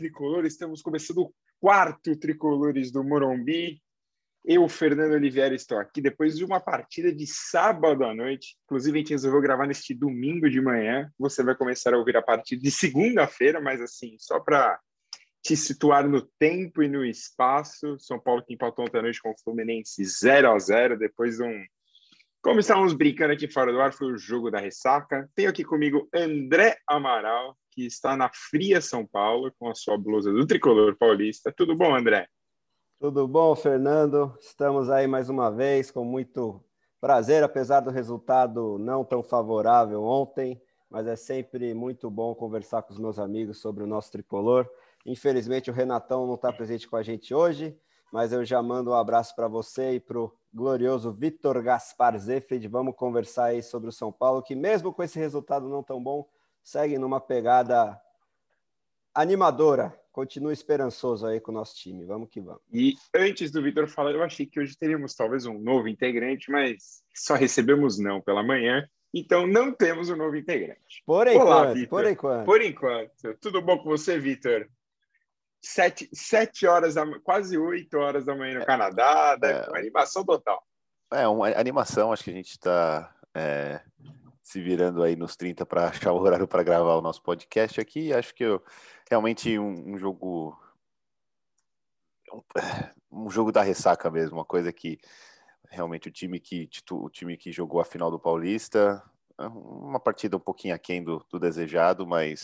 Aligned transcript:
Tricolor, 0.00 0.46
estamos 0.46 0.80
começando 0.80 1.18
o 1.18 1.34
quarto 1.60 2.16
Tricolores 2.16 2.90
do 2.90 3.04
Morumbi. 3.04 3.82
Eu, 4.42 4.66
Fernando 4.66 5.12
Oliveira, 5.12 5.54
estou 5.54 5.76
aqui 5.76 6.00
depois 6.00 6.38
de 6.38 6.42
uma 6.42 6.58
partida 6.58 7.12
de 7.12 7.26
sábado 7.26 8.02
à 8.04 8.14
noite. 8.14 8.56
Inclusive, 8.64 8.96
a 8.96 9.00
gente 9.02 9.10
resolveu 9.10 9.42
gravar 9.42 9.66
neste 9.66 9.92
domingo 9.92 10.48
de 10.48 10.58
manhã. 10.58 11.12
Você 11.18 11.42
vai 11.42 11.54
começar 11.54 11.92
a 11.92 11.98
ouvir 11.98 12.16
a 12.16 12.22
partir 12.22 12.56
de 12.56 12.70
segunda-feira, 12.70 13.60
mas 13.60 13.78
assim, 13.82 14.16
só 14.18 14.40
para 14.40 14.80
te 15.42 15.54
situar 15.54 16.08
no 16.08 16.22
tempo 16.38 16.82
e 16.82 16.88
no 16.88 17.04
espaço. 17.04 17.98
São 17.98 18.18
Paulo 18.18 18.42
que 18.42 18.54
empatou 18.54 18.86
ontem 18.86 19.00
à 19.00 19.02
noite 19.02 19.20
com 19.20 19.32
o 19.32 19.38
Fluminense 19.44 20.02
0 20.02 20.50
a 20.50 20.58
0 20.58 20.98
depois 20.98 21.36
de 21.36 21.42
um. 21.42 21.62
Como 22.40 22.58
estávamos 22.58 22.94
brincando 22.94 23.34
aqui 23.34 23.46
fora 23.52 23.70
do 23.70 23.78
ar, 23.82 23.92
foi 23.92 24.10
o 24.10 24.16
jogo 24.16 24.50
da 24.50 24.60
ressaca. 24.60 25.28
Tenho 25.34 25.50
aqui 25.50 25.62
comigo 25.62 26.08
André 26.14 26.78
Amaral, 26.88 27.54
que 27.70 27.86
está 27.86 28.16
na 28.16 28.30
fria 28.32 28.80
São 28.80 29.06
Paulo 29.06 29.52
com 29.58 29.68
a 29.68 29.74
sua 29.74 29.96
blusa 29.96 30.32
do 30.32 30.46
tricolor 30.46 30.96
paulista. 30.96 31.52
Tudo 31.56 31.76
bom, 31.76 31.94
André? 31.94 32.28
Tudo 32.98 33.26
bom, 33.26 33.54
Fernando? 33.56 34.36
Estamos 34.40 34.90
aí 34.90 35.06
mais 35.06 35.30
uma 35.30 35.50
vez 35.50 35.90
com 35.90 36.04
muito 36.04 36.62
prazer, 37.00 37.42
apesar 37.42 37.80
do 37.80 37.90
resultado 37.90 38.78
não 38.78 39.04
tão 39.04 39.22
favorável 39.22 40.02
ontem, 40.02 40.60
mas 40.90 41.06
é 41.06 41.16
sempre 41.16 41.72
muito 41.72 42.10
bom 42.10 42.34
conversar 42.34 42.82
com 42.82 42.92
os 42.92 42.98
meus 42.98 43.18
amigos 43.18 43.58
sobre 43.58 43.82
o 43.82 43.86
nosso 43.86 44.12
tricolor. 44.12 44.68
Infelizmente, 45.06 45.70
o 45.70 45.72
Renatão 45.72 46.26
não 46.26 46.34
está 46.34 46.52
presente 46.52 46.86
com 46.86 46.96
a 46.96 47.02
gente 47.02 47.32
hoje, 47.32 47.74
mas 48.12 48.32
eu 48.32 48.44
já 48.44 48.62
mando 48.62 48.90
um 48.90 48.94
abraço 48.94 49.34
para 49.34 49.48
você 49.48 49.92
e 49.94 50.00
para 50.00 50.18
o 50.18 50.32
glorioso 50.52 51.12
Vitor 51.12 51.62
Gaspar 51.62 52.18
Zefrid. 52.18 52.66
Vamos 52.68 52.94
conversar 52.96 53.46
aí 53.46 53.62
sobre 53.62 53.88
o 53.88 53.92
São 53.92 54.12
Paulo, 54.12 54.42
que 54.42 54.54
mesmo 54.54 54.92
com 54.92 55.02
esse 55.02 55.18
resultado 55.18 55.68
não 55.68 55.82
tão 55.82 56.02
bom, 56.02 56.28
segue 56.62 56.98
numa 56.98 57.20
pegada 57.20 58.00
animadora. 59.14 59.98
Continua 60.12 60.52
esperançoso 60.52 61.26
aí 61.26 61.40
com 61.40 61.52
o 61.52 61.54
nosso 61.54 61.76
time. 61.76 62.04
Vamos 62.04 62.28
que 62.28 62.40
vamos. 62.40 62.60
E 62.72 62.94
antes 63.14 63.50
do 63.50 63.62
Vitor 63.62 63.86
falar, 63.88 64.12
eu 64.12 64.22
achei 64.22 64.44
que 64.44 64.58
hoje 64.58 64.76
teríamos 64.76 65.14
talvez 65.14 65.46
um 65.46 65.58
novo 65.58 65.88
integrante, 65.88 66.50
mas 66.50 67.02
só 67.14 67.34
recebemos 67.34 67.98
não 67.98 68.20
pela 68.20 68.42
manhã. 68.42 68.88
Então 69.14 69.46
não 69.46 69.72
temos 69.72 70.10
um 70.10 70.16
novo 70.16 70.36
integrante. 70.36 71.02
Por 71.06 71.26
enquanto, 71.26 71.46
Olá, 71.46 71.86
por 71.88 72.06
enquanto. 72.06 72.44
Por 72.44 72.62
enquanto. 72.62 73.36
Tudo 73.40 73.62
bom 73.62 73.78
com 73.78 73.84
você, 73.88 74.18
Vitor? 74.18 74.68
Sete, 75.62 76.08
sete 76.12 76.66
horas, 76.66 76.94
da, 76.94 77.04
quase 77.20 77.58
oito 77.58 77.98
horas 77.98 78.24
da 78.24 78.34
manhã 78.34 78.54
no 78.54 78.62
é, 78.62 78.64
Canadá, 78.64 79.38
é, 79.42 79.68
uma 79.68 79.78
animação 79.78 80.24
total. 80.24 80.64
É, 81.12 81.28
uma 81.28 81.48
animação, 81.48 82.12
acho 82.12 82.24
que 82.24 82.30
a 82.30 82.34
gente 82.34 82.50
está 82.50 83.14
é, 83.34 83.80
se 84.50 84.60
virando 84.60 85.04
aí 85.04 85.14
nos 85.14 85.36
30 85.36 85.64
para 85.64 85.88
achar 85.88 86.12
o 86.12 86.20
horário 86.20 86.48
para 86.48 86.64
gravar 86.64 86.96
o 86.96 87.00
nosso 87.00 87.22
podcast 87.22 87.80
aqui. 87.80 88.12
Acho 88.12 88.34
que 88.34 88.42
eu, 88.42 88.60
realmente 89.08 89.56
um, 89.58 89.92
um 89.92 89.96
jogo. 89.96 90.58
Um, 92.32 93.26
um, 93.26 93.30
jogo 93.30 93.52
da 93.52 93.62
ressaca 93.62 94.10
mesmo, 94.10 94.38
uma 94.38 94.44
coisa 94.44 94.72
que 94.72 94.98
realmente 95.68 96.08
o 96.08 96.12
time 96.12 96.40
que, 96.40 96.68
o 96.90 97.08
time 97.08 97.36
que 97.36 97.52
jogou 97.52 97.80
a 97.80 97.84
final 97.84 98.10
do 98.10 98.18
Paulista, 98.18 99.02
é 99.38 99.46
uma 99.46 100.00
partida 100.00 100.36
um 100.36 100.40
pouquinho 100.40 100.74
aquém 100.74 101.02
do, 101.02 101.24
do 101.30 101.38
desejado, 101.38 102.04
mas 102.06 102.40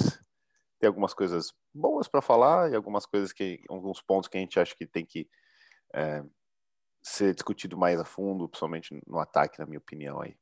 tem 0.78 0.86
algumas 0.86 1.12
coisas 1.12 1.52
boas 1.74 2.06
para 2.06 2.22
falar 2.22 2.70
e 2.70 2.76
algumas 2.76 3.04
coisas 3.04 3.32
que, 3.32 3.60
alguns 3.68 4.00
pontos 4.00 4.28
que 4.28 4.36
a 4.36 4.40
gente 4.40 4.60
acha 4.60 4.74
que 4.76 4.86
tem 4.86 5.04
que 5.04 5.28
é, 5.94 6.22
ser 7.02 7.34
discutido 7.34 7.76
mais 7.76 7.98
a 7.98 8.04
fundo, 8.04 8.48
principalmente 8.48 8.96
no 9.06 9.18
ataque, 9.18 9.58
na 9.58 9.66
minha 9.66 9.78
opinião 9.78 10.20
aí. 10.20 10.36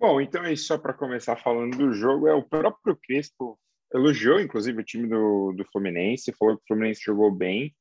Bom, 0.00 0.18
então 0.18 0.42
é 0.42 0.56
só 0.56 0.78
para 0.78 0.94
começar 0.94 1.36
falando 1.36 1.76
do 1.76 1.92
jogo, 1.92 2.26
é 2.26 2.32
o 2.32 2.42
próprio 2.42 2.96
Crespo 2.96 3.60
elogiou, 3.92 4.40
inclusive, 4.40 4.80
o 4.80 4.84
time 4.84 5.06
do, 5.06 5.52
do 5.52 5.62
Fluminense, 5.66 6.34
falou 6.38 6.56
que 6.56 6.62
o 6.62 6.66
Fluminense 6.68 7.02
jogou 7.04 7.30
bem, 7.30 7.76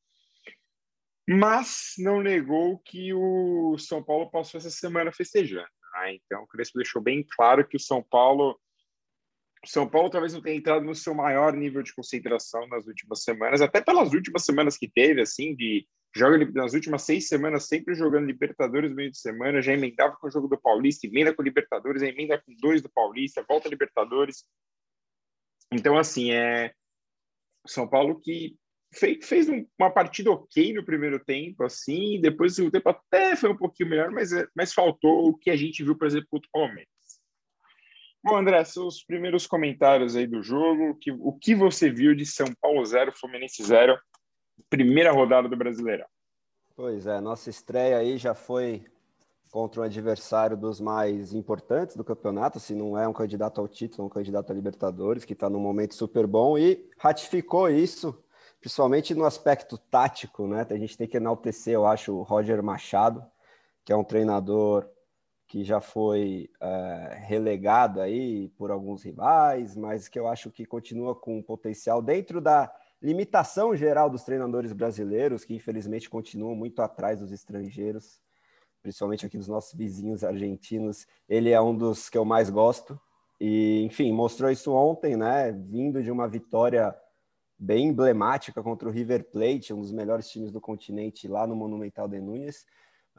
mas 1.30 1.94
não 1.98 2.22
negou 2.22 2.78
que 2.80 3.14
o 3.14 3.78
São 3.78 4.04
Paulo 4.04 4.30
passou 4.30 4.58
essa 4.58 4.70
semana 4.70 5.14
festejando. 5.14 5.70
Né? 5.94 6.16
Então, 6.16 6.44
o 6.44 6.48
Crespo 6.48 6.80
deixou 6.80 7.02
bem 7.02 7.26
claro 7.38 7.66
que 7.66 7.78
o 7.78 7.80
São 7.80 8.04
Paulo 8.04 8.60
São 9.66 9.88
Paulo 9.88 10.10
talvez 10.10 10.34
não 10.34 10.42
tenha 10.42 10.58
entrado 10.58 10.84
no 10.84 10.96
seu 10.96 11.16
maior 11.16 11.54
nível 11.54 11.82
de 11.82 11.96
concentração 11.96 12.68
nas 12.68 12.86
últimas 12.86 13.24
semanas, 13.24 13.62
até 13.62 13.80
pelas 13.80 14.12
últimas 14.12 14.44
semanas 14.44 14.78
que 14.78 14.90
teve, 14.90 15.22
assim, 15.22 15.56
de 15.56 15.88
joga 16.16 16.44
nas 16.54 16.74
últimas 16.74 17.04
seis 17.04 17.28
semanas 17.28 17.68
sempre 17.68 17.94
jogando 17.94 18.26
Libertadores 18.26 18.90
no 18.90 18.96
meio 18.96 19.12
de 19.12 19.18
semana, 19.18 19.62
já 19.62 19.74
emendava 19.74 20.16
com 20.16 20.28
o 20.28 20.32
jogo 20.32 20.48
do 20.48 20.60
Paulista, 20.60 21.08
emenda 21.08 21.34
com 21.34 21.42
Libertadores, 21.42 22.02
emenda 22.02 22.38
com 22.38 22.54
dois 22.56 22.82
do 22.82 22.90
Paulista, 22.90 23.46
volta 23.48 23.70
Libertadores. 23.70 24.44
Então, 25.72 25.98
assim, 25.98 26.32
é 26.32 26.74
São 27.68 27.88
Paulo 27.88 28.20
que 28.20 28.58
fez, 28.94 29.26
fez 29.28 29.48
uma 29.48 29.92
partida 29.92 30.32
ok 30.32 30.74
no 30.74 30.84
primeiro 30.84 31.24
tempo, 31.24 31.64
assim, 31.64 32.20
depois 32.20 32.58
o 32.58 32.72
tempo 32.72 32.90
até 32.90 33.36
foi 33.36 33.52
um 33.52 33.58
pouquinho 33.58 33.90
melhor, 33.90 34.12
mas, 34.12 34.32
é, 34.32 34.48
mas 34.56 34.74
faltou 34.74 35.30
o 35.30 35.38
que 35.38 35.50
a 35.50 35.56
gente 35.56 35.84
viu, 35.84 35.96
por 35.96 36.08
exemplo, 36.08 36.28
contra 36.30 36.48
o 36.48 36.52
Palmeiras. 36.52 36.90
Bom, 38.22 38.36
André, 38.36 38.62
seus 38.66 39.02
primeiros 39.04 39.48
comentários 39.48 40.16
aí 40.16 40.28
do 40.28 40.44
jogo, 40.44 40.98
que, 41.00 41.12
o 41.12 41.32
que 41.34 41.56
você 41.56 41.90
viu 41.90 42.14
de 42.14 42.26
São 42.26 42.48
Paulo 42.60 42.84
0, 42.84 43.14
Fluminense 43.16 43.64
0, 43.64 43.98
primeira 44.70 45.12
rodada 45.12 45.48
do 45.48 45.56
Brasileirão. 45.56 46.08
Pois 46.76 47.06
é, 47.06 47.20
nossa 47.20 47.50
estreia 47.50 47.98
aí 47.98 48.18
já 48.18 48.34
foi 48.34 48.86
contra 49.52 49.82
um 49.82 49.84
adversário 49.84 50.56
dos 50.56 50.80
mais 50.80 51.34
importantes 51.34 51.96
do 51.96 52.04
campeonato, 52.04 52.60
se 52.60 52.76
não 52.76 52.98
é 52.98 53.08
um 53.08 53.14
candidato 53.14 53.60
ao 53.60 53.68
título, 53.68 54.08
um 54.08 54.10
candidato 54.10 54.52
a 54.52 54.56
Libertadores, 54.56 55.26
que 55.26 55.34
está 55.34 55.50
num 55.50 55.60
momento 55.60 55.96
super 55.96 56.28
bom 56.28 56.58
e 56.58 56.88
ratificou 56.98 57.68
isso, 57.70 58.18
principalmente 58.60 59.16
no 59.16 59.26
aspecto 59.26 59.78
tático, 59.78 60.48
né? 60.48 60.66
A 60.70 60.78
gente 60.78 60.98
tem 60.98 61.08
que 61.08 61.18
enaltecer, 61.18 61.74
eu 61.74 61.86
acho, 61.86 62.14
o 62.14 62.22
Roger 62.22 62.62
Machado, 62.62 63.26
que 63.84 63.92
é 63.92 63.96
um 63.96 64.04
treinador 64.04 64.88
que 65.48 65.64
já 65.64 65.82
foi 65.82 66.48
é, 66.62 67.18
relegado 67.26 68.00
aí 68.00 68.50
por 68.50 68.70
alguns 68.70 69.04
rivais, 69.04 69.76
mas 69.76 70.08
que 70.08 70.20
eu 70.20 70.28
acho 70.28 70.52
que 70.52 70.64
continua 70.64 71.16
com 71.16 71.42
potencial 71.42 72.04
dentro 72.04 72.40
da 72.40 72.72
limitação 73.02 73.76
geral 73.76 74.10
dos 74.10 74.24
treinadores 74.24 74.74
brasileiros, 74.74 75.46
que 75.46 75.56
infelizmente 75.56 76.10
continuam 76.10 76.56
muito 76.56 76.82
atrás 76.82 77.20
dos 77.20 77.32
estrangeiros, 77.32 78.22
principalmente 78.82 79.26
aqui 79.26 79.38
dos 79.38 79.48
nossos 79.48 79.74
vizinhos 79.74 80.24
argentinos. 80.24 81.08
Ele 81.28 81.52
é 81.52 81.62
um 81.62 81.76
dos 81.76 82.10
que 82.10 82.18
eu 82.18 82.26
mais 82.26 82.50
gosto. 82.50 83.00
E, 83.40 83.84
enfim, 83.84 84.12
mostrou 84.12 84.52
isso 84.52 84.74
ontem, 84.74 85.16
né? 85.16 85.52
Vindo 85.52 86.04
de 86.04 86.12
uma 86.12 86.28
vitória 86.28 86.94
bem 87.58 87.88
emblemática 87.88 88.62
contra 88.62 88.88
o 88.88 88.92
River 88.92 89.30
Plate, 89.30 89.74
um 89.74 89.82
dos 89.82 89.92
melhores 89.92 90.30
times 90.30 90.52
do 90.52 90.62
continente 90.62 91.28
lá 91.28 91.48
no 91.48 91.56
Monumental 91.56 92.08
de 92.08 92.20
Núñez. 92.20 92.66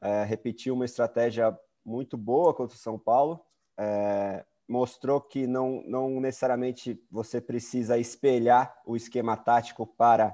É, 0.02 0.24
repetiu 0.24 0.74
uma 0.74 0.84
estratégia 0.84 1.58
muito 1.84 2.16
boa 2.16 2.54
contra 2.54 2.76
o 2.76 2.78
São 2.78 2.98
Paulo. 2.98 3.40
É, 3.78 4.44
mostrou 4.70 5.20
que 5.20 5.48
não, 5.48 5.82
não 5.84 6.20
necessariamente 6.20 7.04
você 7.10 7.40
precisa 7.40 7.98
espelhar 7.98 8.80
o 8.86 8.94
esquema 8.94 9.36
tático 9.36 9.84
para 9.84 10.32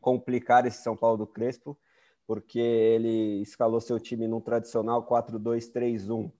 complicar 0.00 0.64
esse 0.64 0.80
São 0.84 0.96
Paulo 0.96 1.16
do 1.16 1.26
Crespo, 1.26 1.76
porque 2.28 2.60
ele 2.60 3.42
escalou 3.42 3.80
seu 3.80 3.98
time 3.98 4.28
num 4.28 4.40
tradicional 4.40 5.04
4-2-3-1, 5.04 6.30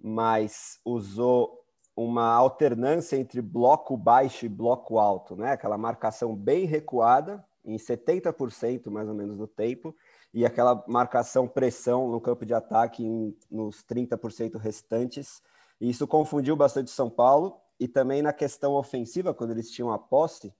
mas 0.00 0.80
usou 0.82 1.62
uma 1.94 2.32
alternância 2.32 3.18
entre 3.18 3.42
bloco 3.42 3.94
baixo 3.94 4.46
e 4.46 4.48
bloco 4.48 4.98
alto, 4.98 5.36
né? 5.36 5.52
Aquela 5.52 5.76
marcação 5.76 6.34
bem 6.34 6.64
recuada, 6.64 7.44
em 7.66 7.76
70% 7.76 8.90
mais 8.90 9.10
ou 9.10 9.14
menos 9.14 9.36
do 9.36 9.46
tempo, 9.46 9.94
e 10.32 10.46
aquela 10.46 10.82
marcação 10.88 11.46
pressão 11.46 12.10
no 12.10 12.20
campo 12.20 12.46
de 12.46 12.54
ataque 12.54 13.04
em, 13.04 13.36
nos 13.50 13.84
30% 13.84 14.56
restantes 14.56 15.42
isso 15.80 16.06
confundiu 16.06 16.56
bastante 16.56 16.90
São 16.90 17.10
Paulo 17.10 17.60
e 17.78 17.86
também 17.86 18.22
na 18.22 18.32
questão 18.32 18.74
ofensiva, 18.74 19.34
quando 19.34 19.50
eles 19.50 19.70
tinham 19.70 19.92
a 19.92 19.98
posse, 19.98 20.54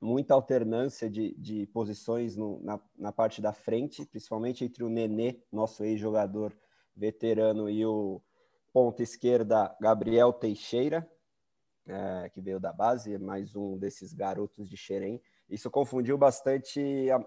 muita 0.00 0.34
alternância 0.34 1.08
de, 1.08 1.34
de 1.38 1.66
posições 1.68 2.36
no, 2.36 2.60
na, 2.62 2.80
na 2.98 3.12
parte 3.12 3.40
da 3.40 3.52
frente, 3.52 4.04
principalmente 4.04 4.64
entre 4.64 4.84
o 4.84 4.88
Nenê, 4.88 5.40
nosso 5.50 5.84
ex-jogador 5.84 6.52
veterano, 6.94 7.70
e 7.70 7.86
o 7.86 8.20
ponta 8.72 9.02
esquerda 9.02 9.74
Gabriel 9.80 10.32
Teixeira, 10.32 11.08
é, 11.86 12.28
que 12.30 12.40
veio 12.40 12.60
da 12.60 12.72
base, 12.72 13.16
mais 13.18 13.54
um 13.54 13.78
desses 13.78 14.12
garotos 14.12 14.68
de 14.68 14.76
Xerém. 14.76 15.20
Isso 15.48 15.70
confundiu 15.70 16.16
bastante, 16.18 16.80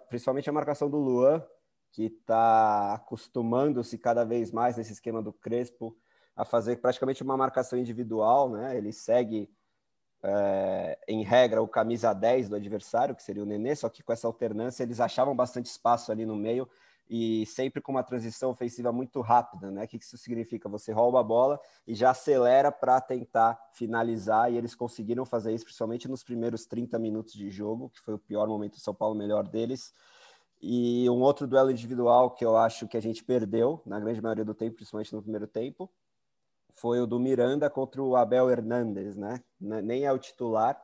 principalmente 0.10 0.50
a 0.50 0.54
marcação 0.54 0.90
do 0.90 0.98
Luan, 0.98 1.44
que 1.92 2.06
está 2.06 2.94
acostumando-se 2.94 3.98
cada 3.98 4.26
vez 4.26 4.52
mais 4.52 4.76
nesse 4.76 4.94
esquema 4.94 5.22
do 5.22 5.32
Crespo, 5.32 5.96
a 6.36 6.44
fazer 6.44 6.78
praticamente 6.78 7.24
uma 7.24 7.38
marcação 7.38 7.80
individual, 7.80 8.50
né? 8.50 8.78
Ele 8.78 8.92
segue 8.92 9.50
é, 10.22 10.98
em 11.08 11.24
regra 11.24 11.62
o 11.62 11.68
camisa 11.68 12.12
10 12.12 12.50
do 12.50 12.56
adversário, 12.56 13.16
que 13.16 13.24
seria 13.24 13.44
o 13.44 13.46
Nenê, 13.46 13.76
só 13.76 13.88
que 13.90 14.04
com 14.04 14.12
essa 14.12 14.28
alternância 14.28 14.84
eles 14.84 15.00
achavam 15.00 15.36
bastante 15.36 15.68
espaço 15.68 16.12
ali 16.12 16.26
no 16.26 16.36
meio, 16.36 16.68
e 17.08 17.46
sempre 17.46 17.82
com 17.82 17.92
uma 17.92 18.04
transição 18.04 18.50
ofensiva 18.50 18.92
muito 18.92 19.22
rápida, 19.22 19.70
né? 19.70 19.84
O 19.84 19.88
que 19.88 19.98
isso 19.98 20.18
significa? 20.18 20.68
Você 20.70 20.92
rouba 20.92 21.20
a 21.20 21.24
bola 21.24 21.60
e 21.86 21.94
já 21.94 22.10
acelera 22.10 22.72
para 22.72 23.00
tentar 23.00 23.60
finalizar, 23.74 24.52
e 24.52 24.58
eles 24.58 24.74
conseguiram 24.74 25.24
fazer 25.24 25.54
isso, 25.54 25.66
principalmente 25.66 26.08
nos 26.08 26.24
primeiros 26.24 26.66
30 26.66 26.98
minutos 26.98 27.34
de 27.34 27.50
jogo, 27.52 27.90
que 27.90 28.02
foi 28.02 28.16
o 28.16 28.20
pior 28.20 28.48
momento 28.48 28.74
do 28.74 28.80
São 28.80 28.94
Paulo, 28.94 29.16
melhor 29.16 29.48
deles. 29.48 29.94
E 30.60 31.08
um 31.10 31.22
outro 31.22 31.46
duelo 31.46 31.70
individual 31.70 32.32
que 32.32 32.44
eu 32.44 32.58
acho 32.58 32.88
que 32.88 32.98
a 32.98 33.02
gente 33.02 33.24
perdeu, 33.24 33.82
na 33.86 34.00
grande 34.00 34.20
maioria 34.20 34.46
do 34.46 34.56
tempo, 34.56 34.78
principalmente 34.78 35.14
no 35.14 35.22
primeiro 35.22 35.46
tempo, 35.46 35.92
foi 36.76 37.00
o 37.00 37.08
do 37.08 37.20
Miranda 37.20 37.70
contra 37.70 38.04
o 38.04 38.16
Abel 38.16 38.50
Hernandes, 38.50 39.16
né? 39.16 39.42
Nem 39.60 40.06
é 40.06 40.12
o 40.12 40.20
titular, 40.20 40.80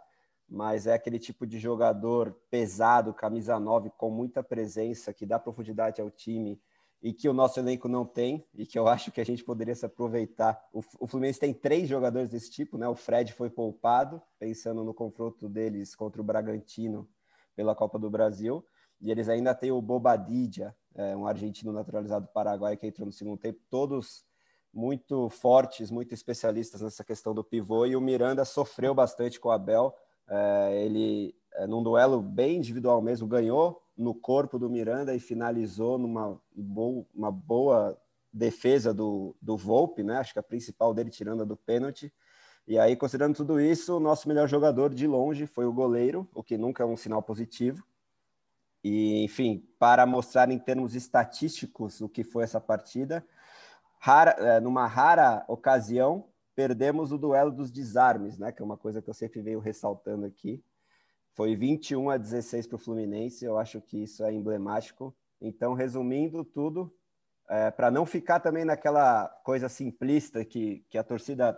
mas 0.47 0.87
é 0.87 0.93
aquele 0.93 1.19
tipo 1.19 1.45
de 1.45 1.59
jogador 1.59 2.35
pesado, 2.49 3.13
camisa 3.13 3.59
9, 3.59 3.91
com 3.97 4.09
muita 4.09 4.41
presença, 4.41 5.13
que 5.13 5.25
dá 5.25 5.37
profundidade 5.37 6.01
ao 6.01 6.09
time 6.09 6.59
e 7.03 7.11
que 7.11 7.27
o 7.27 7.33
nosso 7.33 7.59
elenco 7.59 7.87
não 7.87 8.05
tem, 8.05 8.45
e 8.53 8.65
que 8.65 8.77
eu 8.77 8.87
acho 8.87 9.11
que 9.11 9.19
a 9.19 9.25
gente 9.25 9.43
poderia 9.43 9.75
se 9.75 9.85
aproveitar. 9.85 10.61
O, 10.71 11.07
Fluminense 11.07 11.39
tem 11.39 11.53
três 11.53 11.89
jogadores 11.89 12.29
desse 12.29 12.49
tipo, 12.51 12.77
né? 12.77 12.87
O 12.87 12.95
Fred 12.95 13.33
foi 13.33 13.49
poupado, 13.49 14.21
pensando 14.39 14.83
no 14.83 14.93
confronto 14.93 15.49
deles 15.49 15.95
contra 15.95 16.21
o 16.21 16.23
Bragantino 16.23 17.09
pela 17.55 17.75
Copa 17.75 17.99
do 17.99 18.09
Brasil, 18.09 18.63
e 19.01 19.11
eles 19.11 19.27
ainda 19.27 19.53
têm 19.53 19.71
o 19.71 19.81
Bobadilla, 19.81 20.75
é, 20.93 21.17
um 21.17 21.25
argentino 21.25 21.73
naturalizado 21.73 22.27
paraguaio 22.27 22.77
que 22.77 22.87
entrou 22.87 23.05
no 23.05 23.11
segundo 23.11 23.37
tempo, 23.37 23.59
todos 23.69 24.23
muito 24.73 25.29
fortes, 25.29 25.91
muito 25.91 26.13
especialistas 26.13 26.81
nessa 26.81 27.03
questão 27.03 27.33
do 27.33 27.43
pivô, 27.43 27.85
e 27.85 27.95
o 27.95 28.01
Miranda 28.01 28.45
sofreu 28.45 28.93
bastante 28.93 29.39
com 29.39 29.49
o 29.49 29.51
Abel, 29.51 29.95
é, 30.27 30.85
ele, 30.85 31.35
é, 31.53 31.67
num 31.67 31.83
duelo 31.83 32.21
bem 32.21 32.57
individual 32.57 33.01
mesmo, 33.01 33.27
ganhou 33.27 33.83
no 33.97 34.15
corpo 34.15 34.57
do 34.57 34.69
Miranda 34.69 35.13
e 35.13 35.19
finalizou 35.19 35.97
numa 35.97 36.39
bo 36.55 37.05
uma 37.13 37.31
boa 37.31 37.97
defesa 38.31 38.93
do, 38.93 39.35
do 39.41 39.57
Volpe, 39.57 40.03
né? 40.03 40.17
Acho 40.17 40.33
que 40.33 40.39
a 40.39 40.43
principal 40.43 40.93
dele, 40.93 41.09
tirando 41.09 41.41
a 41.41 41.45
do 41.45 41.57
pênalti. 41.57 42.11
E 42.65 42.79
aí, 42.79 42.95
considerando 42.95 43.35
tudo 43.35 43.59
isso, 43.59 43.97
o 43.97 43.99
nosso 43.99 44.27
melhor 44.27 44.47
jogador 44.47 44.93
de 44.93 45.05
longe 45.05 45.45
foi 45.45 45.65
o 45.65 45.73
goleiro, 45.73 46.27
o 46.33 46.41
que 46.41 46.57
nunca 46.57 46.83
é 46.83 46.85
um 46.85 46.95
sinal 46.95 47.21
positivo. 47.21 47.83
E, 48.83 49.23
enfim, 49.23 49.67
para 49.77 50.05
mostrar 50.05 50.49
em 50.49 50.57
termos 50.57 50.95
estatísticos 50.95 52.01
o 52.01 52.09
que 52.09 52.23
foi 52.23 52.43
essa 52.43 52.59
partida, 52.59 53.25
rara, 54.01 54.31
é, 54.31 54.59
numa 54.59 54.87
rara 54.87 55.45
ocasião, 55.47 56.27
perdemos 56.55 57.11
o 57.11 57.19
duelo 57.19 57.51
dos 57.51 57.71
desarmes, 57.71 58.37
né? 58.37 58.51
Que 58.51 58.61
é 58.61 58.65
uma 58.65 58.75
coisa 58.75 58.99
que 58.99 59.09
eu 59.09 59.13
sempre 59.13 59.41
venho 59.41 59.59
ressaltando 59.59 60.25
aqui. 60.25 60.61
Foi 61.33 61.55
21 61.55 62.09
a 62.09 62.17
16 62.17 62.65
para 62.65 62.75
o 62.75 62.79
Fluminense, 62.79 63.45
eu 63.45 63.59
acho 63.59 63.79
que 63.79 64.03
isso 64.03 64.23
é 64.23 64.33
emblemático. 64.33 65.15
Então, 65.39 65.75
resumindo 65.75 66.43
tudo, 66.43 66.91
é, 67.47 67.69
para 67.69 67.91
não 67.91 68.05
ficar 68.05 68.39
também 68.39 68.65
naquela 68.65 69.27
coisa 69.43 69.69
simplista 69.69 70.43
que, 70.43 70.83
que 70.89 70.97
a 70.97 71.03
torcida 71.03 71.57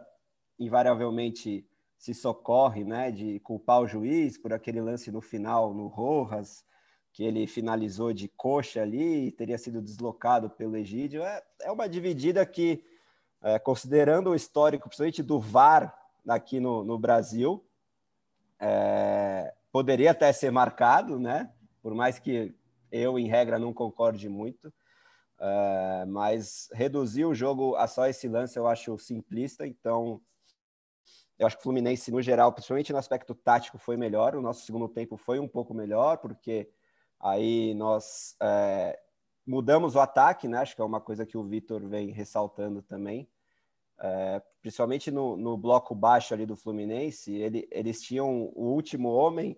invariavelmente 0.59 1.65
se 1.97 2.13
socorre, 2.13 2.83
né, 2.83 3.09
de 3.09 3.39
culpar 3.39 3.79
o 3.79 3.87
juiz 3.87 4.37
por 4.37 4.51
aquele 4.51 4.81
lance 4.81 5.09
no 5.11 5.21
final 5.21 5.73
no 5.73 5.87
Rojas, 5.87 6.65
que 7.13 7.23
ele 7.23 7.45
finalizou 7.45 8.11
de 8.11 8.27
coxa 8.27 8.81
ali 8.81 9.27
e 9.27 9.31
teria 9.31 9.57
sido 9.57 9.81
deslocado 9.81 10.49
pelo 10.49 10.75
Egídio. 10.75 11.21
É, 11.23 11.43
é 11.61 11.71
uma 11.71 11.87
dividida 11.87 12.43
que 12.43 12.83
é, 13.41 13.59
considerando 13.59 14.31
o 14.31 14.35
histórico, 14.35 14.89
principalmente 14.89 15.21
do 15.21 15.39
VAR 15.39 15.95
aqui 16.27 16.59
no, 16.59 16.83
no 16.83 16.97
Brasil, 16.97 17.63
é, 18.59 19.53
poderia 19.71 20.11
até 20.11 20.33
ser 20.33 20.51
marcado, 20.51 21.19
né? 21.19 21.51
Por 21.83 21.93
mais 21.93 22.17
que 22.17 22.55
eu, 22.91 23.19
em 23.19 23.27
regra, 23.27 23.59
não 23.59 23.73
concorde 23.73 24.27
muito. 24.27 24.73
É, 25.39 26.05
mas 26.07 26.69
reduzir 26.73 27.25
o 27.25 27.35
jogo 27.35 27.75
a 27.75 27.85
só 27.85 28.07
esse 28.07 28.27
lance 28.27 28.57
eu 28.57 28.65
acho 28.65 28.97
simplista, 28.97 29.67
então 29.67 30.21
eu 31.37 31.45
acho 31.45 31.57
que 31.57 31.61
o 31.61 31.63
Fluminense, 31.63 32.11
no 32.11 32.21
geral, 32.21 32.53
principalmente 32.53 32.93
no 32.93 32.99
aspecto 32.99 33.35
tático, 33.35 33.77
foi 33.77 33.97
melhor. 33.97 34.35
O 34.35 34.41
nosso 34.41 34.65
segundo 34.65 34.87
tempo 34.87 35.17
foi 35.17 35.39
um 35.39 35.47
pouco 35.47 35.73
melhor, 35.73 36.17
porque 36.17 36.69
aí 37.23 37.73
nós 37.73 38.35
é, 38.41 38.99
mudamos 39.47 39.95
o 39.95 39.99
ataque, 40.01 40.47
né? 40.47 40.57
Acho 40.57 40.75
que 40.75 40.81
é 40.81 40.85
uma 40.85 40.99
coisa 40.99 41.25
que 41.25 41.37
o 41.37 41.43
Vitor 41.43 41.87
vem 41.87 42.11
ressaltando 42.11 42.81
também. 42.81 43.29
É, 43.97 44.41
principalmente 44.61 45.09
no, 45.09 45.37
no, 45.37 45.57
bloco 45.57 45.95
baixo 45.95 46.33
ali 46.33 46.45
do 46.45 46.57
Fluminense, 46.57 47.33
ele, 47.33 47.67
eles 47.71 48.01
tinham 48.01 48.51
o 48.53 48.73
último 48.73 49.09
homem 49.09 49.57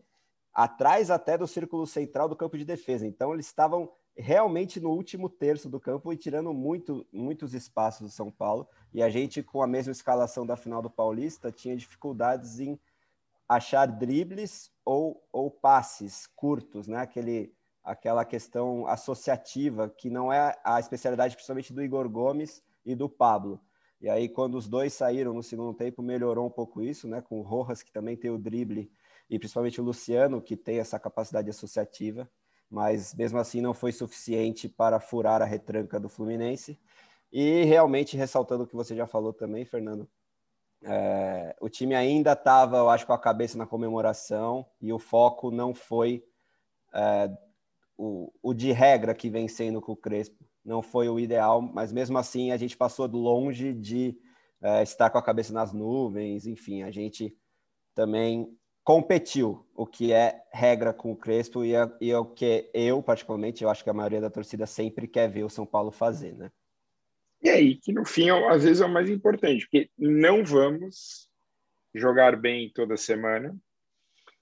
atrás 0.53 1.09
até 1.09 1.37
do 1.37 1.47
círculo 1.47 1.87
central 1.87 2.29
do 2.29 2.35
campo 2.35 2.55
de 2.55 2.63
defesa. 2.63 3.07
Então 3.07 3.33
eles 3.33 3.47
estavam 3.47 3.91
realmente 4.15 4.79
no 4.79 4.91
último 4.91 5.27
terço 5.27 5.67
do 5.67 5.79
campo 5.79 6.13
e 6.13 6.17
tirando 6.17 6.53
muito, 6.53 7.05
muitos 7.11 7.53
espaços 7.55 8.01
do 8.01 8.13
São 8.13 8.29
Paulo. 8.29 8.67
E 8.93 9.01
a 9.01 9.09
gente, 9.09 9.41
com 9.41 9.63
a 9.63 9.67
mesma 9.67 9.91
escalação 9.91 10.45
da 10.45 10.55
final 10.55 10.81
do 10.81 10.89
Paulista, 10.89 11.51
tinha 11.51 11.75
dificuldades 11.75 12.59
em 12.59 12.79
achar 13.47 13.85
dribles 13.85 14.71
ou, 14.83 15.23
ou 15.31 15.49
passes 15.51 16.27
curtos, 16.35 16.87
né? 16.87 16.97
Aquele, 16.97 17.53
aquela 17.83 18.25
questão 18.25 18.87
associativa 18.87 19.89
que 19.89 20.09
não 20.09 20.31
é 20.31 20.55
a 20.63 20.79
especialidade 20.79 21.35
principalmente 21.35 21.73
do 21.73 21.83
Igor 21.83 22.09
Gomes 22.09 22.63
e 22.85 22.95
do 22.95 23.09
Pablo. 23.09 23.61
E 24.01 24.09
aí, 24.09 24.27
quando 24.27 24.55
os 24.55 24.67
dois 24.67 24.93
saíram 24.93 25.33
no 25.33 25.41
segundo 25.41 25.73
tempo, 25.73 26.03
melhorou 26.03 26.45
um 26.47 26.51
pouco 26.51 26.81
isso, 26.81 27.07
né? 27.07 27.21
Com 27.21 27.39
o 27.39 27.43
Rojas, 27.43 27.81
que 27.81 27.91
também 27.91 28.15
tem 28.17 28.29
o 28.29 28.37
drible, 28.37 28.91
e 29.29 29.39
principalmente 29.39 29.79
o 29.79 29.83
Luciano, 29.83 30.41
que 30.41 30.55
tem 30.55 30.79
essa 30.79 30.99
capacidade 30.99 31.49
associativa, 31.49 32.29
mas 32.69 33.13
mesmo 33.13 33.39
assim 33.39 33.61
não 33.61 33.73
foi 33.73 33.91
suficiente 33.91 34.67
para 34.67 34.99
furar 34.99 35.41
a 35.41 35.45
retranca 35.45 35.99
do 35.99 36.09
Fluminense. 36.09 36.79
E 37.31 37.63
realmente, 37.63 38.17
ressaltando 38.17 38.63
o 38.63 38.67
que 38.67 38.75
você 38.75 38.95
já 38.95 39.07
falou 39.07 39.33
também, 39.33 39.65
Fernando, 39.65 40.07
é, 40.85 41.55
o 41.59 41.67
time 41.67 41.95
ainda 41.95 42.33
estava, 42.33 42.77
eu 42.77 42.89
acho, 42.89 43.07
com 43.07 43.13
a 43.13 43.19
cabeça 43.19 43.57
na 43.57 43.65
comemoração 43.65 44.65
e 44.79 44.93
o 44.93 44.99
foco 44.99 45.49
não 45.49 45.73
foi 45.73 46.23
é, 46.93 47.29
o, 47.97 48.31
o 48.41 48.53
de 48.53 48.71
regra 48.71 49.15
que 49.15 49.29
vem 49.29 49.47
sendo 49.47 49.81
com 49.81 49.93
o 49.93 49.97
Crespo 49.97 50.45
não 50.63 50.81
foi 50.81 51.09
o 51.09 51.19
ideal, 51.19 51.61
mas 51.61 51.91
mesmo 51.91 52.17
assim 52.17 52.51
a 52.51 52.57
gente 52.57 52.75
passou 52.75 53.07
longe 53.07 53.73
de 53.73 54.17
é, 54.61 54.83
estar 54.83 55.09
com 55.09 55.17
a 55.17 55.23
cabeça 55.23 55.53
nas 55.53 55.73
nuvens, 55.73 56.47
enfim, 56.47 56.83
a 56.83 56.91
gente 56.91 57.35
também 57.93 58.55
competiu, 58.83 59.65
o 59.75 59.85
que 59.85 60.13
é 60.13 60.43
regra 60.51 60.93
com 60.93 61.11
o 61.11 61.15
Crespo 61.15 61.65
e 61.65 61.75
é, 61.75 61.91
e 61.99 62.11
é 62.11 62.17
o 62.17 62.25
que 62.25 62.69
eu, 62.73 63.01
particularmente, 63.01 63.63
eu 63.63 63.69
acho 63.69 63.83
que 63.83 63.89
a 63.89 63.93
maioria 63.93 64.21
da 64.21 64.29
torcida 64.29 64.65
sempre 64.65 65.07
quer 65.07 65.27
ver 65.27 65.43
o 65.43 65.49
São 65.49 65.65
Paulo 65.65 65.91
fazer, 65.91 66.35
né? 66.35 66.51
E 67.41 67.49
aí, 67.49 67.75
que 67.75 67.93
no 67.93 68.05
fim, 68.05 68.29
às 68.29 68.63
vezes 68.63 68.81
é 68.81 68.85
o 68.85 68.89
mais 68.91 69.09
importante, 69.09 69.65
porque 69.65 69.89
não 69.97 70.43
vamos 70.43 71.29
jogar 71.93 72.35
bem 72.35 72.71
toda 72.73 72.97
semana, 72.97 73.55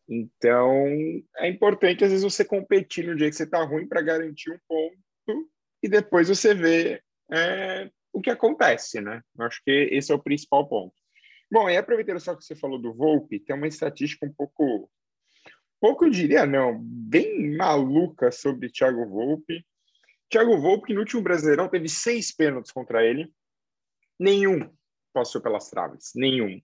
então 0.08 0.86
é 1.38 1.48
importante, 1.48 2.04
às 2.04 2.12
vezes, 2.12 2.24
você 2.24 2.44
competir 2.44 3.08
no 3.08 3.16
dia 3.16 3.30
que 3.30 3.36
você 3.36 3.44
está 3.44 3.64
ruim 3.64 3.88
para 3.88 4.02
garantir 4.02 4.52
um 4.52 4.60
ponto 4.68 5.50
e 5.82 5.88
depois 5.88 6.30
você 6.30 6.54
vê 6.54 7.02
é, 7.32 7.90
o 8.12 8.22
que 8.22 8.30
acontece, 8.30 9.02
né? 9.02 9.22
Eu 9.38 9.46
acho 9.46 9.62
que 9.64 9.72
esse 9.92 10.12
é 10.12 10.16
o 10.16 10.22
principal 10.22 10.68
ponto. 10.68 10.94
Bom, 11.52 11.70
e 11.70 11.78
aproveitando 11.78 12.20
só 12.20 12.36
que 12.36 12.44
você 12.44 12.56
falou 12.56 12.80
do 12.80 12.94
Volpe, 12.94 13.40
tem 13.40 13.56
uma 13.56 13.68
estatística 13.68 14.26
um 14.26 14.34
pouco, 14.34 14.90
pouco 15.80 16.06
eu 16.06 16.10
diria 16.10 16.46
não, 16.46 16.80
bem 16.82 17.56
maluca 17.56 18.32
sobre 18.32 18.72
Thiago 18.72 19.06
Volpe. 19.08 19.66
Thiago 20.30 20.58
Volpe, 20.58 20.88
que 20.88 20.94
no 20.94 21.02
último 21.02 21.22
Brasileirão 21.22 21.70
teve 21.70 21.88
seis 21.88 22.36
pênaltis 22.36 22.72
contra 22.72 23.06
ele, 23.06 23.32
nenhum 24.20 24.70
passou 25.14 25.42
pelas 25.42 25.70
traves, 25.70 26.12
nenhum. 26.16 26.60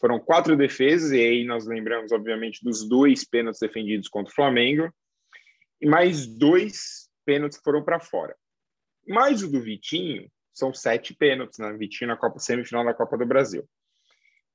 Foram 0.00 0.18
quatro 0.18 0.56
defesas, 0.56 1.12
e 1.12 1.20
aí 1.20 1.44
nós 1.44 1.66
lembramos, 1.66 2.12
obviamente, 2.12 2.62
dos 2.62 2.86
dois 2.86 3.24
pênaltis 3.24 3.60
defendidos 3.60 4.08
contra 4.08 4.30
o 4.30 4.34
Flamengo, 4.34 4.92
e 5.80 5.86
mais 5.88 6.26
dois 6.26 7.08
pênaltis 7.24 7.60
foram 7.62 7.84
para 7.84 8.00
fora. 8.00 8.36
Mais 9.06 9.42
o 9.42 9.50
do 9.50 9.60
Vitinho, 9.60 10.30
são 10.52 10.72
sete 10.72 11.14
pênaltis 11.14 11.58
na 11.58 11.70
né? 11.70 11.78
Vitinho 11.78 12.08
na 12.08 12.16
Copa 12.16 12.38
semifinal 12.38 12.84
da 12.84 12.94
Copa 12.94 13.16
do 13.16 13.26
Brasil. 13.26 13.68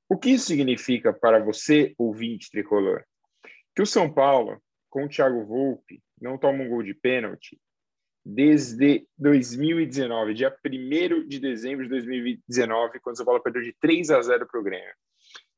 O 0.10 0.18
que 0.18 0.32
isso 0.32 0.48
significa 0.48 1.14
para 1.14 1.40
você, 1.40 1.94
ouvinte 1.98 2.50
tricolor? 2.50 3.04
Que 3.76 3.82
o 3.82 3.86
São 3.86 4.12
Paulo, 4.12 4.62
com 4.90 5.06
o 5.06 5.08
Thiago 5.08 5.46
Volpe, 5.46 6.04
não 6.20 6.38
toma 6.38 6.64
um 6.64 6.70
gol 6.70 6.84
de 6.84 6.94
pênalti 6.94 7.58
desde 8.24 9.08
2019, 9.18 10.34
dia 10.34 10.56
1 10.66 11.28
de 11.28 11.40
dezembro 11.40 11.84
de 11.84 11.90
2019, 11.90 13.00
quando 13.00 13.16
o 13.16 13.18
São 13.18 13.26
Paulo 13.26 13.42
perdeu 13.42 13.62
de 13.62 13.74
3 13.80 14.12
a 14.12 14.22
0 14.22 14.48
para 14.48 14.60
o 14.60 14.64
Grêmio. 14.64 14.94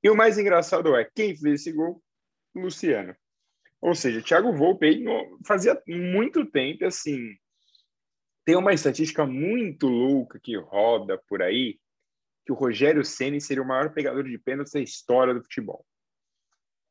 E 0.02 0.10
o 0.10 0.16
mais 0.16 0.38
engraçado 0.38 0.96
é, 0.96 1.10
quem 1.16 1.36
fez 1.36 1.62
esse 1.62 1.72
gol? 1.72 2.02
Luciano. 2.56 3.16
Ou 3.82 3.94
seja, 3.94 4.20
o 4.20 4.24
Thiago 4.24 4.54
Volpe 4.54 5.04
fazia 5.46 5.82
muito 5.88 6.46
tempo, 6.46 6.86
assim, 6.86 7.36
tem 8.46 8.56
uma 8.56 8.74
estatística 8.74 9.26
muito 9.26 9.88
louca 9.88 10.40
que 10.40 10.58
roda 10.58 11.18
por 11.28 11.42
aí, 11.42 11.80
que 12.46 12.52
o 12.52 12.56
Rogério 12.56 13.04
Ceni 13.06 13.40
seria 13.40 13.64
o 13.64 13.68
maior 13.68 13.94
pegador 13.94 14.24
de 14.24 14.38
pênaltis 14.38 14.74
da 14.74 14.82
história 14.82 15.34
do 15.34 15.42
futebol. 15.42 15.86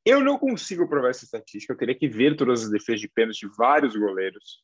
Eu 0.04 0.22
não 0.24 0.38
consigo 0.38 0.88
provar 0.88 1.10
essa 1.10 1.24
estatística, 1.24 1.72
eu 1.72 1.76
teria 1.76 1.94
que 1.94 2.08
ver 2.08 2.36
todas 2.36 2.64
as 2.64 2.70
defesas 2.70 3.00
de 3.00 3.08
pênaltis 3.08 3.38
de 3.38 3.48
vários 3.56 3.94
goleiros. 3.94 4.62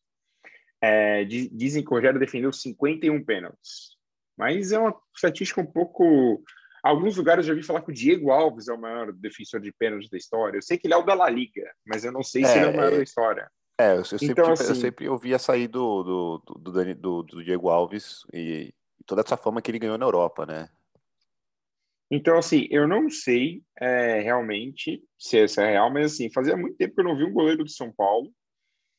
É, 0.81 1.25
dizem 1.25 1.83
que 1.83 1.89
o 1.91 1.95
Rogério 1.95 2.21
defendeu 2.21 2.53
51 2.53 3.25
pênaltis. 3.25 3.97
Mas 4.37 4.71
é 4.71 4.79
uma 4.79 4.95
estatística 5.15 5.61
um 5.61 5.67
pouco. 5.67 6.43
Alguns 6.83 7.17
lugares 7.17 7.45
eu 7.45 7.55
já 7.55 7.61
vi 7.61 7.67
falar 7.67 7.83
que 7.83 7.91
o 7.91 7.95
Diego 7.95 8.31
Alves 8.31 8.69
é 8.69 8.73
o 8.73 8.81
maior 8.81 9.13
defensor 9.13 9.61
de 9.61 9.73
pênaltis 9.73 10.09
da 10.09 10.17
história. 10.17 10.59
Eu 10.59 10.63
sei 10.63 10.79
que 10.79 10.87
ele 10.87 10.95
é 10.95 10.97
o 10.97 11.03
da 11.03 11.15
La 11.15 11.29
Liga, 11.29 11.69
mas 11.85 12.05
eu 12.05 12.13
não 12.13 12.23
sei 12.23 12.45
é, 12.45 12.47
se 12.47 12.57
ele 12.57 12.67
é 12.67 12.71
o 12.71 12.77
maior 12.77 12.93
é... 12.93 12.97
da 12.99 13.03
história. 13.03 13.51
É, 13.81 13.97
eu, 13.97 14.05
sempre, 14.05 14.27
então, 14.27 14.53
assim, 14.53 14.69
eu 14.69 14.75
sempre 14.75 15.09
ouvia 15.09 15.39
sair 15.39 15.69
do, 15.69 16.03
do, 16.03 16.43
do, 16.59 16.95
do, 16.95 17.23
do 17.23 17.45
Diego 17.45 17.69
Alves 17.69 18.23
e 18.33 18.75
toda 19.07 19.23
essa 19.23 19.37
fama 19.37 19.63
que 19.63 19.71
ele 19.71 19.79
ganhou 19.79 19.97
na 19.97 20.05
Europa, 20.05 20.45
né? 20.45 20.69
Então, 22.11 22.39
assim, 22.39 22.67
eu 22.71 22.89
não 22.89 23.11
sei 23.11 23.63
é, 23.79 24.21
realmente 24.21 25.03
se 25.19 25.39
essa 25.39 25.63
é 25.63 25.73
real, 25.73 25.93
mas 25.93 26.13
assim, 26.13 26.33
fazia 26.33 26.57
muito 26.57 26.77
tempo 26.77 26.95
que 26.95 27.01
eu 27.01 27.05
não 27.05 27.17
vi 27.17 27.25
um 27.25 27.33
goleiro 27.33 27.65
de 27.65 27.73
São 27.73 27.93
Paulo 27.93 28.33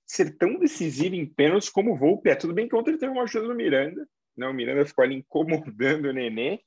ser 0.09 0.35
tão 0.37 0.57
decisivo 0.57 1.13
em 1.13 1.25
pênaltis 1.25 1.69
como 1.69 1.93
o 1.93 1.97
Volpe 1.97 2.31
é. 2.31 2.35
Tudo 2.35 2.53
bem 2.53 2.67
que 2.67 2.75
ontem 2.75 2.91
ele 2.91 2.97
teve 2.97 3.11
uma 3.11 3.23
ajuda 3.23 3.47
do 3.47 3.55
Miranda, 3.55 4.07
né? 4.35 4.47
O 4.47 4.53
Miranda 4.53 4.83
ficou 4.83 5.03
ali 5.03 5.15
incomodando 5.15 6.05
o 6.05 6.13
Nenê, 6.13 6.59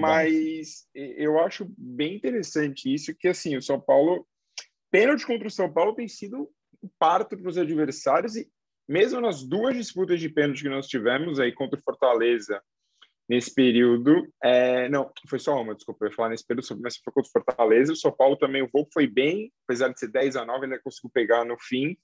mas 0.00 0.86
eu 0.94 1.40
acho 1.40 1.66
bem 1.76 2.14
interessante 2.14 2.92
isso, 2.92 3.14
que 3.18 3.26
assim, 3.26 3.56
o 3.56 3.62
São 3.62 3.80
Paulo, 3.80 4.26
pênalti 4.92 5.26
contra 5.26 5.48
o 5.48 5.50
São 5.50 5.72
Paulo 5.72 5.94
tem 5.94 6.06
sido 6.06 6.48
um 6.82 6.88
parto 6.98 7.36
para 7.36 7.48
os 7.48 7.58
adversários 7.58 8.36
e 8.36 8.48
mesmo 8.88 9.20
nas 9.20 9.42
duas 9.42 9.76
disputas 9.76 10.20
de 10.20 10.28
pênalti 10.28 10.62
que 10.62 10.68
nós 10.68 10.86
tivemos 10.86 11.40
aí 11.40 11.52
contra 11.52 11.78
o 11.78 11.82
Fortaleza 11.82 12.62
nesse 13.28 13.52
período, 13.52 14.26
é, 14.42 14.88
não, 14.88 15.12
foi 15.28 15.38
só 15.38 15.60
uma, 15.60 15.74
desculpa, 15.74 16.04
eu 16.04 16.10
ia 16.10 16.14
falar 16.14 16.30
nesse 16.30 16.46
período, 16.46 16.66
mas 16.80 16.96
foi 16.96 17.12
contra 17.12 17.28
o 17.28 17.32
Fortaleza, 17.32 17.92
o 17.92 17.96
São 17.96 18.12
Paulo 18.12 18.36
também, 18.36 18.62
o 18.62 18.70
voo 18.72 18.88
foi 18.92 19.06
bem, 19.06 19.52
apesar 19.64 19.88
de 19.88 19.98
ser 19.98 20.08
10 20.08 20.36
a 20.36 20.46
9, 20.46 20.64
ainda 20.64 20.80
conseguiu 20.80 21.10
pegar 21.12 21.44
no 21.44 21.58
fim, 21.58 21.96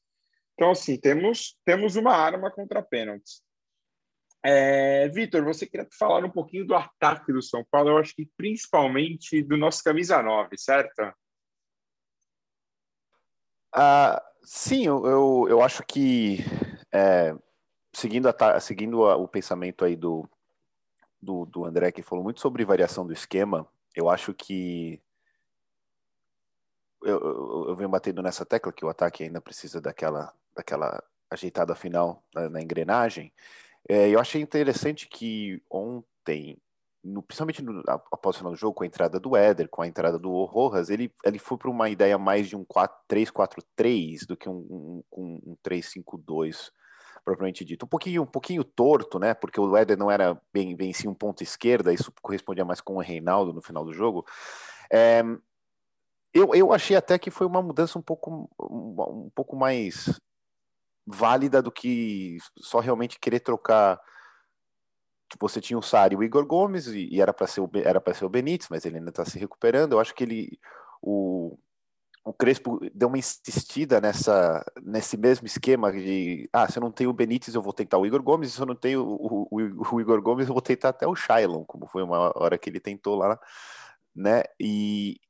então 0.54 0.70
assim, 0.70 0.99
temos, 0.99 1.58
temos 1.64 1.96
uma 1.96 2.14
arma 2.14 2.50
contra 2.50 2.82
pênaltis. 2.82 3.42
É, 4.46 5.08
Vitor, 5.08 5.42
você 5.42 5.66
queria 5.66 5.88
falar 5.99 6.23
um 6.25 6.30
pouquinho 6.30 6.66
do 6.66 6.75
ataque 6.75 7.32
do 7.32 7.40
São 7.40 7.64
Paulo, 7.70 7.90
eu 7.90 7.99
acho 7.99 8.14
que 8.14 8.28
principalmente 8.37 9.42
do 9.42 9.56
nosso 9.56 9.82
camisa 9.82 10.23
9, 10.23 10.58
certo? 10.58 11.02
Uh, 13.75 14.20
sim, 14.42 14.87
eu, 14.87 15.04
eu, 15.06 15.46
eu, 15.49 15.62
acho 15.62 15.82
que 15.82 16.38
é, 16.92 17.34
seguindo, 17.92 18.28
a, 18.28 18.61
seguindo 18.61 19.04
a, 19.06 19.16
o 19.16 19.26
pensamento 19.26 19.84
aí 19.84 19.96
do, 19.96 20.28
do, 21.20 21.46
do 21.46 21.64
André, 21.64 21.90
que 21.90 22.02
falou 22.02 22.23
muito 22.23 22.40
sobre 22.40 22.64
variação 22.64 23.06
do 23.06 23.12
esquema, 23.12 23.66
eu 23.94 24.11
acho 24.11 24.34
que 24.34 25.00
eu, 27.04 27.20
eu, 27.20 27.64
eu 27.68 27.76
venho 27.76 27.88
batendo 27.88 28.23
nessa 28.23 28.44
tecla 28.44 28.73
que 28.73 28.84
o 28.84 28.88
ataque 28.88 29.25
ainda 29.25 29.40
precisa 29.40 29.80
daquela, 29.80 30.32
daquela 30.54 31.02
ajeitada 31.30 31.75
final 31.75 32.23
na, 32.34 32.49
na 32.49 32.62
engrenagem, 32.62 33.32
é, 33.88 34.08
eu 34.08 34.18
achei 34.18 34.40
interessante 34.40 35.06
que 35.08 35.62
ontem, 35.70 36.56
no, 37.02 37.23
principalmente 37.23 37.62
no, 37.62 37.82
após 37.87 38.37
o 38.37 38.38
final 38.38 38.52
do 38.52 38.58
jogo, 38.58 38.75
com 38.75 38.84
a 38.84 38.87
entrada 38.87 39.20
do 39.20 39.37
Éder, 39.37 39.68
com 39.68 39.82
a 39.82 39.87
entrada 39.87 40.18
do 40.18 40.44
Rojas, 40.44 40.88
ele, 40.88 41.12
ele 41.25 41.38
foi 41.38 41.58
para 41.58 41.70
uma 41.70 41.88
ideia 41.90 42.16
mais 42.16 42.49
de 42.49 42.56
um 42.56 42.64
3-4-3 42.64 44.26
do 44.26 44.37
que 44.37 44.49
um, 44.49 45.02
um, 45.12 45.40
um 45.46 45.56
3-5-2 45.62 46.70
propriamente 47.25 47.64
dito. 47.64 47.84
Um 47.84 47.88
pouquinho, 47.88 48.23
um 48.23 48.26
pouquinho 48.26 48.62
torto, 48.64 49.18
né? 49.18 49.32
Porque 49.34 49.58
o 49.58 49.76
Éder 49.76 49.96
não 49.96 50.11
era 50.11 50.38
bem, 50.52 50.76
bem 50.76 50.92
sim 50.92 51.08
um 51.08 51.14
ponto 51.14 51.42
esquerda, 51.42 51.92
isso 51.92 52.12
correspondia 52.23 52.64
mais 52.64 52.80
com 52.80 52.96
o 52.96 53.00
Reinaldo 53.00 53.52
no 53.52 53.62
final 53.62 53.84
do 53.84 53.92
jogo. 53.92 54.26
É, 54.92 55.23
eu, 56.35 56.53
eu 56.53 56.73
achei 56.73 56.97
até 56.97 57.17
que 57.17 57.31
foi 57.31 57.47
uma 57.47 57.62
mudança 57.62 57.97
um 57.97 58.03
pouco, 58.03 58.50
um, 58.61 59.31
pouco 59.33 59.55
mais 59.55 60.21
válida 61.07 61.62
do 61.62 61.71
que 61.71 62.38
só 62.59 62.81
realmente 62.81 63.21
querer 63.21 63.38
trocar. 63.38 64.00
Você 65.41 65.61
tinha 65.61 65.79
o 65.79 65.83
Sari 65.83 66.14
e 66.14 66.19
o 66.19 66.23
Igor 66.23 66.45
Gomes, 66.45 66.88
e, 66.88 67.09
e 67.12 67.21
era 67.21 67.33
para 67.33 67.47
ser, 67.47 67.61
o, 67.61 67.71
ser 68.14 68.25
o 68.25 68.29
Benítez, 68.29 68.69
mas 68.69 68.85
ele 68.85 68.99
ainda 68.99 69.11
está 69.11 69.25
se 69.25 69.38
recuperando. 69.38 69.93
Eu 69.93 70.00
acho 70.00 70.14
que 70.14 70.25
ele. 70.25 70.59
O, 71.00 71.57
o 72.25 72.33
Crespo 72.33 72.81
deu 72.93 73.09
uma 73.09 73.19
insistida 73.19 74.00
nessa, 74.00 74.64
nesse 74.83 75.17
mesmo 75.17 75.47
esquema 75.47 75.93
de 75.93 76.49
ah, 76.53 76.67
se 76.71 76.79
eu 76.79 76.81
não 76.81 76.91
tenho 76.91 77.11
o 77.11 77.14
Benítez, 77.14 77.55
eu 77.55 77.62
vou 77.62 77.73
tentar 77.73 77.99
o 77.99 78.07
Igor 78.07 78.23
Gomes, 78.23 78.55
se 78.55 78.61
eu 78.61 78.67
não 78.67 78.75
tenho 78.75 79.05
o, 79.05 79.47
o, 79.50 79.95
o 79.95 80.00
Igor 80.00 80.23
Gomes, 80.23 80.49
eu 80.49 80.55
vou 80.55 80.62
tentar 80.62 80.88
até 80.88 81.07
o 81.07 81.14
Shailon, 81.14 81.64
como 81.64 81.87
foi 81.87 82.03
uma 82.03 82.33
hora 82.35 82.57
que 82.57 82.71
ele 82.71 82.81
tentou 82.81 83.14
lá, 83.14 83.38
né? 84.14 84.43
E, 84.59 85.21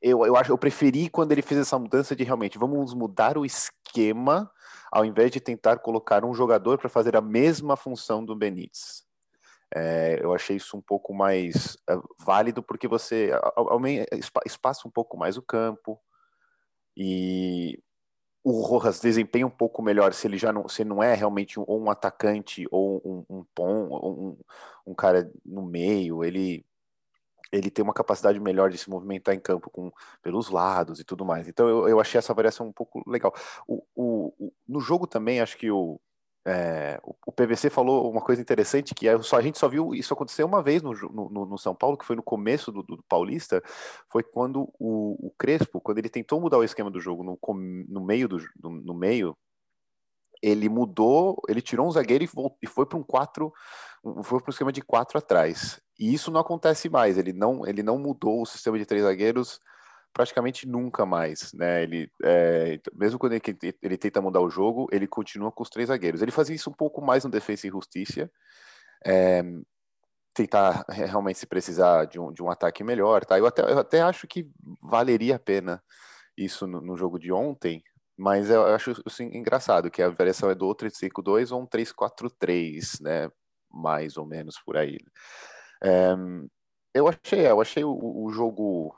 eu, 0.00 0.24
eu 0.24 0.36
acho 0.36 0.50
eu 0.50 0.58
preferi 0.58 1.08
quando 1.08 1.32
ele 1.32 1.42
fez 1.42 1.60
essa 1.60 1.78
mudança 1.78 2.16
de 2.16 2.24
realmente 2.24 2.58
vamos 2.58 2.94
mudar 2.94 3.36
o 3.36 3.44
esquema 3.44 4.50
ao 4.90 5.04
invés 5.04 5.30
de 5.30 5.40
tentar 5.40 5.78
colocar 5.78 6.24
um 6.24 6.34
jogador 6.34 6.78
para 6.78 6.88
fazer 6.88 7.16
a 7.16 7.20
mesma 7.20 7.76
função 7.76 8.24
do 8.24 8.34
Benítez. 8.34 9.04
É, 9.72 10.18
eu 10.20 10.34
achei 10.34 10.56
isso 10.56 10.76
um 10.76 10.80
pouco 10.80 11.14
mais 11.14 11.78
é, 11.88 11.96
válido 12.18 12.60
porque 12.60 12.88
você 12.88 13.30
espaça 14.44 14.88
um 14.88 14.90
pouco 14.90 15.16
mais 15.16 15.36
o 15.36 15.42
campo 15.42 16.00
e 16.96 17.80
o 18.42 18.62
Rojas 18.62 19.00
desempenha 19.00 19.46
um 19.46 19.50
pouco 19.50 19.80
melhor 19.80 20.12
se 20.12 20.26
ele 20.26 20.38
já 20.38 20.52
não, 20.52 20.68
se 20.68 20.82
não 20.84 21.02
é 21.02 21.14
realmente 21.14 21.60
um, 21.60 21.64
um 21.68 21.90
atacante 21.90 22.66
ou 22.70 23.00
um, 23.04 23.38
um 23.38 23.44
pom, 23.54 23.86
um, 23.92 24.38
um 24.86 24.94
cara 24.94 25.30
no 25.44 25.62
meio, 25.62 26.24
ele 26.24 26.64
ele 27.52 27.70
tem 27.70 27.82
uma 27.82 27.94
capacidade 27.94 28.38
melhor 28.38 28.70
de 28.70 28.78
se 28.78 28.88
movimentar 28.88 29.34
em 29.34 29.40
campo 29.40 29.70
com, 29.70 29.92
pelos 30.22 30.48
lados 30.48 31.00
e 31.00 31.04
tudo 31.04 31.24
mais. 31.24 31.48
Então 31.48 31.68
eu, 31.68 31.88
eu 31.88 32.00
achei 32.00 32.18
essa 32.18 32.34
variação 32.34 32.66
um 32.66 32.72
pouco 32.72 33.02
legal. 33.08 33.34
O, 33.66 33.82
o, 33.94 34.34
o 34.38 34.52
no 34.68 34.80
jogo 34.80 35.06
também, 35.06 35.40
acho 35.40 35.56
que 35.56 35.70
o, 35.70 36.00
é, 36.46 36.98
o, 37.02 37.32
PVC 37.32 37.68
falou 37.68 38.10
uma 38.10 38.22
coisa 38.22 38.40
interessante, 38.40 38.94
que 38.94 39.06
é, 39.06 39.20
só, 39.20 39.36
a 39.36 39.42
gente 39.42 39.58
só 39.58 39.68
viu 39.68 39.94
isso 39.94 40.14
acontecer 40.14 40.42
uma 40.42 40.62
vez 40.62 40.82
no, 40.82 40.92
no, 40.92 41.46
no 41.46 41.58
São 41.58 41.74
Paulo, 41.74 41.98
que 41.98 42.04
foi 42.04 42.16
no 42.16 42.22
começo 42.22 42.72
do, 42.72 42.82
do 42.82 43.02
Paulista, 43.08 43.62
foi 44.08 44.22
quando 44.22 44.72
o, 44.78 45.26
o, 45.26 45.34
Crespo, 45.38 45.80
quando 45.80 45.98
ele 45.98 46.08
tentou 46.08 46.40
mudar 46.40 46.58
o 46.58 46.64
esquema 46.64 46.90
do 46.90 47.00
jogo 47.00 47.22
no, 47.22 47.38
no 47.88 48.04
meio, 48.04 48.26
do, 48.26 48.40
no 48.62 48.94
meio 48.94 49.36
ele 50.42 50.68
mudou, 50.68 51.40
ele 51.48 51.60
tirou 51.60 51.86
um 51.86 51.90
zagueiro 51.90 52.24
e, 52.24 52.26
voltou, 52.26 52.58
e 52.62 52.66
foi 52.66 52.86
para 52.86 52.98
um 52.98 53.02
4, 53.02 53.52
foi 54.22 54.40
para 54.40 54.48
um 54.48 54.52
esquema 54.52 54.72
de 54.72 54.82
quatro 54.82 55.18
atrás. 55.18 55.80
E 55.98 56.12
isso 56.14 56.30
não 56.30 56.40
acontece 56.40 56.88
mais. 56.88 57.18
Ele 57.18 57.32
não, 57.32 57.66
ele 57.66 57.82
não 57.82 57.98
mudou 57.98 58.42
o 58.42 58.46
sistema 58.46 58.78
de 58.78 58.86
três 58.86 59.04
zagueiros 59.04 59.60
praticamente 60.12 60.66
nunca 60.66 61.06
mais, 61.06 61.52
né? 61.52 61.82
Ele, 61.82 62.10
é, 62.24 62.80
mesmo 62.92 63.18
quando 63.18 63.34
ele, 63.34 63.42
ele, 63.80 63.96
tenta 63.96 64.20
mudar 64.20 64.40
o 64.40 64.50
jogo, 64.50 64.88
ele 64.90 65.06
continua 65.06 65.52
com 65.52 65.62
os 65.62 65.70
três 65.70 65.88
zagueiros. 65.88 66.20
Ele 66.20 66.32
fazia 66.32 66.56
isso 66.56 66.70
um 66.70 66.72
pouco 66.72 67.00
mais 67.00 67.24
no 67.24 67.30
Defesa 67.30 67.66
e 67.66 67.70
Justiça, 67.70 68.30
é, 69.04 69.42
tentar 70.34 70.84
realmente 70.88 71.38
se 71.38 71.46
precisar 71.46 72.06
de 72.06 72.18
um, 72.18 72.32
de 72.32 72.42
um 72.42 72.50
ataque 72.50 72.82
melhor, 72.82 73.24
tá? 73.24 73.38
Eu 73.38 73.46
até, 73.46 73.62
eu 73.62 73.78
até 73.78 74.02
acho 74.02 74.26
que 74.26 74.50
valeria 74.82 75.36
a 75.36 75.38
pena 75.38 75.82
isso 76.36 76.66
no, 76.66 76.80
no 76.80 76.96
jogo 76.96 77.18
de 77.18 77.32
ontem, 77.32 77.82
mas 78.20 78.50
eu 78.50 78.66
acho 78.66 78.92
assim, 79.06 79.30
engraçado 79.34 79.90
que 79.90 80.02
a 80.02 80.10
variação 80.10 80.50
é 80.50 80.54
do 80.54 80.74
3-5-2 80.74 81.52
ou 81.52 81.62
um 81.62 81.66
3-4-3, 81.66 83.00
né? 83.00 83.32
Mais 83.70 84.18
ou 84.18 84.26
menos 84.26 84.58
por 84.60 84.76
aí. 84.76 84.98
É, 85.82 86.14
eu 86.92 87.08
achei, 87.08 87.46
eu 87.46 87.60
achei 87.62 87.82
o, 87.82 87.98
o, 87.98 88.30
jogo 88.30 88.94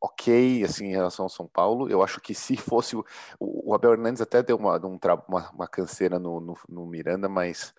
ok, 0.00 0.62
assim, 0.62 0.86
em 0.86 0.92
relação 0.92 1.24
ao 1.24 1.28
São 1.28 1.48
Paulo. 1.48 1.90
Eu 1.90 2.04
acho 2.04 2.20
que 2.20 2.36
se 2.36 2.56
fosse 2.56 2.94
o, 2.94 3.04
o 3.40 3.74
Abel 3.74 3.94
Hernandes 3.94 4.22
até 4.22 4.44
deu 4.44 4.56
uma, 4.56 4.76
uma, 4.78 5.50
uma 5.50 5.66
canseira 5.66 6.20
no, 6.20 6.40
no, 6.40 6.56
no, 6.68 6.86
Miranda, 6.86 7.28
mas 7.28 7.74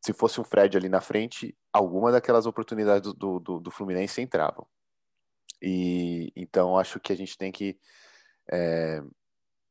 se 0.00 0.12
fosse 0.12 0.40
um 0.40 0.44
Fred 0.44 0.76
ali 0.76 0.88
na 0.88 1.00
frente, 1.00 1.58
alguma 1.72 2.12
daquelas 2.12 2.46
oportunidades 2.46 3.12
do, 3.14 3.40
do, 3.40 3.58
do 3.58 3.70
Fluminense 3.72 4.22
entravam. 4.22 4.64
E 5.60 6.32
então 6.36 6.78
acho 6.78 7.00
que 7.00 7.12
a 7.12 7.16
gente 7.16 7.36
tem 7.36 7.50
que 7.50 7.76
é, 8.50 9.02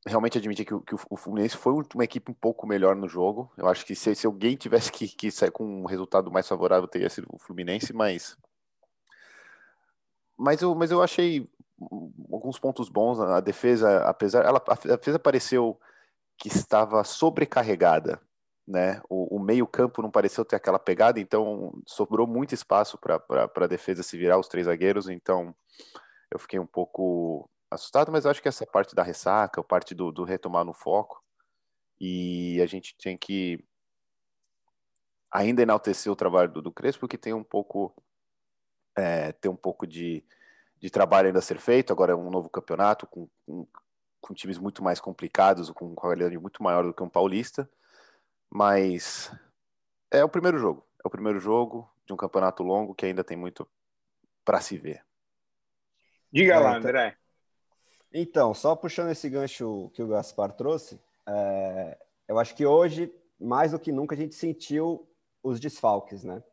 realmente 0.05 0.37
admitir 0.37 0.65
que, 0.65 0.79
que, 0.79 0.95
o 1.09 1.17
Fluminense 1.17 1.57
foi 1.57 1.73
uma 1.93 2.03
equipe 2.03 2.31
um 2.31 2.35
pouco 2.35 2.65
melhor 2.65 2.95
no 2.95 3.07
jogo. 3.07 3.51
Eu 3.57 3.67
acho 3.67 3.85
que 3.85 3.95
se, 3.95 4.15
se 4.15 4.25
alguém 4.25 4.55
tivesse 4.55 4.91
que, 4.91 5.07
que, 5.07 5.31
sair 5.31 5.51
com 5.51 5.63
um 5.63 5.85
resultado 5.85 6.31
mais 6.31 6.47
favorável, 6.47 6.87
teria 6.87 7.09
sido 7.09 7.27
o 7.31 7.39
Fluminense, 7.39 7.93
mas. 7.93 8.37
Mas 10.37 10.61
eu, 10.61 10.73
mas 10.73 10.89
eu 10.89 11.03
achei 11.03 11.47
alguns 12.31 12.57
pontos 12.57 12.89
bons. 12.89 13.19
A 13.19 13.39
defesa, 13.39 14.03
apesar. 14.05 14.43
Ela, 14.43 14.61
a 14.67 14.95
defesa 14.95 15.19
pareceu 15.19 15.79
que 16.37 16.47
estava 16.47 17.03
sobrecarregada. 17.03 18.19
Né? 18.67 19.01
O, 19.09 19.35
o 19.35 19.39
meio-campo 19.39 20.01
não 20.01 20.09
pareceu 20.09 20.45
ter 20.45 20.55
aquela 20.55 20.79
pegada, 20.79 21.19
então 21.19 21.73
sobrou 21.85 22.25
muito 22.25 22.53
espaço 22.53 22.97
para 22.97 23.21
a 23.55 23.67
defesa 23.67 24.01
se 24.01 24.17
virar, 24.17 24.39
os 24.39 24.47
três 24.47 24.65
zagueiros. 24.65 25.09
Então 25.09 25.53
eu 26.31 26.39
fiquei 26.39 26.59
um 26.59 26.65
pouco 26.65 27.49
assustado, 27.71 28.11
mas 28.11 28.25
acho 28.25 28.41
que 28.41 28.47
essa 28.47 28.65
parte 28.65 28.93
da 28.93 29.01
ressaca, 29.01 29.61
a 29.61 29.63
parte 29.63 29.95
do, 29.95 30.11
do 30.11 30.23
retomar 30.23 30.63
no 30.63 30.73
foco, 30.73 31.23
e 31.99 32.59
a 32.61 32.65
gente 32.65 32.95
tem 32.97 33.17
que 33.17 33.63
ainda 35.31 35.61
enaltecer 35.61 36.11
o 36.11 36.15
trabalho 36.15 36.51
do, 36.51 36.61
do 36.61 36.71
Crespo, 36.71 37.01
porque 37.01 37.17
tem 37.17 37.33
um 37.33 37.43
pouco 37.43 37.95
é, 38.95 39.31
tem 39.31 39.49
um 39.49 39.55
pouco 39.55 39.87
de, 39.87 40.23
de 40.77 40.89
trabalho 40.89 41.27
ainda 41.27 41.39
a 41.39 41.41
ser 41.41 41.57
feito, 41.57 41.93
agora 41.93 42.11
é 42.11 42.15
um 42.15 42.29
novo 42.29 42.49
campeonato 42.49 43.07
com, 43.07 43.29
com 43.45 43.65
com 44.21 44.33
times 44.33 44.57
muito 44.57 44.83
mais 44.83 45.01
complicados, 45.01 45.69
com 45.71 45.95
qualidade 45.95 46.37
muito 46.37 46.61
maior 46.61 46.83
do 46.83 46.93
que 46.93 47.03
um 47.03 47.09
paulista, 47.09 47.69
mas 48.49 49.35
é 50.11 50.23
o 50.23 50.29
primeiro 50.29 50.59
jogo. 50.59 50.87
É 51.03 51.07
o 51.07 51.11
primeiro 51.11 51.39
jogo 51.39 51.91
de 52.05 52.13
um 52.13 52.17
campeonato 52.17 52.61
longo 52.61 52.93
que 52.93 53.05
ainda 53.05 53.23
tem 53.23 53.35
muito 53.35 53.67
para 54.45 54.61
se 54.61 54.77
ver. 54.77 55.03
Diga 56.31 56.53
é, 56.53 56.59
lá, 56.59 56.77
então- 56.77 56.89
André. 56.89 57.17
Então, 58.13 58.53
só 58.53 58.75
puxando 58.75 59.09
esse 59.09 59.29
gancho 59.29 59.89
que 59.93 60.03
o 60.03 60.07
Gaspar 60.07 60.51
trouxe, 60.51 60.99
é, 61.25 61.97
eu 62.27 62.37
acho 62.37 62.53
que 62.55 62.65
hoje, 62.65 63.13
mais 63.39 63.71
do 63.71 63.79
que 63.79 63.91
nunca, 63.91 64.15
a 64.15 64.17
gente 64.17 64.35
sentiu 64.35 65.07
os 65.41 65.59
desfalques, 65.59 66.23
né? 66.23 66.43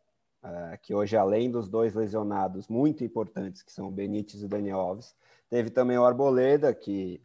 É, 0.42 0.76
que 0.76 0.94
hoje, 0.94 1.16
além 1.16 1.50
dos 1.50 1.68
dois 1.68 1.94
lesionados 1.94 2.68
muito 2.68 3.02
importantes, 3.02 3.62
que 3.62 3.72
são 3.72 3.88
o 3.88 3.90
Benítez 3.90 4.40
e 4.40 4.44
o 4.44 4.48
Daniel 4.48 4.78
Alves, 4.78 5.16
teve 5.50 5.68
também 5.68 5.98
o 5.98 6.04
Arboleda, 6.04 6.72
que 6.72 7.20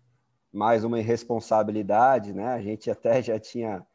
mais 0.52 0.84
uma 0.84 1.00
irresponsabilidade, 1.00 2.34
né? 2.34 2.48
A 2.48 2.62
gente 2.62 2.90
até 2.90 3.22
já 3.22 3.40
tinha 3.40 3.86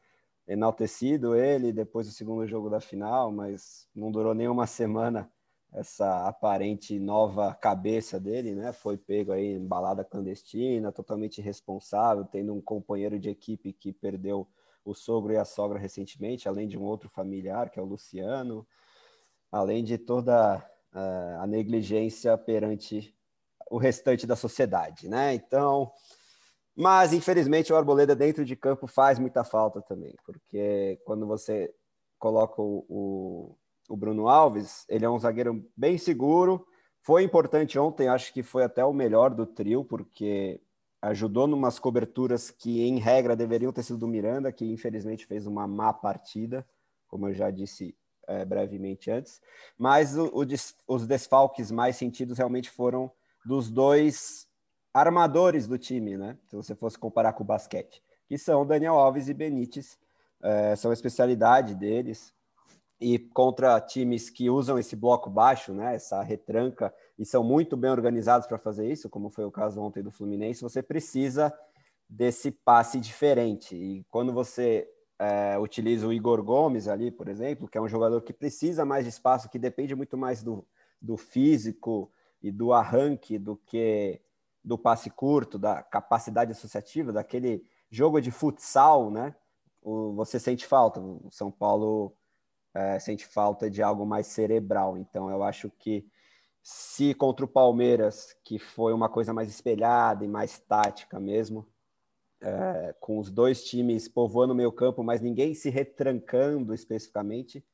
enaltecido 0.47 1.35
ele 1.35 1.73
depois 1.73 2.07
do 2.07 2.13
segundo 2.13 2.47
jogo 2.47 2.71
da 2.71 2.81
final, 2.81 3.33
mas 3.33 3.89
não 3.95 4.11
durou 4.11 4.35
nem 4.35 4.49
uma 4.49 4.67
semana 4.67 5.31
essa 5.73 6.27
aparente 6.27 6.99
nova 6.99 7.55
cabeça 7.55 8.19
dele, 8.19 8.55
né? 8.55 8.73
Foi 8.73 8.97
pego 8.97 9.33
aí 9.33 9.55
em 9.55 9.67
balada 9.67 10.05
clandestina, 10.05 10.91
totalmente 10.91 11.39
irresponsável, 11.39 12.25
tendo 12.25 12.55
um 12.55 12.61
companheiro 12.61 13.19
de 13.19 13.29
equipe 13.29 13.73
que 13.73 13.93
perdeu 13.93 14.49
o 14.85 14.95
sogro 14.95 15.33
e 15.33 15.37
a 15.37 15.45
sogra 15.45 15.79
recentemente, 15.79 16.49
além 16.49 16.67
de 16.67 16.79
um 16.79 16.83
outro 16.83 17.09
familiar, 17.11 17.71
que 17.71 17.79
é 17.79 17.83
o 17.83 17.87
Luciano, 17.87 18.67
além 19.53 19.85
de 19.85 19.99
toda 19.99 20.57
uh, 20.95 21.43
a 21.43 21.47
negligência 21.47 22.37
perante 22.39 23.15
o 23.71 23.77
restante 23.77 24.27
da 24.27 24.35
sociedade, 24.35 25.09
né? 25.09 25.35
Então, 25.35 25.93
mas 26.75 27.13
infelizmente 27.13 27.73
o 27.73 27.77
Arboleda 27.77 28.17
dentro 28.17 28.45
de 28.45 28.57
campo 28.57 28.87
faz 28.87 29.19
muita 29.19 29.45
falta 29.45 29.83
também, 29.83 30.15
porque 30.25 30.99
quando 31.05 31.27
você 31.27 31.75
coloca 32.19 32.63
o, 32.63 33.55
o 33.89 33.97
Bruno 33.97 34.29
Alves, 34.29 34.85
ele 34.89 35.05
é 35.05 35.11
um 35.11 35.19
zagueiro 35.19 35.65
bem 35.77 35.97
seguro. 35.97 36.67
Foi 37.01 37.23
importante 37.23 37.79
ontem, 37.79 38.07
acho 38.07 38.33
que 38.33 38.43
foi 38.43 38.63
até 38.63 38.85
o 38.85 38.93
melhor 38.93 39.35
do 39.35 39.47
trio, 39.47 39.83
porque 39.85 40.61
ajudou 41.01 41.47
numas 41.47 41.79
coberturas 41.79 42.51
que, 42.51 42.83
em 42.83 42.99
regra, 42.99 43.35
deveriam 43.35 43.73
ter 43.73 43.83
sido 43.83 43.99
do 43.99 44.09
Miranda, 44.09 44.53
que 44.53 44.71
infelizmente 44.71 45.27
fez 45.27 45.47
uma 45.47 45.67
má 45.67 45.93
partida, 45.93 46.67
como 47.09 47.29
eu 47.29 47.35
já 47.35 47.51
disse 47.51 47.97
é, 48.27 48.45
brevemente 48.45 49.11
antes. 49.11 49.41
Mas 49.79 50.17
o, 50.17 50.27
o, 50.27 50.45
os 50.87 51.07
desfalques 51.07 51.71
mais 51.71 51.97
sentidos 51.97 52.37
realmente 52.37 52.69
foram 52.69 53.11
dos 53.47 53.71
dois 53.71 54.47
armadores 54.93 55.67
do 55.67 55.79
time, 55.79 56.19
né? 56.19 56.37
Se 56.47 56.57
você 56.57 56.75
fosse 56.75 56.99
comparar 56.99 57.33
com 57.33 57.43
o 57.43 57.47
basquete, 57.47 58.03
que 58.27 58.37
são 58.37 58.67
Daniel 58.67 58.95
Alves 58.95 59.29
e 59.29 59.35
Benítez, 59.35 59.99
é, 60.43 60.77
são 60.77 60.91
a 60.91 60.95
especialidade 60.95 61.75
deles 61.75 62.35
e 63.01 63.19
contra 63.19 63.81
times 63.81 64.29
que 64.29 64.51
usam 64.51 64.79
esse 64.79 64.97
bloco 64.97 65.31
baixo, 65.31 65.73
né, 65.73 65.95
essa 65.95 66.21
retranca, 66.23 66.93
e 67.19 67.25
são 67.25 67.45
muito 67.45 67.77
bem 67.77 67.91
organizados 67.91 68.47
para 68.47 68.59
fazer 68.59 68.91
isso, 68.91 69.09
como 69.09 69.31
foi 69.31 69.45
o 69.45 69.53
caso 69.53 69.81
ontem 69.81 70.03
do 70.03 70.11
Fluminense, 70.11 70.63
você 70.63 70.83
precisa 70.83 71.53
desse 72.09 72.51
passe 72.51 72.99
diferente. 72.99 73.77
E 73.77 74.05
quando 74.11 74.33
você 74.33 74.89
é, 75.19 75.59
utiliza 75.59 76.07
o 76.07 76.13
Igor 76.13 76.43
Gomes 76.43 76.89
ali, 76.89 77.11
por 77.11 77.29
exemplo, 77.29 77.69
que 77.69 77.77
é 77.77 77.81
um 77.81 77.89
jogador 77.89 78.23
que 78.23 78.33
precisa 78.33 78.85
mais 78.85 79.05
de 79.05 79.11
espaço, 79.11 79.49
que 79.49 79.59
depende 79.59 79.95
muito 79.95 80.17
mais 80.17 80.43
do, 80.43 80.67
do 81.01 81.17
físico 81.17 82.11
e 82.43 82.51
do 82.51 82.73
arranque 82.73 83.39
do 83.39 83.57
que 83.57 84.21
do 84.65 84.77
passe 84.77 85.11
curto, 85.11 85.59
da 85.59 85.83
capacidade 85.83 86.53
associativa, 86.53 87.13
daquele 87.13 87.65
jogo 87.91 88.21
de 88.21 88.31
futsal, 88.31 89.11
né? 89.11 89.35
O, 89.83 90.13
você 90.15 90.39
sente 90.39 90.67
falta. 90.67 91.01
O 91.01 91.29
São 91.31 91.51
Paulo 91.51 92.15
é, 92.79 92.99
sente 93.01 93.27
falta 93.27 93.69
de 93.69 93.83
algo 93.83 94.07
mais 94.07 94.29
cerebral. 94.29 94.97
Então, 94.97 95.29
eu 95.29 95.43
acho 95.43 95.69
que 95.69 96.07
se 96.63 97.13
contra 97.13 97.45
o 97.45 97.49
Palmeiras, 97.49 98.37
que 98.45 98.57
foi 98.57 98.93
uma 98.93 99.09
coisa 99.09 99.33
mais 99.33 99.49
espelhada 99.49 100.25
e 100.25 100.29
mais 100.29 100.61
tática 100.61 101.19
mesmo, 101.19 101.67
é, 102.41 102.95
com 103.01 103.19
os 103.19 103.33
dois 103.33 103.65
times 103.65 104.07
povoando 104.07 104.53
o 104.53 104.57
meio 104.57 104.71
campo, 104.71 105.03
mas 105.03 105.21
ninguém 105.21 105.55
se 105.55 105.71
retrancando 105.71 106.73
especificamente, 106.73 107.67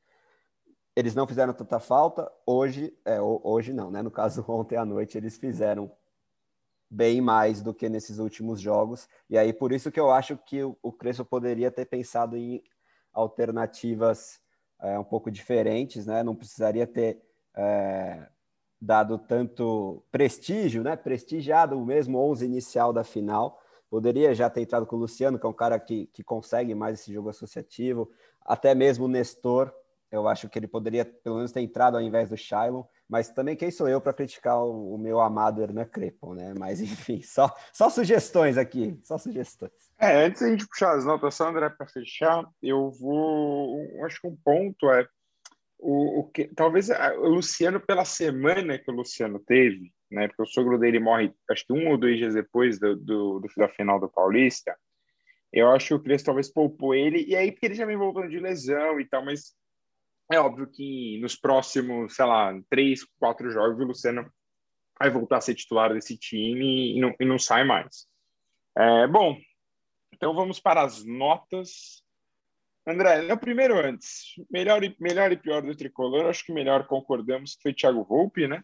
eles 0.97 1.15
não 1.15 1.27
fizeram 1.27 1.53
tanta 1.53 1.79
falta. 1.79 2.33
Hoje, 2.47 2.97
é, 3.05 3.21
hoje 3.21 3.75
não, 3.75 3.91
né? 3.91 4.01
No 4.01 4.11
caso, 4.11 4.43
ontem 4.49 4.77
à 4.77 4.87
noite, 4.87 5.19
eles 5.19 5.37
fizeram 5.37 5.93
bem 6.89 7.21
mais 7.21 7.61
do 7.61 7.75
que 7.75 7.91
nesses 7.91 8.19
últimos 8.19 8.59
jogos. 8.59 9.07
E 9.29 9.37
aí, 9.37 9.53
por 9.53 9.71
isso 9.71 9.93
que 9.93 10.01
eu 10.01 10.11
acho 10.11 10.39
que 10.39 10.63
o, 10.63 10.79
o 10.83 10.91
Crespo 10.91 11.27
poderia 11.27 11.71
ter 11.71 11.85
pensado 11.85 12.39
em 12.39 12.65
alternativas 13.13 14.43
é, 14.81 14.99
um 14.99 15.05
pouco 15.05 15.31
diferentes, 15.31 16.07
né? 16.07 16.23
Não 16.23 16.35
precisaria 16.35 16.87
ter 16.87 17.21
é, 17.57 18.27
dado 18.81 19.19
tanto 19.19 20.03
prestígio, 20.11 20.83
né? 20.83 20.97
Prestigiado 20.97 21.79
o 21.79 21.87
mesmo 21.87 22.19
11 22.19 22.45
inicial 22.45 22.93
da 22.93 23.05
final. 23.05 23.61
Poderia 23.89 24.35
já 24.35 24.51
ter 24.51 24.63
entrado 24.63 24.87
com 24.87 24.97
o 24.97 24.99
Luciano, 24.99 25.39
que 25.39 25.47
é 25.47 25.49
um 25.49 25.55
cara 25.55 25.79
que, 25.79 26.07
que 26.07 26.23
consegue 26.23 26.75
mais 26.75 27.01
esse 27.01 27.13
jogo 27.13 27.29
associativo. 27.29 28.11
Até 28.41 28.75
mesmo 28.75 29.05
o 29.05 29.09
Nestor, 29.09 29.73
eu 30.11 30.29
acho 30.29 30.49
que 30.49 30.59
ele 30.59 30.67
poderia 30.67 31.05
pelo 31.05 31.37
menos 31.37 31.53
ter 31.53 31.61
entrado 31.61 31.97
ao 31.97 32.03
invés 32.03 32.29
do 32.29 32.37
Shailon. 32.37 32.85
Mas 33.09 33.29
também 33.29 33.57
quem 33.57 33.71
sou 33.71 33.89
eu 33.89 34.01
para 34.01 34.15
criticar 34.15 34.59
o, 34.59 34.95
o, 34.95 34.99
meu 34.99 35.21
amado 35.21 35.63
Hernan 35.63 35.85
Crepo, 35.85 36.35
né? 36.35 36.55
Mas 36.59 36.81
enfim, 36.83 37.21
só, 37.23 37.55
só 37.73 37.91
sugestões 37.91 38.57
aqui, 38.57 38.99
só 39.03 39.19
sugestões. 39.19 39.73
É, 39.99 40.25
antes 40.25 40.41
da 40.41 40.49
gente 40.49 40.67
puxar 40.67 40.97
as 40.97 41.05
notas, 41.05 41.35
Sandra, 41.35 41.71
para 41.71 41.87
fechar, 41.87 42.45
eu 42.63 42.91
vou. 42.91 43.79
Acho 44.05 44.21
que 44.21 44.27
um 44.27 44.37
ponto 44.37 44.91
é 44.91 45.07
o, 45.79 46.21
o 46.21 46.25
que 46.31 46.49
talvez 46.49 46.89
o 46.89 47.29
Luciano, 47.29 47.79
pela 47.79 48.05
semana 48.05 48.79
que 48.79 48.91
o 48.91 48.95
Luciano 48.95 49.39
teve, 49.39 49.93
né? 50.11 50.27
Porque 50.29 50.43
o 50.43 50.47
sogro 50.47 50.79
dele 50.79 50.99
morre, 50.99 51.33
acho 51.51 51.67
que 51.67 51.73
um 51.73 51.91
ou 51.91 51.99
dois 51.99 52.17
dias 52.17 52.35
depois 52.35 52.79
do, 52.79 52.97
do, 52.97 53.41
do 53.41 53.49
da 53.57 53.69
final 53.69 54.01
do 54.01 54.09
Paulista. 54.09 54.75
Eu 55.53 55.71
acho 55.71 55.89
que 55.89 55.95
o 55.95 56.03
Crespo 56.03 56.27
talvez 56.27 56.53
poupou 56.53 56.95
ele, 56.95 57.25
e 57.29 57.37
aí 57.37 57.53
porque 57.53 57.67
ele 57.67 57.75
já 57.75 57.87
vem 57.87 57.97
voltando 57.97 58.29
de 58.29 58.41
lesão 58.41 58.99
e 58.99 59.05
tal, 59.05 59.25
mas 59.25 59.55
é 60.31 60.39
óbvio 60.39 60.67
que 60.67 61.19
nos 61.21 61.37
próximos, 61.37 62.15
sei 62.15 62.25
lá, 62.25 62.59
três, 62.71 63.05
quatro 63.19 63.51
jogos, 63.51 63.79
o 63.79 63.85
Luciano 63.85 64.31
vai 64.99 65.11
voltar 65.11 65.39
a 65.39 65.41
ser 65.41 65.55
titular 65.55 65.93
desse 65.93 66.17
time 66.17 66.97
e 66.97 67.01
não, 67.01 67.15
e 67.21 67.25
não 67.25 67.39
sai 67.39 67.65
mais. 67.65 68.07
É, 68.77 69.07
bom, 69.07 69.37
então 70.13 70.35
vamos 70.35 70.59
para 70.61 70.83
as 70.83 71.05
notas. 71.05 72.03
André, 72.87 73.33
o 73.33 73.39
primeiro 73.39 73.79
antes. 73.79 74.35
Melhor 74.51 74.83
e, 74.85 74.97
melhor 74.99 75.33
e 75.33 75.37
pior 75.37 75.63
do 75.63 75.77
tricolor, 75.77 76.27
acho 76.27 76.45
que 76.45 76.53
melhor 76.53 76.87
concordamos 76.87 77.57
que 77.57 77.63
foi 77.63 77.75
Thiago 77.75 78.05
Volpe, 78.05 78.47
né? 78.47 78.63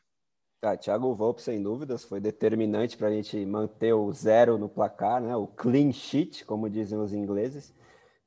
Ah, 0.62 0.76
Thiago 0.76 1.14
Volpe, 1.14 1.40
sem 1.40 1.62
dúvidas, 1.62 2.04
foi 2.04 2.20
determinante 2.20 2.96
para 2.96 3.08
a 3.08 3.10
gente 3.10 3.34
manter 3.46 3.94
o 3.94 4.12
zero 4.12 4.58
no 4.58 4.68
placar, 4.68 5.20
né? 5.20 5.34
O 5.34 5.46
clean 5.46 5.90
sheet, 5.90 6.44
como 6.44 6.68
dizem 6.68 6.98
os 6.98 7.14
ingleses 7.14 7.74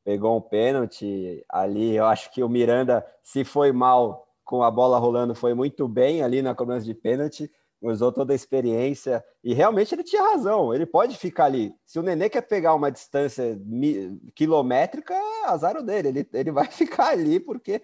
pegou 0.03 0.37
um 0.37 0.41
pênalti 0.41 1.43
ali. 1.49 1.95
Eu 1.95 2.05
acho 2.05 2.31
que 2.31 2.43
o 2.43 2.49
Miranda, 2.49 3.05
se 3.21 3.43
foi 3.43 3.71
mal 3.71 4.27
com 4.43 4.61
a 4.61 4.69
bola 4.69 4.99
rolando, 4.99 5.33
foi 5.33 5.53
muito 5.53 5.87
bem 5.87 6.21
ali 6.21 6.41
na 6.41 6.53
cobrança 6.53 6.85
de 6.85 6.93
pênalti, 6.93 7.49
usou 7.81 8.11
toda 8.11 8.33
a 8.33 8.35
experiência 8.35 9.23
e 9.43 9.53
realmente 9.53 9.93
ele 9.93 10.03
tinha 10.03 10.21
razão. 10.21 10.73
Ele 10.73 10.85
pode 10.85 11.17
ficar 11.17 11.45
ali. 11.45 11.73
Se 11.85 11.99
o 11.99 12.03
Nenê 12.03 12.29
quer 12.29 12.41
pegar 12.41 12.73
uma 12.75 12.91
distância 12.91 13.59
quilométrica, 14.35 15.15
azar 15.45 15.77
o 15.77 15.83
dele. 15.83 16.09
Ele, 16.09 16.29
ele 16.33 16.51
vai 16.51 16.67
ficar 16.71 17.09
ali 17.09 17.39
porque 17.39 17.81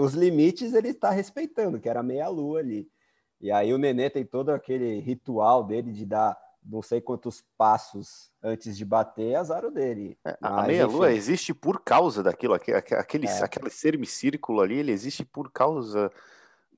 os 0.00 0.14
limites 0.14 0.74
ele 0.74 0.88
está 0.88 1.10
respeitando, 1.10 1.80
que 1.80 1.88
era 1.88 2.02
meia-lua 2.02 2.60
ali. 2.60 2.88
E 3.40 3.50
aí 3.50 3.72
o 3.72 3.78
Nenê 3.78 4.08
tem 4.08 4.24
todo 4.24 4.50
aquele 4.50 5.00
ritual 5.00 5.64
dele 5.64 5.92
de 5.92 6.06
dar 6.06 6.36
não 6.68 6.82
sei 6.82 7.00
quantos 7.00 7.44
passos 7.56 8.30
antes 8.42 8.76
de 8.76 8.84
bater, 8.84 9.32
é 9.32 9.36
azar 9.36 9.64
o 9.64 9.70
dele. 9.70 10.18
É, 10.26 10.36
a 10.40 10.62
meia-lua 10.62 11.12
existe 11.12 11.54
por 11.54 11.80
causa 11.80 12.22
daquilo, 12.22 12.54
aquele, 12.54 13.26
é. 13.26 13.42
aquele 13.42 13.70
semicírculo 13.70 14.60
ali, 14.60 14.78
ele 14.78 14.92
existe 14.92 15.24
por 15.24 15.50
causa 15.50 16.10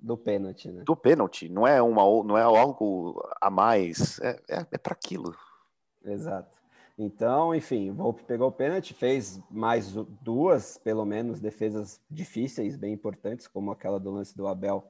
do 0.00 0.16
pênalti, 0.16 0.70
né? 0.70 0.82
Do 0.84 0.96
pênalti, 0.96 1.48
não 1.48 1.66
é 1.66 1.82
uma, 1.82 2.02
não 2.22 2.38
é 2.38 2.42
algo 2.42 3.20
a 3.40 3.50
mais, 3.50 4.20
é, 4.20 4.40
é, 4.48 4.66
é 4.72 4.78
para 4.78 4.92
aquilo. 4.92 5.34
Exato. 6.04 6.56
Então, 6.96 7.54
enfim, 7.54 7.90
o 7.90 7.94
Volpe 7.94 8.24
pegou 8.24 8.48
o 8.48 8.52
pênalti, 8.52 8.92
fez 8.92 9.40
mais 9.48 9.92
duas, 10.20 10.78
pelo 10.78 11.04
menos, 11.04 11.40
defesas 11.40 12.00
difíceis, 12.10 12.76
bem 12.76 12.92
importantes, 12.92 13.46
como 13.46 13.70
aquela 13.70 14.00
do 14.00 14.10
lance 14.10 14.36
do 14.36 14.48
Abel, 14.48 14.84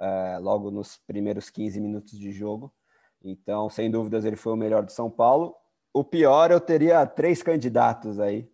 uh, 0.00 0.40
logo 0.40 0.70
nos 0.70 0.98
primeiros 0.98 1.50
15 1.50 1.80
minutos 1.80 2.16
de 2.16 2.30
jogo. 2.30 2.72
Então, 3.22 3.68
sem 3.68 3.90
dúvidas, 3.90 4.24
ele 4.24 4.36
foi 4.36 4.52
o 4.52 4.56
melhor 4.56 4.84
de 4.84 4.92
São 4.92 5.10
Paulo. 5.10 5.54
O 5.92 6.04
pior, 6.04 6.50
eu 6.50 6.60
teria 6.60 7.04
três 7.06 7.42
candidatos 7.42 8.20
aí. 8.20 8.48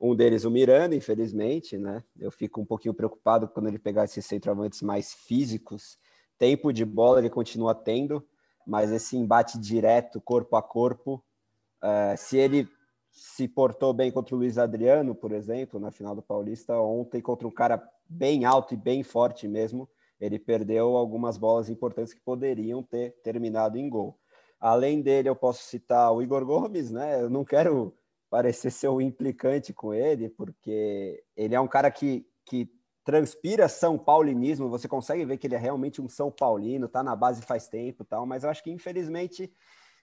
Um 0.00 0.16
deles, 0.16 0.44
o 0.44 0.50
Miranda, 0.50 0.96
infelizmente, 0.96 1.78
né? 1.78 2.02
Eu 2.18 2.30
fico 2.30 2.60
um 2.60 2.64
pouquinho 2.66 2.92
preocupado 2.92 3.48
quando 3.48 3.68
ele 3.68 3.78
pegar 3.78 4.04
esses 4.04 4.26
centroavantes 4.26 4.82
mais 4.82 5.12
físicos. 5.12 5.96
Tempo 6.36 6.72
de 6.72 6.84
bola 6.84 7.20
ele 7.20 7.30
continua 7.30 7.74
tendo, 7.74 8.26
mas 8.66 8.90
esse 8.90 9.16
embate 9.16 9.58
direto, 9.58 10.20
corpo 10.20 10.56
a 10.56 10.62
corpo, 10.62 11.24
é, 11.80 12.16
se 12.16 12.36
ele 12.36 12.68
se 13.12 13.46
portou 13.46 13.92
bem 13.92 14.10
contra 14.10 14.34
o 14.34 14.38
Luiz 14.38 14.58
Adriano, 14.58 15.14
por 15.14 15.32
exemplo, 15.32 15.78
na 15.78 15.90
final 15.90 16.16
do 16.16 16.22
Paulista, 16.22 16.76
ontem 16.80 17.20
contra 17.20 17.46
um 17.46 17.50
cara 17.50 17.80
bem 18.08 18.44
alto 18.44 18.74
e 18.74 18.76
bem 18.76 19.02
forte 19.02 19.46
mesmo, 19.46 19.88
ele 20.22 20.38
perdeu 20.38 20.96
algumas 20.96 21.36
bolas 21.36 21.68
importantes 21.68 22.14
que 22.14 22.20
poderiam 22.20 22.80
ter 22.80 23.10
terminado 23.24 23.76
em 23.76 23.88
gol. 23.88 24.16
Além 24.60 25.02
dele, 25.02 25.28
eu 25.28 25.34
posso 25.34 25.64
citar 25.64 26.12
o 26.12 26.22
Igor 26.22 26.46
Gomes, 26.46 26.92
né? 26.92 27.20
Eu 27.20 27.28
não 27.28 27.44
quero 27.44 27.92
parecer 28.30 28.70
ser 28.70 28.88
implicante 29.00 29.72
com 29.72 29.92
ele, 29.92 30.28
porque 30.28 31.24
ele 31.36 31.56
é 31.56 31.60
um 31.60 31.66
cara 31.66 31.90
que, 31.90 32.24
que 32.46 32.70
transpira 33.02 33.68
São 33.68 33.98
Paulinismo, 33.98 34.68
você 34.68 34.86
consegue 34.86 35.24
ver 35.24 35.38
que 35.38 35.48
ele 35.48 35.56
é 35.56 35.58
realmente 35.58 36.00
um 36.00 36.08
São 36.08 36.30
Paulino, 36.30 36.86
tá 36.88 37.02
na 37.02 37.16
base 37.16 37.42
faz 37.42 37.66
tempo 37.66 38.04
tal, 38.04 38.24
mas 38.24 38.44
eu 38.44 38.50
acho 38.50 38.62
que 38.62 38.70
infelizmente 38.70 39.52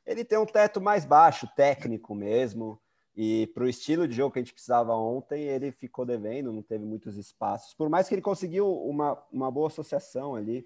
ele 0.05 0.25
tem 0.25 0.37
um 0.37 0.45
teto 0.45 0.81
mais 0.81 1.05
baixo, 1.05 1.47
técnico 1.55 2.13
mesmo, 2.13 2.77
e 3.21 3.47
para 3.47 3.65
o 3.65 3.67
estilo 3.67 4.07
de 4.07 4.15
jogo 4.15 4.31
que 4.31 4.39
a 4.39 4.41
gente 4.41 4.53
precisava 4.53 4.95
ontem, 4.95 5.43
ele 5.43 5.73
ficou 5.73 6.05
devendo, 6.05 6.53
não 6.53 6.63
teve 6.63 6.85
muitos 6.85 7.17
espaços. 7.17 7.73
Por 7.73 7.89
mais 7.89 8.07
que 8.07 8.15
ele 8.15 8.21
conseguiu 8.21 8.73
uma, 8.73 9.21
uma 9.29 9.51
boa 9.51 9.67
associação 9.67 10.35
ali 10.35 10.65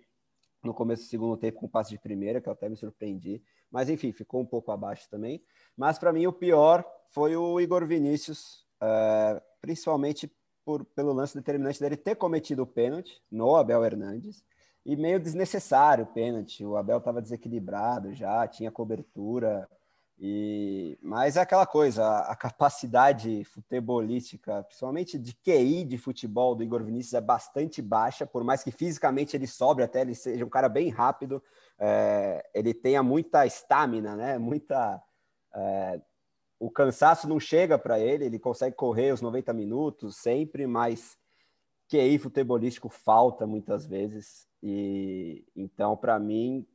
no 0.63 0.71
começo 0.71 1.01
do 1.01 1.09
segundo 1.09 1.35
tempo 1.35 1.61
com 1.61 1.65
o 1.65 1.69
passe 1.69 1.89
de 1.89 1.97
primeira, 1.97 2.39
que 2.39 2.47
eu 2.47 2.53
até 2.53 2.69
me 2.69 2.75
surpreendi. 2.75 3.41
Mas 3.71 3.89
enfim, 3.89 4.11
ficou 4.11 4.39
um 4.39 4.45
pouco 4.45 4.71
abaixo 4.71 5.09
também. 5.09 5.43
Mas 5.75 5.97
para 5.97 6.13
mim 6.13 6.27
o 6.27 6.31
pior 6.31 6.85
foi 7.09 7.35
o 7.35 7.59
Igor 7.59 7.87
Vinícius, 7.87 8.67
uh, 8.83 9.41
principalmente 9.59 10.31
por, 10.63 10.85
pelo 10.85 11.11
lance 11.11 11.33
determinante 11.33 11.79
dele 11.79 11.97
ter 11.97 12.13
cometido 12.17 12.61
o 12.61 12.67
pênalti 12.67 13.19
no 13.31 13.55
Abel 13.55 13.83
Hernandes 13.83 14.45
e 14.85 14.95
meio 14.95 15.19
desnecessário 15.19 16.03
o 16.03 16.13
pênalti. 16.13 16.63
O 16.63 16.77
Abel 16.77 16.99
estava 16.99 17.19
desequilibrado 17.19 18.13
já, 18.13 18.47
tinha 18.47 18.69
cobertura. 18.69 19.67
E, 20.25 20.97
mas 21.01 21.35
é 21.35 21.41
aquela 21.41 21.65
coisa, 21.65 22.19
a, 22.19 22.33
capacidade 22.33 23.43
futebolística, 23.43 24.63
principalmente 24.63 25.19
de 25.19 25.35
QI 25.35 25.83
de 25.83 25.97
futebol 25.97 26.55
do 26.55 26.63
Igor 26.63 26.81
Vinícius 26.81 27.13
é 27.13 27.19
bastante 27.19 27.81
baixa, 27.81 28.25
por 28.25 28.41
mais 28.41 28.63
que 28.63 28.71
fisicamente 28.71 29.35
ele 29.35 29.47
sobre 29.47 29.83
até, 29.83 29.99
ele 29.99 30.15
seja 30.15 30.45
um 30.45 30.49
cara 30.49 30.69
bem 30.69 30.87
rápido, 30.87 31.43
é, 31.77 32.49
ele 32.53 32.73
tenha 32.73 33.03
muita 33.03 33.45
estamina, 33.45 34.15
né? 34.15 34.37
Muita. 34.37 35.03
É, 35.53 35.99
o 36.57 36.71
cansaço 36.71 37.27
não 37.27 37.37
chega 37.37 37.77
para 37.77 37.99
ele, 37.99 38.23
ele 38.23 38.39
consegue 38.39 38.77
correr 38.77 39.11
os 39.13 39.21
90 39.21 39.51
minutos 39.51 40.15
sempre, 40.15 40.65
mas 40.65 41.17
QI 41.89 42.17
futebolístico 42.17 42.87
falta 42.87 43.45
muitas 43.45 43.85
vezes. 43.85 44.47
E 44.61 45.45
então, 45.53 45.97
para 45.97 46.17
mim, 46.17 46.65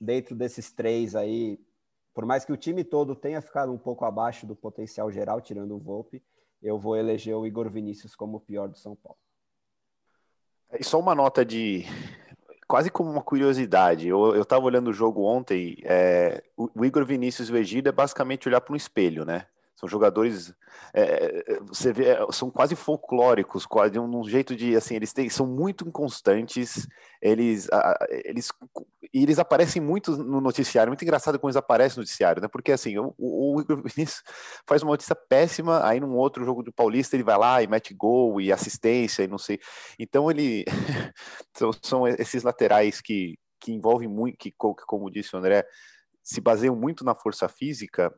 dentro 0.00 0.34
desses 0.34 0.72
três 0.72 1.14
aí, 1.14 1.60
por 2.14 2.24
mais 2.24 2.44
que 2.44 2.52
o 2.52 2.56
time 2.56 2.84
todo 2.84 3.16
tenha 3.16 3.42
ficado 3.42 3.72
um 3.72 3.78
pouco 3.78 4.04
abaixo 4.04 4.46
do 4.46 4.54
potencial 4.54 5.10
geral, 5.10 5.40
tirando 5.40 5.74
o 5.74 5.80
Volpe, 5.80 6.22
eu 6.62 6.78
vou 6.78 6.96
eleger 6.96 7.36
o 7.36 7.44
Igor 7.44 7.68
Vinícius 7.68 8.14
como 8.14 8.36
o 8.36 8.40
pior 8.40 8.68
do 8.68 8.78
São 8.78 8.94
Paulo. 8.94 9.18
E 10.78 10.84
só 10.84 10.98
uma 10.98 11.14
nota 11.14 11.44
de. 11.44 11.84
Quase 12.66 12.90
como 12.90 13.10
uma 13.10 13.22
curiosidade. 13.22 14.08
Eu, 14.08 14.34
eu 14.34 14.44
tava 14.44 14.64
olhando 14.64 14.88
o 14.88 14.92
jogo 14.92 15.22
ontem. 15.22 15.76
É, 15.84 16.42
o, 16.56 16.70
o 16.74 16.84
Igor 16.84 17.04
Vinícius 17.04 17.48
e 17.48 17.52
o 17.52 17.56
Egídio 17.56 17.90
é 17.90 17.92
basicamente 17.92 18.48
olhar 18.48 18.60
para 18.60 18.72
um 18.72 18.76
espelho, 18.76 19.24
né? 19.24 19.46
São 19.76 19.88
jogadores, 19.88 20.54
é, 20.94 21.42
é, 21.46 21.60
você 21.60 21.92
vê, 21.92 22.10
é, 22.10 22.26
são 22.30 22.48
quase 22.48 22.76
folclóricos, 22.76 23.66
quase 23.66 23.98
um, 23.98 24.20
um 24.20 24.28
jeito 24.28 24.54
de, 24.54 24.76
assim, 24.76 24.94
eles 24.94 25.12
têm, 25.12 25.28
são 25.28 25.46
muito 25.46 25.86
inconstantes, 25.86 26.86
eles, 27.20 27.68
eles, 28.24 28.50
e 29.12 29.22
eles 29.22 29.38
aparecem 29.38 29.82
muito 29.82 30.16
no 30.16 30.40
noticiário, 30.40 30.90
muito 30.90 31.02
engraçado 31.02 31.38
quando 31.40 31.50
eles 31.50 31.56
aparecem 31.56 31.96
no 31.96 32.02
noticiário, 32.02 32.40
né? 32.40 32.46
Porque, 32.46 32.70
assim, 32.70 32.96
o, 32.98 33.14
o 33.18 33.60
Igor 33.60 33.82
Vinícius 33.82 34.22
faz 34.66 34.82
uma 34.82 34.92
notícia 34.92 35.16
péssima, 35.16 35.84
aí 35.84 35.98
num 35.98 36.16
outro 36.16 36.44
jogo 36.44 36.62
do 36.62 36.72
Paulista 36.72 37.16
ele 37.16 37.24
vai 37.24 37.36
lá 37.36 37.60
e 37.62 37.66
mete 37.66 37.92
gol 37.92 38.40
e 38.40 38.52
assistência 38.52 39.24
e 39.24 39.28
não 39.28 39.38
sei. 39.38 39.58
Então 39.98 40.30
ele, 40.30 40.64
são, 41.52 41.70
são 41.82 42.06
esses 42.06 42.44
laterais 42.44 43.00
que, 43.00 43.36
que 43.60 43.72
envolvem 43.72 44.08
muito, 44.08 44.36
que, 44.38 44.52
como 44.56 45.10
disse 45.10 45.34
o 45.34 45.38
André, 45.38 45.66
se 46.22 46.40
baseiam 46.40 46.76
muito 46.76 47.04
na 47.04 47.14
força 47.14 47.48
física 47.48 48.14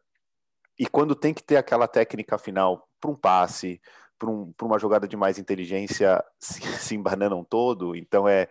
e 0.78 0.86
quando 0.86 1.14
tem 1.14 1.32
que 1.32 1.42
ter 1.42 1.56
aquela 1.56 1.88
técnica 1.88 2.36
final 2.38 2.88
para 3.00 3.10
um 3.10 3.16
passe, 3.16 3.80
para 4.18 4.30
um, 4.30 4.52
uma 4.62 4.78
jogada 4.78 5.06
de 5.08 5.16
mais 5.16 5.38
inteligência, 5.38 6.22
se, 6.38 6.60
se 6.78 6.94
embananam 6.94 7.44
todo. 7.44 7.94
Então 7.94 8.28
é 8.28 8.48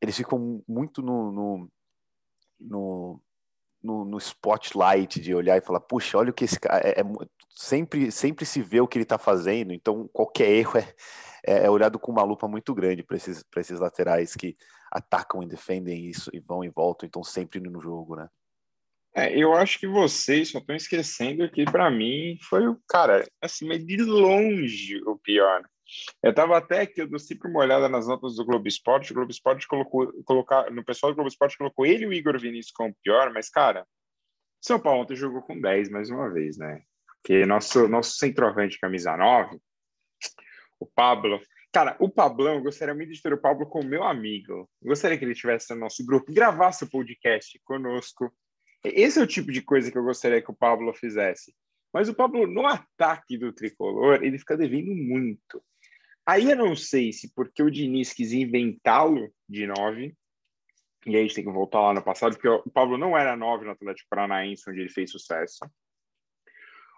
eles 0.00 0.16
ficam 0.16 0.62
muito 0.68 1.00
no, 1.00 1.32
no, 1.32 1.70
no, 2.60 3.22
no, 3.82 4.04
no 4.04 4.18
spotlight 4.18 5.18
de 5.18 5.34
olhar 5.34 5.56
e 5.56 5.62
falar, 5.62 5.80
puxa, 5.80 6.18
olha 6.18 6.30
o 6.30 6.34
que 6.34 6.44
esse 6.44 6.60
cara 6.60 6.86
é, 6.86 7.00
é 7.00 7.04
sempre 7.48 8.10
sempre 8.10 8.44
se 8.44 8.60
vê 8.60 8.80
o 8.80 8.88
que 8.88 8.98
ele 8.98 9.04
está 9.04 9.18
fazendo. 9.18 9.72
Então 9.72 10.08
qualquer 10.12 10.50
erro 10.50 10.78
é, 10.78 10.94
é, 11.46 11.66
é 11.66 11.70
olhado 11.70 11.98
com 11.98 12.12
uma 12.12 12.22
lupa 12.22 12.46
muito 12.46 12.74
grande 12.74 13.02
para 13.02 13.16
esses 13.16 13.44
esses 13.56 13.80
laterais 13.80 14.34
que 14.34 14.56
atacam 14.90 15.42
e 15.42 15.46
defendem 15.46 16.06
isso 16.06 16.30
e 16.32 16.38
vão 16.38 16.62
e 16.62 16.68
voltam, 16.68 17.06
então 17.06 17.24
sempre 17.24 17.58
no 17.60 17.80
jogo, 17.80 18.14
né? 18.14 18.28
É, 19.16 19.36
eu 19.38 19.54
acho 19.54 19.78
que 19.78 19.86
vocês 19.86 20.50
só 20.50 20.58
estão 20.58 20.74
esquecendo 20.74 21.48
que, 21.48 21.64
para 21.64 21.88
mim, 21.88 22.36
foi 22.42 22.66
o 22.66 22.80
cara, 22.88 23.24
assim, 23.40 23.68
de 23.68 23.96
longe 23.98 25.00
o 25.06 25.16
pior. 25.16 25.62
Eu 26.20 26.30
estava 26.30 26.56
até 26.56 26.80
aqui, 26.80 27.00
eu 27.00 27.08
dou 27.08 27.20
sempre 27.20 27.48
uma 27.48 27.60
olhada 27.60 27.88
nas 27.88 28.08
notas 28.08 28.34
do 28.34 28.44
Globo 28.44 28.66
Esporte. 28.66 29.12
O 29.12 29.14
Globo 29.14 29.30
Esporte 29.30 29.68
colocou, 29.68 30.12
colocar, 30.24 30.68
no 30.72 30.84
pessoal 30.84 31.12
do 31.12 31.16
Globo 31.16 31.28
Esporte 31.28 31.56
colocou 31.56 31.86
ele 31.86 32.04
e 32.04 32.06
o 32.08 32.12
Igor 32.12 32.38
Vinícius 32.40 32.72
como 32.72 32.96
pior, 33.04 33.32
mas, 33.32 33.48
cara, 33.48 33.86
São 34.60 34.80
Paulo 34.80 35.02
ontem 35.02 35.14
jogou 35.14 35.42
com 35.42 35.60
10 35.60 35.90
mais 35.90 36.10
uma 36.10 36.28
vez, 36.32 36.58
né? 36.58 36.82
Porque 37.22 37.46
nosso, 37.46 37.86
nosso 37.86 38.16
centroavante, 38.16 38.80
camisa 38.80 39.16
9, 39.16 39.58
o 40.80 40.86
Pablo. 40.86 41.40
Cara, 41.72 41.96
o 42.00 42.08
Pablão, 42.08 42.56
eu 42.56 42.62
gostaria 42.62 42.94
muito 42.94 43.12
de 43.12 43.22
ter 43.22 43.32
o 43.32 43.40
Pablo 43.40 43.66
como 43.66 43.88
meu 43.88 44.02
amigo. 44.02 44.68
Eu 44.82 44.88
gostaria 44.88 45.16
que 45.16 45.24
ele 45.24 45.32
estivesse 45.32 45.72
no 45.72 45.80
nosso 45.80 46.04
grupo, 46.04 46.32
gravasse 46.32 46.84
o 46.84 46.90
podcast 46.90 47.60
conosco 47.64 48.32
esse 48.84 49.18
é 49.18 49.22
o 49.22 49.26
tipo 49.26 49.50
de 49.50 49.62
coisa 49.62 49.90
que 49.90 49.96
eu 49.96 50.04
gostaria 50.04 50.42
que 50.42 50.50
o 50.50 50.56
Pablo 50.56 50.92
fizesse. 50.92 51.54
Mas 51.92 52.08
o 52.08 52.14
Pablo, 52.14 52.46
no 52.46 52.66
ataque 52.66 53.38
do 53.38 53.52
tricolor, 53.52 54.22
ele 54.22 54.38
fica 54.38 54.56
devendo 54.56 54.94
muito. 54.94 55.62
Aí 56.26 56.50
eu 56.50 56.56
não 56.56 56.74
sei 56.74 57.12
se 57.12 57.32
porque 57.34 57.62
o 57.62 57.70
Diniz 57.70 58.12
quis 58.12 58.32
inventá-lo 58.32 59.32
de 59.48 59.66
nove, 59.66 60.14
e 61.06 61.10
aí 61.10 61.16
a 61.16 61.22
gente 61.22 61.34
tem 61.34 61.44
que 61.44 61.52
voltar 61.52 61.80
lá 61.80 61.94
no 61.94 62.02
passado, 62.02 62.32
porque 62.32 62.48
o 62.48 62.70
Pablo 62.70 62.96
não 62.96 63.16
era 63.16 63.36
nove 63.36 63.64
no 63.64 63.72
Atlético 63.72 64.08
Paranaense, 64.08 64.68
onde 64.68 64.80
ele 64.80 64.88
fez 64.88 65.10
sucesso. 65.10 65.58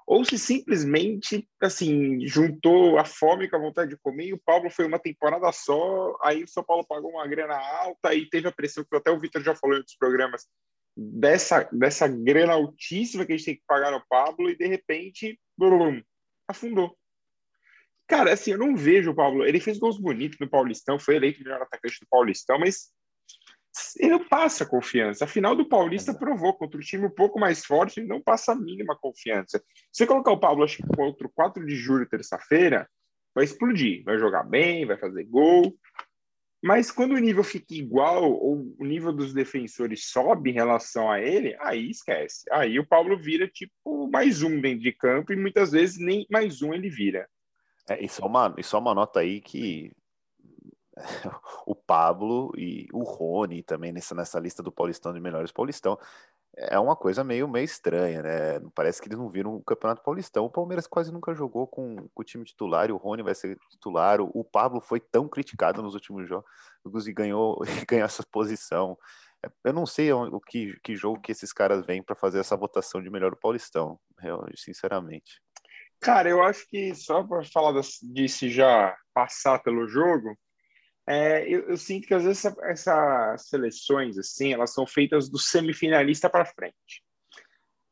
Ou 0.06 0.24
se 0.24 0.38
simplesmente, 0.38 1.48
assim, 1.60 2.24
juntou 2.28 2.96
a 2.96 3.04
fome 3.04 3.50
com 3.50 3.56
a 3.56 3.60
vontade 3.60 3.90
de 3.90 3.96
comer, 3.96 4.26
e 4.26 4.32
o 4.32 4.40
Pablo 4.40 4.70
foi 4.70 4.86
uma 4.86 5.00
temporada 5.00 5.50
só, 5.50 6.16
aí 6.22 6.44
o 6.44 6.48
São 6.48 6.62
Paulo 6.62 6.86
pagou 6.86 7.10
uma 7.10 7.26
grana 7.26 7.56
alta, 7.56 8.14
e 8.14 8.28
teve 8.30 8.46
a 8.46 8.52
pressão 8.52 8.84
que 8.84 8.96
até 8.96 9.10
o 9.10 9.18
Vitor 9.18 9.42
já 9.42 9.56
falou 9.56 9.74
em 9.74 9.80
outros 9.80 9.96
programas, 9.96 10.46
dessa, 10.96 11.68
dessa 11.72 12.08
grana 12.08 12.54
altíssima 12.54 13.26
que 13.26 13.32
a 13.32 13.36
gente 13.36 13.46
tem 13.46 13.56
que 13.56 13.64
pagar 13.66 13.90
no 13.90 14.02
Pablo 14.08 14.48
e 14.48 14.56
de 14.56 14.66
repente, 14.66 15.38
blum, 15.56 16.02
afundou. 16.48 16.96
Cara, 18.08 18.32
assim, 18.32 18.52
eu 18.52 18.58
não 18.58 18.76
vejo 18.76 19.10
o 19.10 19.14
Pablo. 19.14 19.44
Ele 19.44 19.60
fez 19.60 19.78
gols 19.78 19.98
bonitos 19.98 20.38
no 20.38 20.48
Paulistão, 20.48 20.98
foi 20.98 21.16
eleito 21.16 21.42
melhor 21.42 21.60
atacante 21.60 21.98
do 22.00 22.06
Paulistão, 22.08 22.58
mas 22.58 22.92
ele 23.98 24.10
não 24.10 24.28
passa 24.28 24.64
confiança. 24.64 25.24
A 25.24 25.28
final 25.28 25.54
do 25.54 25.68
Paulista 25.68 26.14
provou 26.14 26.54
contra 26.54 26.78
o 26.78 26.82
time 26.82 27.06
um 27.06 27.10
pouco 27.10 27.38
mais 27.38 27.64
forte, 27.64 28.00
ele 28.00 28.08
não 28.08 28.22
passa 28.22 28.52
a 28.52 28.56
mínima 28.56 28.96
confiança. 28.96 29.58
Se 29.92 30.04
você 30.04 30.06
colocar 30.06 30.30
o 30.30 30.40
Pablo, 30.40 30.64
acho 30.64 30.78
que 30.78 30.96
contra 30.96 31.26
o 31.26 31.30
4 31.30 31.66
de 31.66 31.74
julho, 31.74 32.08
terça-feira, 32.08 32.88
vai 33.34 33.44
explodir, 33.44 34.02
vai 34.04 34.18
jogar 34.18 34.44
bem, 34.44 34.86
vai 34.86 34.96
fazer 34.96 35.24
gol. 35.24 35.76
Mas 36.66 36.90
quando 36.90 37.12
o 37.12 37.18
nível 37.18 37.44
fica 37.44 37.74
igual 37.74 38.28
ou 38.28 38.74
o 38.76 38.84
nível 38.84 39.12
dos 39.12 39.32
defensores 39.32 40.08
sobe 40.08 40.50
em 40.50 40.54
relação 40.54 41.08
a 41.08 41.20
ele, 41.20 41.56
aí 41.60 41.88
esquece. 41.88 42.44
Aí 42.50 42.76
o 42.76 42.84
Paulo 42.84 43.16
vira 43.16 43.46
tipo 43.46 44.08
mais 44.10 44.42
um 44.42 44.60
dentro 44.60 44.80
de 44.80 44.90
campo 44.90 45.32
e 45.32 45.36
muitas 45.36 45.70
vezes 45.70 45.96
nem 45.96 46.26
mais 46.28 46.62
um 46.62 46.74
ele 46.74 46.90
vira. 46.90 47.28
É, 47.88 48.04
e, 48.04 48.08
só 48.08 48.26
uma, 48.26 48.52
e 48.58 48.64
só 48.64 48.80
uma 48.80 48.92
nota 48.92 49.20
aí 49.20 49.40
que 49.40 49.92
o 51.64 51.72
Pablo 51.76 52.52
e 52.58 52.88
o 52.92 53.04
Rony 53.04 53.62
também 53.62 53.92
nessa, 53.92 54.16
nessa 54.16 54.40
lista 54.40 54.60
do 54.60 54.72
Paulistão 54.72 55.12
de 55.12 55.20
melhores 55.20 55.52
Paulistão 55.52 55.96
é 56.56 56.78
uma 56.78 56.96
coisa 56.96 57.22
meio, 57.22 57.46
meio 57.46 57.64
estranha, 57.64 58.22
né? 58.22 58.60
Parece 58.74 59.00
que 59.00 59.08
eles 59.08 59.18
não 59.18 59.28
viram 59.28 59.54
o 59.54 59.62
Campeonato 59.62 60.02
Paulistão. 60.02 60.46
O 60.46 60.50
Palmeiras 60.50 60.86
quase 60.86 61.12
nunca 61.12 61.34
jogou 61.34 61.66
com, 61.66 62.08
com 62.08 62.22
o 62.22 62.24
time 62.24 62.44
titular 62.44 62.88
e 62.88 62.92
o 62.92 62.96
Rony 62.96 63.22
vai 63.22 63.34
ser 63.34 63.58
titular. 63.70 64.20
O, 64.20 64.42
Pablo 64.42 64.80
foi 64.80 64.98
tão 64.98 65.28
criticado 65.28 65.82
nos 65.82 65.92
últimos 65.94 66.26
jogos 66.26 66.46
e 67.06 67.12
ganhou, 67.12 67.60
ganhou 67.86 68.06
essa 68.06 68.24
posição. 68.32 68.96
Eu 69.62 69.72
não 69.74 69.84
sei 69.84 70.12
o 70.12 70.40
que, 70.40 70.78
que 70.82 70.96
jogo 70.96 71.20
que 71.20 71.30
esses 71.30 71.52
caras 71.52 71.84
vêm 71.84 72.02
para 72.02 72.16
fazer 72.16 72.40
essa 72.40 72.56
votação 72.56 73.02
de 73.02 73.10
melhor 73.10 73.36
Paulistão, 73.36 74.00
sinceramente. 74.56 75.42
Cara, 76.00 76.28
eu 76.28 76.42
acho 76.42 76.66
que 76.68 76.94
só 76.94 77.22
para 77.22 77.44
falar 77.44 77.78
disso 78.02 78.48
já 78.48 78.96
passar 79.14 79.62
pelo 79.62 79.86
jogo, 79.86 80.36
é, 81.06 81.48
eu, 81.48 81.68
eu, 81.68 81.76
sinto 81.76 82.06
que 82.06 82.14
às 82.14 82.24
vezes 82.24 82.44
essa, 82.44 82.56
essas 82.64 83.48
seleções 83.48 84.18
assim 84.18 84.52
elas 84.52 84.72
são 84.72 84.86
feitas 84.86 85.28
do 85.28 85.38
semifinalista 85.38 86.28
para 86.28 86.44
frente. 86.44 87.04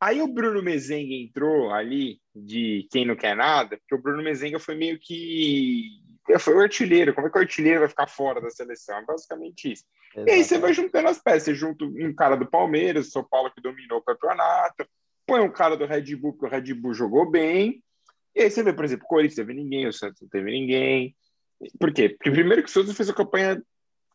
Aí 0.00 0.20
o 0.20 0.26
Bruno 0.26 0.62
Mezenga 0.62 1.14
entrou 1.14 1.70
ali 1.70 2.20
de 2.34 2.86
quem 2.90 3.06
não 3.06 3.16
quer 3.16 3.36
nada, 3.36 3.78
porque 3.78 3.94
o 3.94 4.02
Bruno 4.02 4.22
Mezenga 4.22 4.58
foi 4.58 4.74
meio 4.74 4.98
que 4.98 6.02
foi 6.40 6.54
o 6.54 6.60
artilheiro. 6.60 7.14
Como 7.14 7.26
é 7.26 7.30
que 7.30 7.38
o 7.38 7.40
artilheiro 7.40 7.80
vai 7.80 7.88
ficar 7.88 8.06
fora 8.06 8.40
da 8.40 8.50
seleção? 8.50 8.98
É 8.98 9.04
basicamente 9.04 9.72
isso. 9.72 9.84
Exatamente. 10.08 10.30
E 10.30 10.32
aí 10.32 10.44
você 10.44 10.58
vai 10.58 10.72
juntando 10.72 11.08
as 11.08 11.22
peças. 11.22 11.44
Você 11.44 11.54
junta 11.54 11.84
um 11.84 12.14
cara 12.14 12.36
do 12.36 12.46
Palmeiras, 12.46 13.10
São 13.10 13.24
Paulo 13.24 13.50
que 13.50 13.60
dominou 13.60 13.98
o 13.98 14.02
campeonato, 14.02 14.86
põe 15.26 15.40
um 15.40 15.50
cara 15.50 15.76
do 15.76 15.86
Red 15.86 16.16
Bull, 16.16 16.32
porque 16.32 16.46
o 16.46 16.48
Red 16.48 16.74
Bull 16.74 16.94
jogou 16.94 17.30
bem. 17.30 17.82
E 18.34 18.42
aí 18.42 18.50
você 18.50 18.62
vê, 18.62 18.72
por 18.72 18.84
exemplo, 18.84 19.04
o 19.04 19.08
Corinthians 19.08 19.36
teve 19.36 19.54
ninguém, 19.54 19.86
o 19.86 19.92
Santos 19.92 20.20
não 20.20 20.28
teve 20.28 20.50
ninguém. 20.50 21.14
Por 21.78 21.92
quê? 21.92 22.10
Porque 22.10 22.30
primeiro 22.30 22.62
que 22.62 22.68
o 22.68 22.72
Santos 22.72 22.96
fez 22.96 23.08
uma 23.08 23.14
campanha 23.14 23.62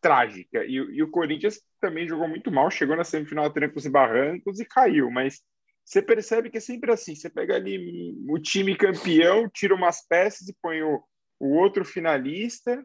trágica 0.00 0.64
e, 0.64 0.74
e 0.74 1.02
o 1.02 1.10
Corinthians 1.10 1.60
também 1.80 2.08
jogou 2.08 2.26
muito 2.26 2.50
mal, 2.50 2.70
chegou 2.70 2.96
na 2.96 3.04
semifinal 3.04 3.46
a 3.46 3.50
trancos 3.50 3.84
e 3.84 3.90
barrancos 3.90 4.58
e 4.58 4.64
caiu, 4.64 5.10
mas 5.10 5.42
você 5.84 6.00
percebe 6.00 6.50
que 6.50 6.58
é 6.58 6.60
sempre 6.60 6.92
assim, 6.92 7.14
você 7.14 7.28
pega 7.28 7.56
ali 7.56 8.14
o 8.28 8.38
time 8.38 8.76
campeão, 8.76 9.48
tira 9.48 9.74
umas 9.74 10.06
peças 10.06 10.48
e 10.48 10.56
põe 10.62 10.82
o, 10.82 11.02
o 11.38 11.56
outro 11.56 11.84
finalista 11.84 12.84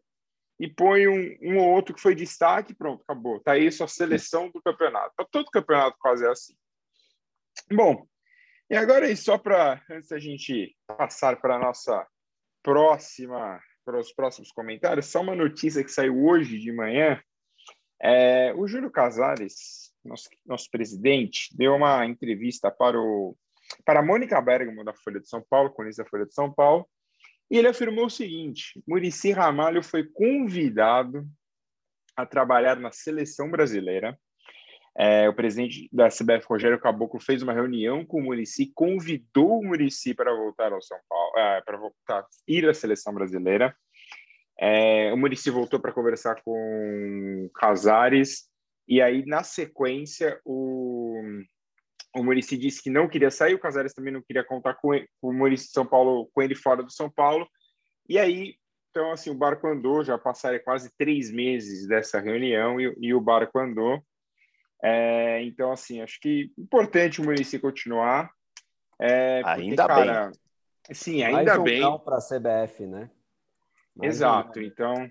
e 0.60 0.68
põe 0.68 1.08
um, 1.08 1.38
um 1.42 1.58
ou 1.60 1.70
outro 1.70 1.94
que 1.94 2.02
foi 2.02 2.16
destaque, 2.16 2.74
pronto, 2.74 3.04
acabou. 3.04 3.40
Tá 3.42 3.54
aí 3.54 3.72
sua 3.72 3.88
seleção 3.88 4.50
do 4.50 4.62
campeonato. 4.62 5.14
Tá 5.16 5.26
todo 5.30 5.52
campeonato 5.52 5.98
quase 6.00 6.26
é 6.26 6.30
assim. 6.30 6.56
Bom, 7.72 8.08
e 8.70 8.76
agora 8.76 9.06
aí, 9.06 9.16
só 9.16 9.38
para, 9.38 9.84
antes 9.90 10.10
da 10.10 10.18
gente 10.18 10.76
passar 10.88 11.40
para 11.40 11.56
a 11.56 11.60
nossa 11.60 12.08
próxima, 12.64 13.62
para 13.86 14.00
os 14.00 14.12
próximos 14.12 14.52
comentários, 14.52 15.06
só 15.06 15.22
uma 15.22 15.36
notícia 15.36 15.84
que 15.84 15.92
saiu 15.92 16.26
hoje 16.26 16.60
de 16.60 16.72
manhã. 16.72 17.22
É, 18.02 18.54
o 18.56 18.68
Júlio 18.68 18.90
Casares, 18.90 19.94
nosso, 20.04 20.28
nosso 20.46 20.70
presidente, 20.72 21.56
deu 21.56 21.76
uma 21.76 22.06
entrevista 22.06 22.72
para, 22.72 23.00
o, 23.00 23.38
para 23.86 24.00
a 24.00 24.04
Mônica 24.04 24.42
Bergamo, 24.42 24.84
da 24.84 24.94
Folha 24.94 25.20
de 25.20 25.30
São 25.30 25.42
Paulo, 25.48 25.70
colunista 25.70 26.04
da 26.04 26.10
Folha 26.10 26.26
de 26.26 26.34
São 26.34 26.52
Paulo, 26.52 26.88
e 27.50 27.58
ele 27.58 27.68
afirmou 27.68 28.08
o 28.08 28.10
seguinte: 28.10 28.82
Murici 28.88 29.32
Ramalho 29.32 29.84
foi 29.84 30.04
convidado 30.04 31.26
a 32.16 32.26
trabalhar 32.26 32.78
na 32.78 32.92
seleção 32.92 33.50
brasileira. 33.50 34.18
É, 34.98 35.28
o 35.28 35.34
presidente 35.34 35.90
da 35.92 36.08
CBF, 36.08 36.46
Rogério 36.48 36.80
Caboclo, 36.80 37.20
fez 37.20 37.42
uma 37.42 37.54
reunião 37.54 38.06
com 38.06 38.20
o 38.20 38.24
Murici, 38.24 38.72
convidou 38.74 39.60
o 39.60 39.66
Murici 39.66 40.14
para 40.14 40.34
voltar 40.34 40.72
ao 40.72 40.82
São 40.82 40.98
Paulo, 41.10 41.38
é, 41.38 41.62
para 41.62 41.78
voltar 41.78 42.26
ir 42.48 42.68
à 42.68 42.74
seleção 42.74 43.14
brasileira. 43.14 43.76
É, 44.58 45.12
o 45.12 45.18
Murici 45.18 45.50
voltou 45.50 45.80
para 45.80 45.92
conversar 45.92 46.42
com 46.44 47.50
Casares 47.54 48.50
e 48.88 49.02
aí 49.02 49.26
na 49.26 49.44
sequência 49.44 50.40
o 50.46 51.22
o 52.16 52.24
Murici 52.24 52.58
disse 52.58 52.82
que 52.82 52.90
não 52.90 53.10
queria 53.10 53.30
sair, 53.30 53.56
o 53.56 53.60
Casares 53.60 53.94
também 53.94 54.14
não 54.14 54.22
queria 54.22 54.44
contar 54.44 54.76
com, 54.76 54.94
ele, 54.94 55.08
o 55.22 55.34
Murici 55.34 55.68
São 55.68 55.86
Paulo, 55.86 56.30
com 56.34 56.42
ele 56.42 56.56
fora 56.56 56.82
do 56.82 56.90
São 56.90 57.12
Paulo. 57.12 57.46
E 58.08 58.18
aí, 58.18 58.56
então, 58.90 59.12
assim, 59.12 59.30
o 59.30 59.36
barco 59.36 59.68
andou, 59.68 60.04
já 60.04 60.18
passaram 60.18 60.58
quase 60.64 60.90
três 60.98 61.30
meses 61.30 61.86
dessa 61.86 62.20
reunião 62.22 62.80
e, 62.80 62.96
e 63.02 63.14
o 63.14 63.20
barco 63.20 63.60
andou. 63.60 64.02
É, 64.84 65.42
então, 65.44 65.72
assim, 65.72 66.02
acho 66.02 66.20
que 66.20 66.52
importante 66.58 67.22
o 67.22 67.24
Murici 67.24 67.60
continuar. 67.60 68.30
É, 69.00 69.42
porque, 69.42 69.62
ainda 69.62 69.88
cara, 69.88 70.26
bem. 70.26 70.96
Sim, 70.96 71.24
ainda 71.24 71.44
Mais 71.44 71.60
um 71.60 71.64
bem. 71.64 72.00
para 72.00 72.18
a 72.18 72.22
CBF, 72.22 72.86
né? 72.86 73.10
Mais 73.96 74.16
Exato, 74.16 74.60
um... 74.60 74.62
então 74.62 75.10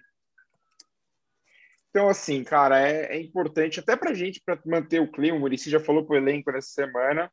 então, 1.95 2.09
assim, 2.09 2.43
cara, 2.43 2.81
é, 2.81 3.17
é 3.17 3.21
importante 3.21 3.79
até 3.79 3.95
para 3.95 4.11
a 4.11 4.15
gente, 4.15 4.43
para 4.45 4.61
manter 4.67 5.01
o 5.01 5.09
clima. 5.11 5.37
O 5.37 5.41
Murici 5.41 5.71
já 5.71 5.79
falou 5.79 6.05
para 6.05 6.15
o 6.15 6.17
elenco 6.17 6.51
nessa 6.51 6.67
semana. 6.67 7.31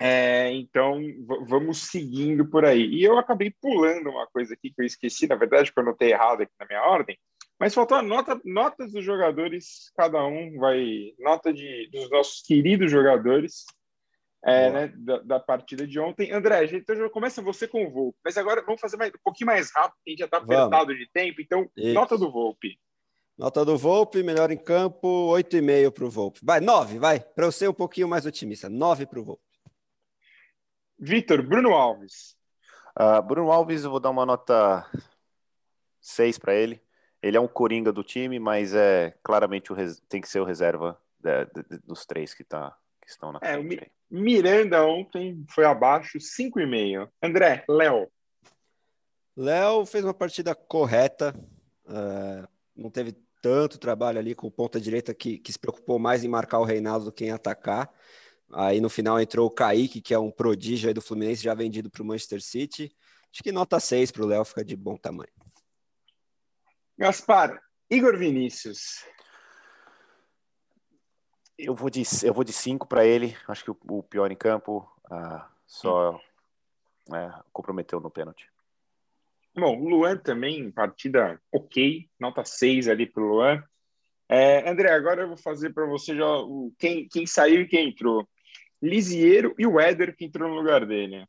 É, 0.00 0.50
então, 0.50 1.00
vamos 1.46 1.88
seguindo 1.88 2.50
por 2.50 2.64
aí. 2.64 2.84
E 2.86 3.04
eu 3.04 3.16
acabei 3.16 3.54
pulando 3.60 4.10
uma 4.10 4.26
coisa 4.26 4.54
aqui 4.54 4.72
que 4.74 4.82
eu 4.82 4.84
esqueci, 4.84 5.28
na 5.28 5.36
verdade, 5.36 5.72
que 5.72 5.78
eu 5.78 5.84
anotei 5.84 6.10
errado 6.10 6.42
aqui 6.42 6.52
na 6.58 6.66
minha 6.66 6.82
ordem, 6.82 7.16
mas 7.58 7.74
faltou 7.74 7.96
a 7.96 8.02
nota, 8.02 8.40
notas 8.44 8.92
dos 8.92 9.04
jogadores, 9.04 9.90
cada 9.96 10.24
um 10.24 10.58
vai. 10.58 11.14
Nota 11.18 11.52
de, 11.52 11.88
dos 11.92 12.10
nossos 12.10 12.42
queridos 12.42 12.90
jogadores 12.90 13.64
é, 14.44 14.70
né, 14.70 14.92
da, 14.96 15.18
da, 15.20 15.40
partida 15.40 15.86
de 15.86 15.98
ontem. 15.98 16.30
André, 16.30 16.66
gente, 16.66 16.82
então 16.82 17.08
começa 17.08 17.40
você 17.40 17.66
com 17.66 17.86
o 17.86 17.90
Volpe, 17.90 18.18
mas 18.22 18.36
agora 18.36 18.62
vamos 18.62 18.80
fazer 18.80 18.96
mais, 18.96 19.10
um 19.10 19.22
pouquinho 19.24 19.46
mais 19.46 19.70
rápido, 19.72 19.94
porque 19.96 20.10
a 20.10 20.12
gente 20.12 20.18
já 20.18 20.24
está 20.26 20.36
apertado 20.36 20.94
de 20.94 21.08
tempo, 21.10 21.40
então, 21.40 21.70
Isso. 21.76 21.94
nota 21.94 22.18
do 22.18 22.30
Volpe. 22.30 22.78
Nota 23.36 23.64
do 23.64 23.76
Volpe, 23.76 24.22
melhor 24.22 24.50
em 24.50 24.56
campo, 24.56 25.08
8,5 25.32 25.90
para 25.90 26.04
o 26.04 26.10
Volpe. 26.10 26.40
Vai, 26.42 26.60
9, 26.60 26.98
vai, 26.98 27.18
para 27.20 27.46
eu 27.46 27.52
ser 27.52 27.68
um 27.68 27.74
pouquinho 27.74 28.06
mais 28.06 28.26
otimista. 28.26 28.68
9 28.68 29.06
para 29.06 29.18
o 29.18 29.24
Volpe. 29.24 29.42
Vitor, 30.98 31.42
Bruno 31.42 31.72
Alves. 31.72 32.36
Uh, 32.96 33.20
Bruno 33.22 33.50
Alves, 33.50 33.82
eu 33.82 33.90
vou 33.90 33.98
dar 33.98 34.10
uma 34.10 34.24
nota 34.24 34.88
6 36.00 36.38
para 36.38 36.54
ele. 36.54 36.80
Ele 37.24 37.38
é 37.38 37.40
um 37.40 37.48
coringa 37.48 37.90
do 37.90 38.04
time, 38.04 38.38
mas 38.38 38.74
é 38.74 39.14
claramente 39.22 39.72
o 39.72 39.74
res... 39.74 39.98
tem 40.10 40.20
que 40.20 40.28
ser 40.28 40.40
o 40.40 40.44
reserva 40.44 41.00
de, 41.18 41.46
de, 41.46 41.68
de, 41.70 41.78
dos 41.78 42.04
três 42.04 42.34
que, 42.34 42.44
tá, 42.44 42.76
que 43.00 43.10
estão 43.10 43.32
na 43.32 43.38
é, 43.42 43.54
frente. 43.54 43.90
Miranda 44.10 44.84
ontem 44.84 45.42
foi 45.48 45.64
abaixo, 45.64 46.18
5,5. 46.18 47.08
André, 47.22 47.64
Léo. 47.66 48.10
Léo 49.34 49.86
fez 49.86 50.04
uma 50.04 50.12
partida 50.12 50.54
correta. 50.54 51.34
Uh, 51.86 52.46
não 52.76 52.90
teve 52.90 53.16
tanto 53.40 53.78
trabalho 53.78 54.18
ali 54.18 54.34
com 54.34 54.48
o 54.48 54.50
ponta 54.50 54.78
direita 54.78 55.14
que, 55.14 55.38
que 55.38 55.50
se 55.50 55.58
preocupou 55.58 55.98
mais 55.98 56.24
em 56.24 56.28
marcar 56.28 56.58
o 56.58 56.64
Reinaldo 56.64 57.06
do 57.06 57.12
que 57.12 57.24
em 57.24 57.30
atacar. 57.30 57.90
Aí 58.52 58.82
no 58.82 58.90
final 58.90 59.18
entrou 59.18 59.46
o 59.46 59.50
Kaique, 59.50 60.02
que 60.02 60.12
é 60.12 60.18
um 60.18 60.30
prodígio 60.30 60.88
aí 60.88 60.94
do 60.94 61.00
Fluminense, 61.00 61.42
já 61.42 61.54
vendido 61.54 61.88
para 61.88 62.02
o 62.02 62.04
Manchester 62.04 62.42
City. 62.42 62.94
Acho 63.32 63.42
que 63.42 63.50
nota 63.50 63.80
6 63.80 64.10
para 64.10 64.22
o 64.22 64.26
Léo 64.26 64.44
fica 64.44 64.62
de 64.62 64.76
bom 64.76 64.94
tamanho. 64.94 65.32
Gaspar, 66.96 67.60
Igor 67.90 68.16
Vinícius. 68.16 69.04
Eu 71.58 71.74
vou 71.74 71.90
de, 71.90 72.02
eu 72.22 72.32
vou 72.32 72.44
de 72.44 72.52
5 72.52 72.86
para 72.86 73.04
ele. 73.04 73.36
Acho 73.48 73.64
que 73.64 73.70
o, 73.70 73.78
o, 73.88 74.02
pior 74.02 74.30
em 74.30 74.36
campo 74.36 74.88
ah, 75.10 75.48
só 75.66 76.20
é, 77.12 77.32
comprometeu 77.52 78.00
no 78.00 78.10
pênalti. 78.10 78.48
Bom, 79.56 79.78
Luan 79.78 80.16
também, 80.16 80.70
partida 80.70 81.40
ok, 81.52 82.08
nota 82.18 82.44
6 82.44 82.88
ali 82.88 83.06
para 83.06 83.22
o 83.22 83.28
Luan. 83.28 83.62
É, 84.28 84.68
André, 84.68 84.90
agora 84.92 85.22
eu 85.22 85.28
vou 85.28 85.36
fazer 85.36 85.72
para 85.72 85.86
você 85.86 86.16
já 86.16 86.26
o, 86.26 86.72
quem, 86.78 87.08
quem 87.08 87.26
saiu 87.26 87.62
e 87.62 87.68
quem 87.68 87.88
entrou. 87.88 88.28
Lisiero 88.80 89.54
e 89.58 89.66
o 89.66 89.80
Éder 89.80 90.16
que 90.16 90.24
entrou 90.24 90.48
no 90.48 90.56
lugar 90.56 90.84
dele. 90.86 91.26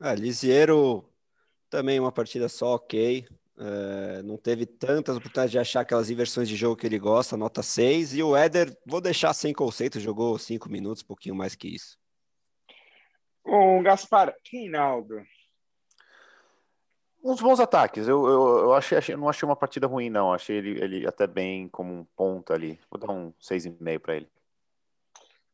Ah, 0.00 0.14
Lisiero 0.14 1.08
também 1.68 1.98
uma 1.98 2.12
partida 2.12 2.48
só 2.48 2.74
ok. 2.74 3.26
É, 3.60 4.22
não 4.22 4.36
teve 4.36 4.64
tantas 4.64 5.16
oportunidades 5.16 5.50
de 5.50 5.58
achar 5.58 5.80
aquelas 5.80 6.10
inversões 6.10 6.48
de 6.48 6.54
jogo 6.54 6.76
que 6.76 6.86
ele 6.86 6.98
gosta, 6.98 7.36
nota 7.36 7.62
6. 7.62 8.14
E 8.14 8.22
o 8.22 8.36
Éder, 8.36 8.76
vou 8.86 9.00
deixar 9.00 9.34
sem 9.34 9.52
conceito, 9.52 9.98
jogou 9.98 10.38
5 10.38 10.68
minutos, 10.68 11.02
um 11.02 11.06
pouquinho 11.06 11.34
mais 11.34 11.54
que 11.54 11.68
isso. 11.68 11.98
Bom, 13.44 13.82
Gaspar, 13.82 14.34
Reinaldo, 14.50 15.22
uns 17.22 17.40
bons 17.40 17.60
ataques. 17.60 18.06
Eu, 18.08 18.26
eu, 18.26 18.58
eu 18.58 18.74
achei, 18.74 18.98
achei, 18.98 19.16
não 19.16 19.28
achei 19.28 19.46
uma 19.46 19.56
partida 19.56 19.86
ruim, 19.86 20.10
não. 20.10 20.32
Achei 20.32 20.56
ele, 20.56 20.82
ele 20.82 21.06
até 21.06 21.26
bem 21.26 21.68
como 21.68 21.92
um 21.92 22.04
ponto 22.16 22.52
ali. 22.52 22.78
Vou 22.90 22.98
dar 22.98 23.12
um 23.12 23.32
6,5 23.40 23.98
para 23.98 24.16
ele. 24.16 24.28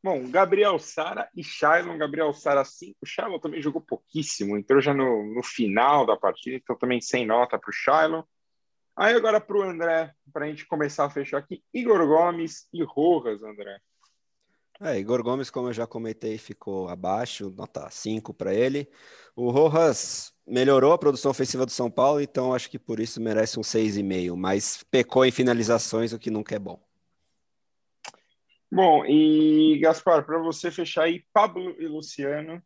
Bom, 0.04 0.28
Gabriel 0.28 0.78
Sara 0.78 1.30
e 1.34 1.42
Shailon. 1.42 1.96
Gabriel 1.96 2.30
Sara 2.34 2.62
5. 2.62 2.98
O 3.00 3.06
Shailon 3.06 3.38
também 3.38 3.62
jogou 3.62 3.80
pouquíssimo. 3.80 4.54
Entrou 4.54 4.78
já 4.78 4.92
no, 4.92 5.34
no 5.34 5.42
final 5.42 6.04
da 6.04 6.14
partida, 6.14 6.56
então 6.56 6.76
também 6.76 7.00
sem 7.00 7.24
nota 7.24 7.58
para 7.58 7.70
o 7.70 7.72
Shailon. 7.72 8.22
Aí 8.94 9.14
agora 9.14 9.40
para 9.40 9.56
o 9.56 9.62
André, 9.62 10.12
para 10.30 10.44
a 10.44 10.48
gente 10.48 10.66
começar 10.66 11.06
a 11.06 11.10
fechar 11.10 11.38
aqui. 11.38 11.64
Igor 11.72 12.06
Gomes 12.06 12.68
e 12.70 12.84
Rojas, 12.84 13.42
André. 13.42 13.78
É, 14.78 14.98
Igor 14.98 15.22
Gomes, 15.22 15.48
como 15.48 15.68
eu 15.68 15.72
já 15.72 15.86
comentei, 15.86 16.36
ficou 16.36 16.86
abaixo, 16.90 17.50
nota 17.56 17.88
5 17.88 18.34
para 18.34 18.52
ele. 18.52 18.86
O 19.34 19.50
Rojas 19.50 20.34
melhorou 20.46 20.92
a 20.92 20.98
produção 20.98 21.30
ofensiva 21.30 21.64
do 21.64 21.72
São 21.72 21.90
Paulo, 21.90 22.20
então 22.20 22.52
acho 22.52 22.68
que 22.68 22.78
por 22.78 23.00
isso 23.00 23.22
merece 23.22 23.58
um 23.58 23.62
6,5, 23.62 24.36
mas 24.36 24.84
pecou 24.90 25.24
em 25.24 25.32
finalizações, 25.32 26.12
o 26.12 26.18
que 26.18 26.30
nunca 26.30 26.54
é 26.54 26.58
bom. 26.58 26.78
Bom, 28.70 29.04
e 29.06 29.78
Gaspar, 29.78 30.24
para 30.24 30.38
você 30.38 30.70
fechar 30.70 31.04
aí, 31.04 31.24
Pablo 31.32 31.70
e 31.80 31.86
Luciano. 31.86 32.62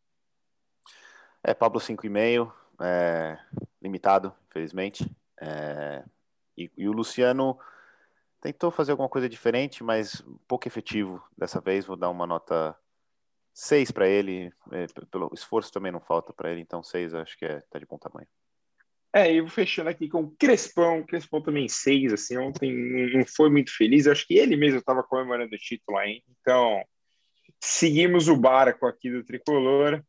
É, 1.42 1.52
Pablo 1.54 1.80
5,5, 1.80 2.52
é, 2.80 3.38
limitado, 3.80 4.32
felizmente. 4.50 5.10
É, 5.40 6.04
e, 6.56 6.70
e 6.76 6.88
o 6.88 6.92
Luciano 6.92 7.58
tentou 8.40 8.70
fazer 8.70 8.92
alguma 8.92 9.08
coisa 9.08 9.28
diferente, 9.28 9.84
mas 9.84 10.24
pouco 10.46 10.66
efetivo 10.66 11.22
dessa 11.36 11.60
vez. 11.60 11.84
Vou 11.84 11.96
dar 11.96 12.10
uma 12.10 12.26
nota 12.26 12.76
6 13.52 13.90
para 13.90 14.08
ele. 14.08 14.52
É, 14.72 14.86
pelo 15.10 15.30
esforço 15.34 15.72
também 15.72 15.92
não 15.92 16.00
falta 16.00 16.32
para 16.32 16.50
ele, 16.50 16.60
então 16.60 16.82
6 16.82 17.14
acho 17.14 17.36
que 17.36 17.44
é, 17.44 17.60
tá 17.70 17.78
de 17.78 17.86
bom 17.86 17.98
tamanho. 17.98 18.28
É, 19.18 19.32
eu 19.34 19.42
vou 19.42 19.50
fechando 19.50 19.90
aqui 19.90 20.08
com 20.08 20.20
o 20.20 20.30
Crespão. 20.36 21.04
Crespão 21.04 21.42
também 21.42 21.68
6, 21.68 22.12
assim, 22.12 22.38
ontem 22.38 22.72
não 23.12 23.26
foi 23.26 23.50
muito 23.50 23.76
feliz. 23.76 24.06
Eu 24.06 24.12
acho 24.12 24.24
que 24.24 24.38
ele 24.38 24.56
mesmo 24.56 24.78
estava 24.78 25.02
comemorando 25.02 25.52
o 25.52 25.58
título 25.58 25.98
aí. 25.98 26.22
Então, 26.40 26.84
seguimos 27.60 28.28
o 28.28 28.36
barco 28.36 28.86
aqui 28.86 29.10
do 29.10 29.24
Tricolor. 29.24 30.04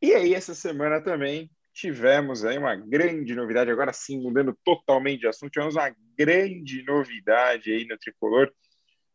E 0.00 0.14
aí, 0.14 0.34
essa 0.34 0.54
semana 0.54 1.00
também 1.00 1.50
tivemos 1.72 2.44
aí 2.44 2.56
uma 2.56 2.76
grande 2.76 3.34
novidade, 3.34 3.72
agora 3.72 3.92
sim, 3.92 4.22
mudando 4.22 4.56
totalmente 4.64 5.22
de 5.22 5.26
assunto, 5.26 5.50
tivemos 5.50 5.74
uma 5.74 5.92
grande 6.16 6.84
novidade 6.84 7.72
aí 7.72 7.84
no 7.84 7.98
Tricolor. 7.98 8.52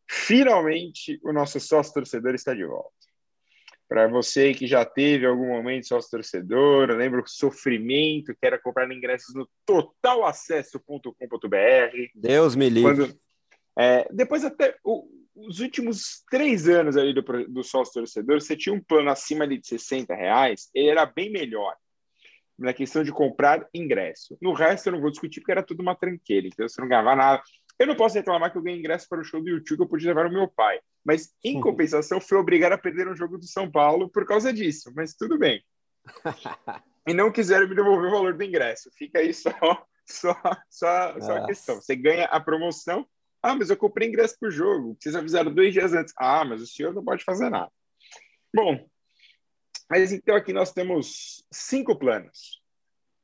Finalmente, 0.06 1.18
o 1.24 1.32
nosso 1.32 1.58
sócio 1.58 1.94
torcedor 1.94 2.34
está 2.34 2.52
de 2.52 2.66
volta. 2.66 2.99
Para 3.90 4.06
você 4.06 4.54
que 4.54 4.68
já 4.68 4.84
teve 4.84 5.26
algum 5.26 5.48
momento 5.48 5.88
sócio 5.88 6.12
torcedor, 6.12 6.90
lembra 6.90 7.22
o 7.22 7.26
sofrimento 7.26 8.32
que 8.32 8.46
era 8.46 8.56
comprar 8.56 8.88
ingressos 8.92 9.34
no 9.34 9.50
totalacesso.com.br. 9.66 11.10
Deus 12.14 12.54
me 12.54 12.70
livre. 12.70 12.94
Quando, 12.94 13.20
é, 13.76 14.06
depois 14.12 14.44
até 14.44 14.76
o, 14.84 15.08
os 15.34 15.58
últimos 15.58 16.22
três 16.30 16.68
anos 16.68 16.96
ali 16.96 17.12
do, 17.12 17.20
do 17.48 17.64
sócio 17.64 17.94
torcedor, 17.94 18.40
você 18.40 18.56
tinha 18.56 18.72
um 18.72 18.80
plano 18.80 19.10
acima 19.10 19.44
de 19.44 19.60
60 19.60 20.14
reais, 20.14 20.70
ele 20.72 20.88
era 20.88 21.04
bem 21.04 21.32
melhor 21.32 21.74
na 22.56 22.72
questão 22.72 23.02
de 23.02 23.10
comprar 23.10 23.66
ingresso. 23.74 24.38
No 24.40 24.52
resto 24.52 24.86
eu 24.86 24.92
não 24.92 25.00
vou 25.00 25.10
discutir 25.10 25.40
porque 25.40 25.50
era 25.50 25.64
tudo 25.64 25.80
uma 25.80 25.96
tranqueira, 25.96 26.46
então 26.46 26.68
você 26.68 26.80
não 26.80 26.86
ganhava 26.86 27.16
nada. 27.16 27.42
Eu 27.80 27.86
não 27.86 27.96
posso 27.96 28.14
reclamar 28.14 28.52
que 28.52 28.58
eu 28.58 28.62
ganhei 28.62 28.78
ingresso 28.78 29.08
para 29.08 29.22
o 29.22 29.24
show 29.24 29.40
do 29.40 29.48
YouTube 29.48 29.78
que 29.78 29.82
eu 29.84 29.88
podia 29.88 30.10
levar 30.10 30.26
o 30.26 30.30
meu 30.30 30.46
pai, 30.46 30.78
mas 31.02 31.34
em 31.42 31.58
compensação 31.58 32.20
fui 32.20 32.36
obrigado 32.36 32.74
a 32.74 32.78
perder 32.78 33.08
um 33.08 33.16
jogo 33.16 33.38
do 33.38 33.46
São 33.46 33.70
Paulo 33.70 34.06
por 34.06 34.26
causa 34.26 34.52
disso, 34.52 34.92
mas 34.94 35.14
tudo 35.14 35.38
bem. 35.38 35.64
e 37.08 37.14
não 37.14 37.32
quiseram 37.32 37.66
me 37.66 37.74
devolver 37.74 38.08
o 38.08 38.10
valor 38.10 38.36
do 38.36 38.44
ingresso. 38.44 38.90
Fica 38.92 39.20
aí 39.20 39.32
só, 39.32 39.50
só, 40.04 40.34
só, 40.68 41.20
só 41.20 41.36
a 41.38 41.46
questão. 41.46 41.76
Você 41.76 41.96
ganha 41.96 42.26
a 42.26 42.38
promoção. 42.38 43.08
Ah, 43.42 43.54
mas 43.54 43.70
eu 43.70 43.78
comprei 43.78 44.08
ingresso 44.08 44.36
para 44.38 44.50
o 44.50 44.52
jogo. 44.52 44.94
Vocês 45.00 45.16
avisaram 45.16 45.50
dois 45.50 45.72
dias 45.72 45.94
antes. 45.94 46.12
Ah, 46.18 46.44
mas 46.44 46.60
o 46.60 46.66
senhor 46.66 46.92
não 46.92 47.02
pode 47.02 47.24
fazer 47.24 47.48
nada. 47.48 47.72
Bom, 48.54 48.86
mas 49.88 50.12
então 50.12 50.36
aqui 50.36 50.52
nós 50.52 50.70
temos 50.70 51.42
cinco 51.50 51.98
planos. 51.98 52.62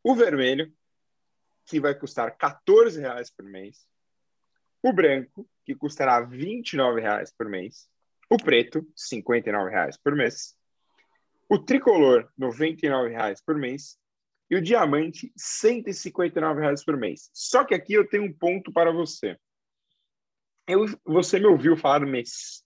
O 0.03 0.15
vermelho, 0.15 0.73
que 1.67 1.79
vai 1.79 1.95
custar 1.95 2.35
14 2.39 2.99
reais 2.99 3.29
por 3.29 3.45
mês. 3.45 3.87
O 4.87 4.93
branco, 4.93 5.45
que 5.65 5.75
custará 5.75 6.21
29 6.21 7.01
reais 7.01 7.35
por 7.37 7.49
mês. 7.49 7.89
O 8.31 8.37
preto, 8.37 8.87
59 8.95 9.69
reais 9.69 9.97
por 9.97 10.15
mês. 10.15 10.57
O 11.49 11.59
tricolor, 11.59 12.31
99 12.39 13.11
reais 13.11 13.43
por 13.43 13.57
mês. 13.57 13.99
E 14.49 14.55
o 14.55 14.63
diamante, 14.63 15.33
159 15.37 16.61
reais 16.61 16.85
por 16.85 16.97
mês. 16.97 17.29
Só 17.35 17.65
que 17.65 17.75
aqui 17.75 17.95
eu 17.95 18.09
tenho 18.09 18.23
um 18.23 18.33
ponto 18.33 18.73
para 18.73 18.93
você. 18.93 19.37
Eu, 20.69 20.85
você 21.05 21.41
me 21.41 21.47
ouviu 21.47 21.77
falar 21.77 22.07
mês. 22.07 22.63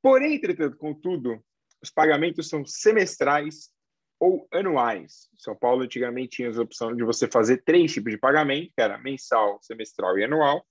Porém, 0.00 0.36
entretanto, 0.36 0.78
contudo, 0.78 1.44
os 1.82 1.90
pagamentos 1.90 2.48
são 2.48 2.64
semestrais 2.64 3.70
ou 4.18 4.48
anuais. 4.50 5.28
São 5.36 5.54
Paulo 5.54 5.82
antigamente 5.82 6.36
tinha 6.36 6.50
a 6.50 6.62
opção 6.62 6.96
de 6.96 7.04
você 7.04 7.28
fazer 7.28 7.62
três 7.64 7.92
tipos 7.92 8.10
de 8.10 8.18
pagamento, 8.18 8.72
que 8.74 8.80
era 8.80 8.96
mensal, 8.96 9.58
semestral 9.60 10.18
e 10.18 10.24
anual. 10.24 10.66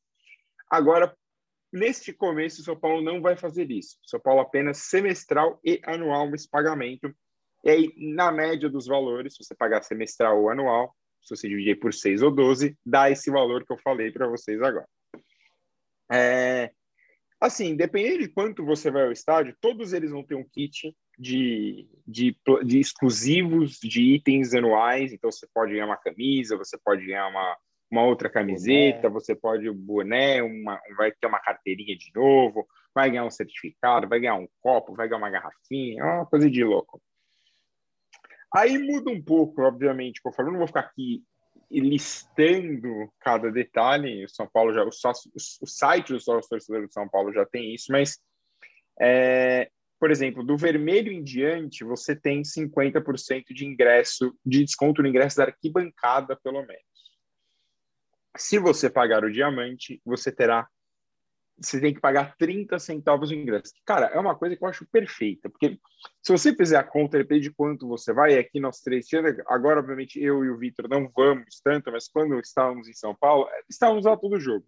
Agora, 0.73 1.15
neste 1.71 2.11
começo, 2.11 2.63
São 2.63 2.75
Paulo 2.75 3.03
não 3.03 3.21
vai 3.21 3.37
fazer 3.37 3.69
isso. 3.69 3.99
São 4.03 4.19
Paulo 4.19 4.41
apenas 4.41 4.79
semestral 4.79 5.59
e 5.63 5.79
anual 5.85 6.33
esse 6.33 6.49
pagamento. 6.49 7.15
E 7.63 7.69
aí, 7.69 7.93
na 7.95 8.31
média 8.31 8.67
dos 8.67 8.87
valores, 8.87 9.35
se 9.35 9.43
você 9.43 9.53
pagar 9.53 9.83
semestral 9.83 10.41
ou 10.41 10.49
anual, 10.49 10.95
se 11.21 11.35
você 11.35 11.47
dividir 11.47 11.79
por 11.79 11.93
6 11.93 12.23
ou 12.23 12.31
12, 12.31 12.75
dá 12.83 13.11
esse 13.11 13.29
valor 13.29 13.63
que 13.63 13.71
eu 13.71 13.77
falei 13.77 14.11
para 14.11 14.27
vocês 14.27 14.59
agora. 14.63 14.89
É, 16.11 16.71
assim, 17.39 17.75
dependendo 17.75 18.23
de 18.23 18.29
quanto 18.29 18.65
você 18.65 18.89
vai 18.89 19.03
ao 19.03 19.11
estádio, 19.11 19.55
todos 19.61 19.93
eles 19.93 20.09
vão 20.09 20.23
ter 20.23 20.33
um 20.33 20.43
kit 20.43 20.91
de, 21.19 21.87
de, 22.07 22.35
de 22.65 22.79
exclusivos 22.79 23.77
de 23.77 24.15
itens 24.15 24.55
anuais. 24.55 25.13
Então, 25.13 25.31
você 25.31 25.47
pode 25.53 25.73
ganhar 25.73 25.85
uma 25.85 25.97
camisa, 25.97 26.57
você 26.57 26.79
pode 26.83 27.05
ganhar 27.05 27.27
uma, 27.27 27.57
uma 27.93 28.03
outra 28.03 28.27
camiseta, 28.27 29.07
boné. 29.07 29.13
você 29.13 29.35
pode 29.35 29.69
o 29.69 29.73
boné, 29.73 30.41
uma, 30.41 30.81
vai 30.97 31.11
ter 31.11 31.27
uma 31.27 31.39
carteirinha 31.39 31.95
de 31.95 32.11
novo, 32.15 32.67
vai 32.93 33.09
ganhar 33.09 33.23
um 33.23 33.31
certificado, 33.31 34.09
vai 34.09 34.19
ganhar 34.19 34.35
um 34.35 34.47
copo, 34.61 34.95
vai 34.95 35.07
ganhar 35.07 35.19
uma 35.19 35.29
garrafinha, 35.29 36.01
é 36.01 36.05
uma 36.05 36.25
coisa 36.25 36.49
de 36.49 36.63
louco. 36.63 36.99
Aí 38.55 38.77
muda 38.79 39.11
um 39.11 39.21
pouco, 39.21 39.61
obviamente, 39.61 40.21
conforme 40.21 40.49
eu 40.49 40.53
não 40.53 40.59
vou 40.59 40.67
ficar 40.67 40.81
aqui 40.81 41.23
listando 41.71 43.11
cada 43.19 43.51
detalhe, 43.51 44.25
o 44.25 44.29
São 44.29 44.47
Paulo 44.47 44.73
já, 44.73 44.83
o, 44.83 44.91
sócio, 44.91 45.31
o 45.35 45.67
site 45.67 46.13
do 46.13 46.19
sócio 46.19 46.49
torcedor 46.49 46.87
de 46.87 46.93
São 46.93 47.07
Paulo 47.07 47.31
já 47.31 47.45
tem 47.45 47.73
isso, 47.73 47.91
mas 47.91 48.19
é, 48.99 49.69
por 49.99 50.11
exemplo, 50.11 50.43
do 50.43 50.57
vermelho 50.57 51.11
em 51.11 51.23
diante, 51.23 51.83
você 51.83 52.15
tem 52.15 52.41
50% 52.41 53.45
de 53.51 53.65
ingresso, 53.65 54.35
de 54.45 54.63
desconto 54.63 55.01
no 55.01 55.07
ingresso 55.07 55.37
da 55.37 55.45
arquibancada, 55.45 56.35
pelo 56.43 56.61
menos. 56.65 56.92
Se 58.35 58.57
você 58.57 58.89
pagar 58.89 59.23
o 59.23 59.31
diamante, 59.31 60.01
você 60.05 60.31
terá. 60.31 60.67
Você 61.59 61.79
tem 61.79 61.93
que 61.93 62.01
pagar 62.01 62.35
30 62.35 62.79
centavos 62.79 63.29
de 63.29 63.35
ingresso. 63.35 63.73
Cara, 63.85 64.07
é 64.07 64.19
uma 64.19 64.35
coisa 64.35 64.55
que 64.55 64.63
eu 64.63 64.67
acho 64.67 64.87
perfeita, 64.87 65.49
porque 65.49 65.79
se 66.19 66.31
você 66.31 66.53
fizer 66.55 66.77
a 66.77 66.83
conta, 66.83 67.19
depende 67.19 67.43
de 67.43 67.53
quanto 67.53 67.87
você 67.87 68.11
vai, 68.11 68.39
aqui 68.39 68.59
nós 68.59 68.79
três, 68.79 69.07
agora, 69.45 69.79
obviamente, 69.79 70.19
eu 70.19 70.43
e 70.43 70.49
o 70.49 70.57
Vitor 70.57 70.89
não 70.89 71.07
vamos 71.15 71.61
tanto, 71.63 71.91
mas 71.91 72.07
quando 72.07 72.39
estávamos 72.39 72.87
em 72.87 72.93
São 72.93 73.15
Paulo, 73.15 73.47
estávamos 73.69 74.05
lá 74.05 74.17
todo 74.17 74.39
jogo. 74.39 74.65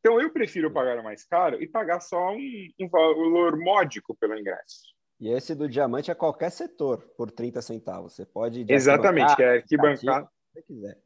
Então, 0.00 0.18
eu 0.18 0.30
prefiro 0.30 0.70
pagar 0.70 0.98
o 0.98 1.04
mais 1.04 1.24
caro 1.24 1.62
e 1.62 1.66
pagar 1.66 2.00
só 2.00 2.32
um, 2.32 2.68
um 2.80 2.88
valor 2.88 3.58
módico 3.58 4.16
pelo 4.16 4.38
ingresso. 4.38 4.94
E 5.20 5.30
esse 5.30 5.54
do 5.54 5.68
diamante 5.68 6.10
é 6.10 6.14
qualquer 6.14 6.50
setor, 6.50 6.98
por 7.16 7.30
30 7.30 7.62
centavos. 7.62 8.14
Você 8.14 8.26
pode. 8.26 8.66
Exatamente, 8.68 9.40
é 9.40 9.56
arquibancada. 9.56 10.28
Se 10.52 10.62
quiser. 10.62 10.98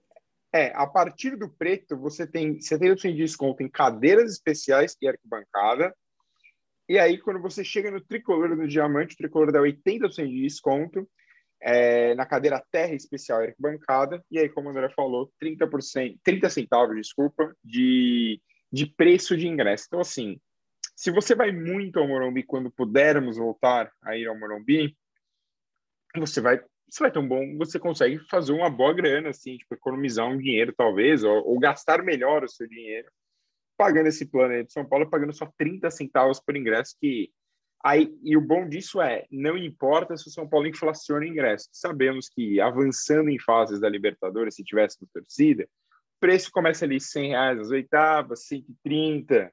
É, 0.58 0.72
a 0.74 0.86
partir 0.86 1.36
do 1.36 1.48
preto, 1.48 1.96
você 1.96 2.26
tem 2.26 2.58
70% 2.58 3.12
de 3.12 3.16
desconto 3.16 3.62
em 3.62 3.68
cadeiras 3.68 4.32
especiais 4.32 4.96
e 5.00 5.08
arquibancada. 5.08 5.94
E 6.88 6.98
aí, 6.98 7.18
quando 7.18 7.40
você 7.40 7.62
chega 7.62 7.90
no 7.90 8.00
tricolor 8.00 8.56
do 8.56 8.66
diamante, 8.66 9.14
o 9.14 9.18
tricolor 9.18 9.52
dá 9.52 9.60
80% 9.60 10.26
de 10.26 10.42
desconto 10.42 11.08
é, 11.60 12.14
na 12.14 12.24
cadeira 12.26 12.64
terra 12.72 12.94
especial 12.94 13.42
e 13.42 13.48
arquibancada. 13.48 14.24
E 14.30 14.38
aí, 14.38 14.48
como 14.48 14.68
o 14.68 14.70
André 14.70 14.88
falou, 14.90 15.30
30%, 15.42 16.18
30 16.24 16.50
centavos, 16.50 16.96
desculpa, 16.96 17.54
de 17.62 18.40
de 18.70 18.86
preço 18.86 19.36
de 19.36 19.48
ingresso. 19.48 19.84
Então, 19.86 20.00
assim, 20.00 20.40
se 20.94 21.10
você 21.10 21.34
vai 21.34 21.52
muito 21.52 21.98
ao 21.98 22.06
Morumbi 22.06 22.42
quando 22.42 22.70
pudermos 22.70 23.36
voltar 23.36 23.90
a 24.02 24.16
ir 24.16 24.26
ao 24.26 24.38
Morumbi, 24.38 24.96
você 26.16 26.40
vai, 26.40 26.60
você 26.88 27.04
vai 27.04 27.10
ter 27.10 27.18
um 27.18 27.28
bom, 27.28 27.56
você 27.56 27.78
consegue 27.78 28.18
fazer 28.30 28.52
uma 28.52 28.70
boa 28.70 28.92
grana, 28.94 29.30
assim, 29.30 29.56
tipo, 29.56 29.74
economizar 29.74 30.26
um 30.26 30.38
dinheiro, 30.38 30.74
talvez, 30.76 31.22
ou, 31.22 31.46
ou 31.46 31.58
gastar 31.58 32.02
melhor 32.02 32.44
o 32.44 32.48
seu 32.48 32.66
dinheiro, 32.66 33.08
pagando 33.76 34.08
esse 34.08 34.26
plano 34.26 34.54
aí 34.54 34.64
de 34.64 34.72
São 34.72 34.84
Paulo, 34.86 35.08
pagando 35.08 35.32
só 35.32 35.50
30 35.56 35.90
centavos 35.90 36.40
por 36.40 36.56
ingresso, 36.56 36.96
que 37.00 37.30
aí, 37.84 38.12
e 38.22 38.36
o 38.36 38.40
bom 38.40 38.68
disso 38.68 39.00
é, 39.00 39.26
não 39.30 39.56
importa 39.56 40.16
se 40.16 40.28
o 40.28 40.30
São 40.30 40.48
Paulo 40.48 40.66
inflaciona 40.66 41.24
o 41.24 41.28
ingresso, 41.28 41.68
sabemos 41.72 42.28
que 42.28 42.60
avançando 42.60 43.28
em 43.28 43.38
fases 43.38 43.80
da 43.80 43.88
Libertadores, 43.88 44.54
se 44.54 44.64
tivéssemos 44.64 45.10
torcida, 45.12 45.68
preço 46.18 46.50
começa 46.50 46.84
ali 46.84 47.00
100 47.00 47.28
reais 47.28 47.58
nas 47.58 47.70
oitavas, 47.70 48.46
130 48.46 49.52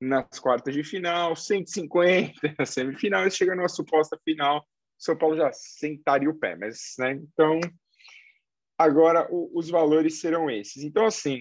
nas 0.00 0.38
quartas 0.38 0.74
de 0.74 0.82
final, 0.82 1.34
150 1.34 2.32
na 2.58 2.66
semifinal, 2.66 3.26
e 3.26 3.30
chega 3.30 3.54
numa 3.54 3.68
suposta 3.68 4.18
final, 4.24 4.64
São 5.02 5.16
Paulo 5.16 5.36
já 5.36 5.52
sentaria 5.52 6.30
o 6.30 6.38
pé, 6.38 6.54
mas, 6.56 6.94
né, 6.98 7.12
então, 7.12 7.58
agora 8.78 9.26
o, 9.30 9.50
os 9.52 9.68
valores 9.68 10.20
serão 10.20 10.48
esses. 10.48 10.84
Então, 10.84 11.04
assim, 11.04 11.40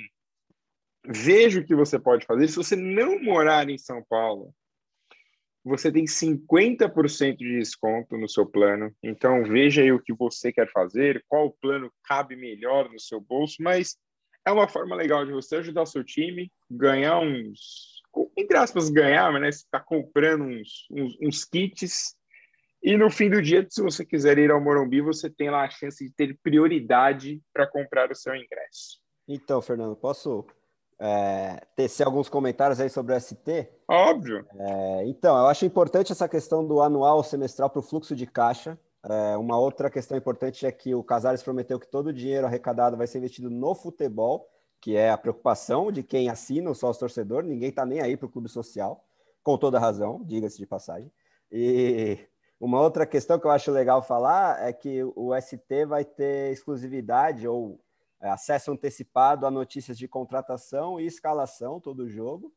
veja 1.05 1.59
o 1.59 1.65
que 1.65 1.75
você 1.75 1.99
pode 1.99 2.25
fazer. 2.25 2.47
Se 2.47 2.55
você 2.55 2.75
não 2.75 3.21
morar 3.21 3.69
em 3.69 3.77
São 3.77 4.03
Paulo, 4.09 4.53
você 5.63 5.91
tem 5.91 6.05
50% 6.05 7.37
de 7.37 7.59
desconto 7.59 8.17
no 8.17 8.27
seu 8.27 8.47
plano. 8.47 8.91
Então, 9.03 9.43
veja 9.43 9.83
aí 9.83 9.91
o 9.91 10.01
que 10.01 10.13
você 10.13 10.51
quer 10.51 10.69
fazer, 10.71 11.23
qual 11.27 11.51
plano 11.61 11.93
cabe 12.03 12.35
melhor 12.35 12.89
no 12.89 12.99
seu 12.99 13.21
bolso, 13.21 13.57
mas 13.59 13.95
é 14.43 14.51
uma 14.51 14.67
forma 14.67 14.95
legal 14.95 15.23
de 15.23 15.31
você 15.31 15.57
ajudar 15.57 15.83
o 15.83 15.85
seu 15.85 16.03
time, 16.03 16.51
ganhar 16.67 17.19
uns, 17.19 18.01
entre 18.35 18.57
aspas, 18.57 18.89
ganhar, 18.89 19.31
mas 19.31 19.41
né? 19.41 19.51
Você 19.51 19.59
está 19.59 19.79
comprando 19.79 20.45
uns, 20.45 20.87
uns, 20.89 21.15
uns, 21.21 21.45
kits. 21.45 22.15
E 22.83 22.97
no 22.97 23.11
fim 23.11 23.29
do 23.29 23.41
dia, 23.41 23.65
se 23.69 23.81
você 23.81 24.03
quiser 24.03 24.37
ir 24.39 24.49
ao 24.49 24.59
Morumbi, 24.59 25.01
você 25.01 25.29
tem 25.29 25.51
lá 25.51 25.65
a 25.65 25.69
chance 25.69 26.03
de 26.03 26.11
ter 26.11 26.37
prioridade 26.41 27.39
para 27.53 27.67
comprar 27.67 28.11
o 28.11 28.15
seu 28.15 28.35
ingresso. 28.35 28.99
Então, 29.27 29.61
Fernando, 29.61 29.95
posso 29.95 30.45
é, 30.99 31.61
tecer 31.75 32.05
alguns 32.05 32.27
comentários 32.27 32.79
aí 32.79 32.89
sobre 32.89 33.15
o 33.15 33.19
ST? 33.19 33.69
Óbvio. 33.87 34.45
É, 34.55 35.05
então, 35.05 35.37
eu 35.37 35.47
acho 35.47 35.65
importante 35.65 36.11
essa 36.11 36.27
questão 36.27 36.65
do 36.65 36.81
anual 36.81 37.23
semestral 37.23 37.69
para 37.69 37.79
o 37.79 37.83
fluxo 37.83 38.15
de 38.15 38.25
caixa. 38.25 38.79
É, 39.03 39.37
uma 39.37 39.59
outra 39.59 39.89
questão 39.89 40.17
importante 40.17 40.65
é 40.65 40.71
que 40.71 40.95
o 40.95 41.03
Casares 41.03 41.41
prometeu 41.41 41.79
que 41.79 41.87
todo 41.87 42.07
o 42.07 42.13
dinheiro 42.13 42.47
arrecadado 42.47 42.97
vai 42.97 43.07
ser 43.07 43.19
investido 43.19 43.49
no 43.49 43.75
futebol, 43.75 44.47
que 44.79 44.95
é 44.95 45.11
a 45.11 45.17
preocupação 45.17 45.91
de 45.91 46.01
quem 46.01 46.29
assina 46.29 46.69
o 46.69 46.75
sócio 46.75 46.99
torcedor. 46.99 47.43
Ninguém 47.43 47.69
está 47.69 47.85
nem 47.85 48.01
aí 48.01 48.17
para 48.17 48.25
o 48.25 48.29
clube 48.29 48.49
social, 48.49 49.03
com 49.43 49.55
toda 49.57 49.79
razão, 49.79 50.23
diga-se 50.23 50.57
de 50.57 50.65
passagem. 50.65 51.11
E 51.51 52.19
uma 52.61 52.79
outra 52.79 53.07
questão 53.07 53.39
que 53.39 53.47
eu 53.47 53.49
acho 53.49 53.71
legal 53.71 54.03
falar 54.03 54.61
é 54.61 54.71
que 54.71 55.03
o 55.15 55.31
ST 55.41 55.83
vai 55.87 56.05
ter 56.05 56.51
exclusividade 56.51 57.47
ou 57.47 57.81
é, 58.21 58.29
acesso 58.29 58.71
antecipado 58.71 59.47
a 59.47 59.51
notícias 59.51 59.97
de 59.97 60.07
contratação 60.07 60.99
e 60.99 61.07
escalação 61.07 61.79
todo 61.79 62.07
jogo. 62.07 62.53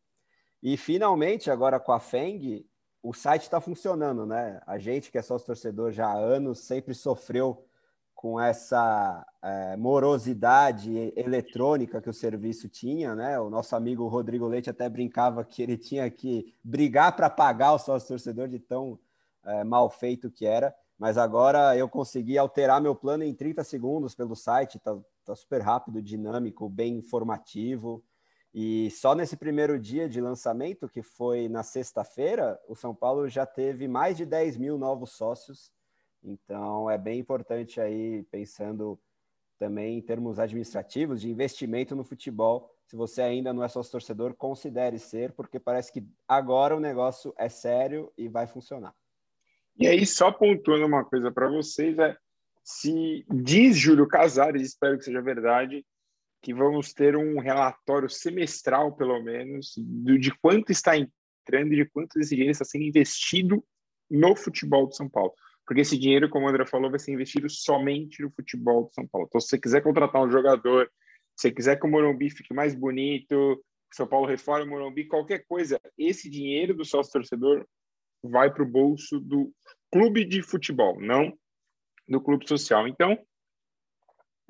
E 0.62 0.76
finalmente, 0.76 1.50
agora 1.50 1.80
com 1.80 1.90
a 1.90 1.98
Feng, 1.98 2.66
o 3.02 3.14
site 3.14 3.44
está 3.44 3.62
funcionando, 3.62 4.26
né? 4.26 4.60
A 4.66 4.76
gente 4.76 5.10
que 5.10 5.16
é 5.16 5.22
sócio 5.22 5.46
torcedor 5.46 5.90
já 5.90 6.06
há 6.06 6.18
anos 6.18 6.58
sempre 6.58 6.92
sofreu 6.92 7.66
com 8.14 8.38
essa 8.38 9.26
é, 9.42 9.74
morosidade 9.74 11.14
eletrônica 11.16 12.02
que 12.02 12.10
o 12.10 12.14
serviço 12.14 12.68
tinha, 12.68 13.14
né? 13.14 13.40
O 13.40 13.48
nosso 13.48 13.74
amigo 13.74 14.06
Rodrigo 14.06 14.46
Leite 14.46 14.68
até 14.68 14.86
brincava 14.86 15.42
que 15.44 15.62
ele 15.62 15.78
tinha 15.78 16.10
que 16.10 16.54
brigar 16.62 17.16
para 17.16 17.30
pagar 17.30 17.72
o 17.72 17.78
sócio 17.78 18.08
torcedor 18.08 18.48
de 18.48 18.58
tão 18.58 18.98
é, 19.44 19.64
mal 19.64 19.90
feito 19.90 20.30
que 20.30 20.46
era. 20.46 20.74
Mas 20.98 21.18
agora 21.18 21.76
eu 21.76 21.88
consegui 21.88 22.38
alterar 22.38 22.80
meu 22.80 22.94
plano 22.94 23.24
em 23.24 23.34
30 23.34 23.64
segundos 23.64 24.14
pelo 24.14 24.36
site, 24.36 24.78
tá, 24.78 24.96
tá 25.24 25.34
super 25.34 25.60
rápido, 25.60 26.00
dinâmico, 26.00 26.68
bem 26.68 26.96
informativo. 26.96 28.04
E 28.54 28.88
só 28.92 29.16
nesse 29.16 29.36
primeiro 29.36 29.78
dia 29.80 30.08
de 30.08 30.20
lançamento, 30.20 30.88
que 30.88 31.02
foi 31.02 31.48
na 31.48 31.64
sexta-feira, 31.64 32.60
o 32.68 32.76
São 32.76 32.94
Paulo 32.94 33.28
já 33.28 33.44
teve 33.44 33.88
mais 33.88 34.16
de 34.16 34.24
10 34.24 34.56
mil 34.56 34.78
novos 34.78 35.10
sócios. 35.12 35.72
Então 36.22 36.88
é 36.88 36.96
bem 36.96 37.18
importante 37.18 37.80
aí, 37.80 38.22
pensando 38.30 38.98
também 39.58 39.98
em 39.98 40.02
termos 40.02 40.38
administrativos, 40.38 41.20
de 41.20 41.30
investimento 41.30 41.96
no 41.96 42.04
futebol. 42.04 42.70
Se 42.86 42.94
você 42.94 43.22
ainda 43.22 43.52
não 43.52 43.64
é 43.64 43.68
sócio 43.68 43.90
torcedor, 43.90 44.34
considere 44.34 44.98
ser, 45.00 45.32
porque 45.32 45.58
parece 45.58 45.92
que 45.92 46.06
agora 46.28 46.76
o 46.76 46.80
negócio 46.80 47.34
é 47.36 47.48
sério 47.48 48.12
e 48.16 48.28
vai 48.28 48.46
funcionar. 48.46 48.94
E 49.76 49.86
aí, 49.86 50.06
só 50.06 50.30
pontuando 50.30 50.86
uma 50.86 51.04
coisa 51.04 51.32
para 51.32 51.48
vocês, 51.48 51.98
é 51.98 52.16
se 52.62 53.24
diz 53.28 53.76
Júlio 53.76 54.08
Casares, 54.08 54.62
espero 54.62 54.96
que 54.96 55.04
seja 55.04 55.20
verdade, 55.20 55.84
que 56.42 56.54
vamos 56.54 56.92
ter 56.92 57.16
um 57.16 57.38
relatório 57.38 58.08
semestral, 58.08 58.94
pelo 58.96 59.22
menos, 59.22 59.74
de 59.76 60.30
quanto 60.40 60.70
está 60.70 60.96
entrando 60.96 61.72
e 61.72 61.76
de 61.76 61.84
quanto 61.86 62.18
esse 62.18 62.30
dinheiro 62.30 62.52
está 62.52 62.64
sendo 62.64 62.84
investido 62.84 63.64
no 64.10 64.34
futebol 64.34 64.88
de 64.88 64.96
São 64.96 65.08
Paulo. 65.08 65.32
Porque 65.66 65.80
esse 65.80 65.98
dinheiro, 65.98 66.28
como 66.28 66.46
o 66.46 66.48
André 66.48 66.66
falou, 66.66 66.90
vai 66.90 66.98
ser 66.98 67.12
investido 67.12 67.48
somente 67.48 68.22
no 68.22 68.30
futebol 68.30 68.86
de 68.86 68.94
São 68.94 69.06
Paulo. 69.06 69.26
Então, 69.28 69.40
se 69.40 69.48
você 69.48 69.58
quiser 69.58 69.82
contratar 69.82 70.22
um 70.22 70.30
jogador, 70.30 70.90
se 71.34 71.48
você 71.48 71.50
quiser 71.50 71.80
que 71.80 71.86
o 71.86 71.90
Morumbi 71.90 72.30
fique 72.30 72.54
mais 72.54 72.74
bonito, 72.74 73.62
São 73.92 74.06
Paulo 74.06 74.26
reforme 74.26 74.66
o 74.66 74.70
Morumbi, 74.70 75.06
qualquer 75.06 75.44
coisa, 75.46 75.80
esse 75.96 76.28
dinheiro 76.28 76.74
do 76.74 76.84
sócio 76.84 77.12
torcedor 77.12 77.66
vai 78.28 78.52
para 78.52 78.62
o 78.62 78.68
bolso 78.68 79.20
do 79.20 79.52
clube 79.90 80.24
de 80.24 80.42
futebol, 80.42 81.00
não 81.00 81.32
do 82.08 82.20
clube 82.20 82.48
social. 82.48 82.86
Então, 82.88 83.18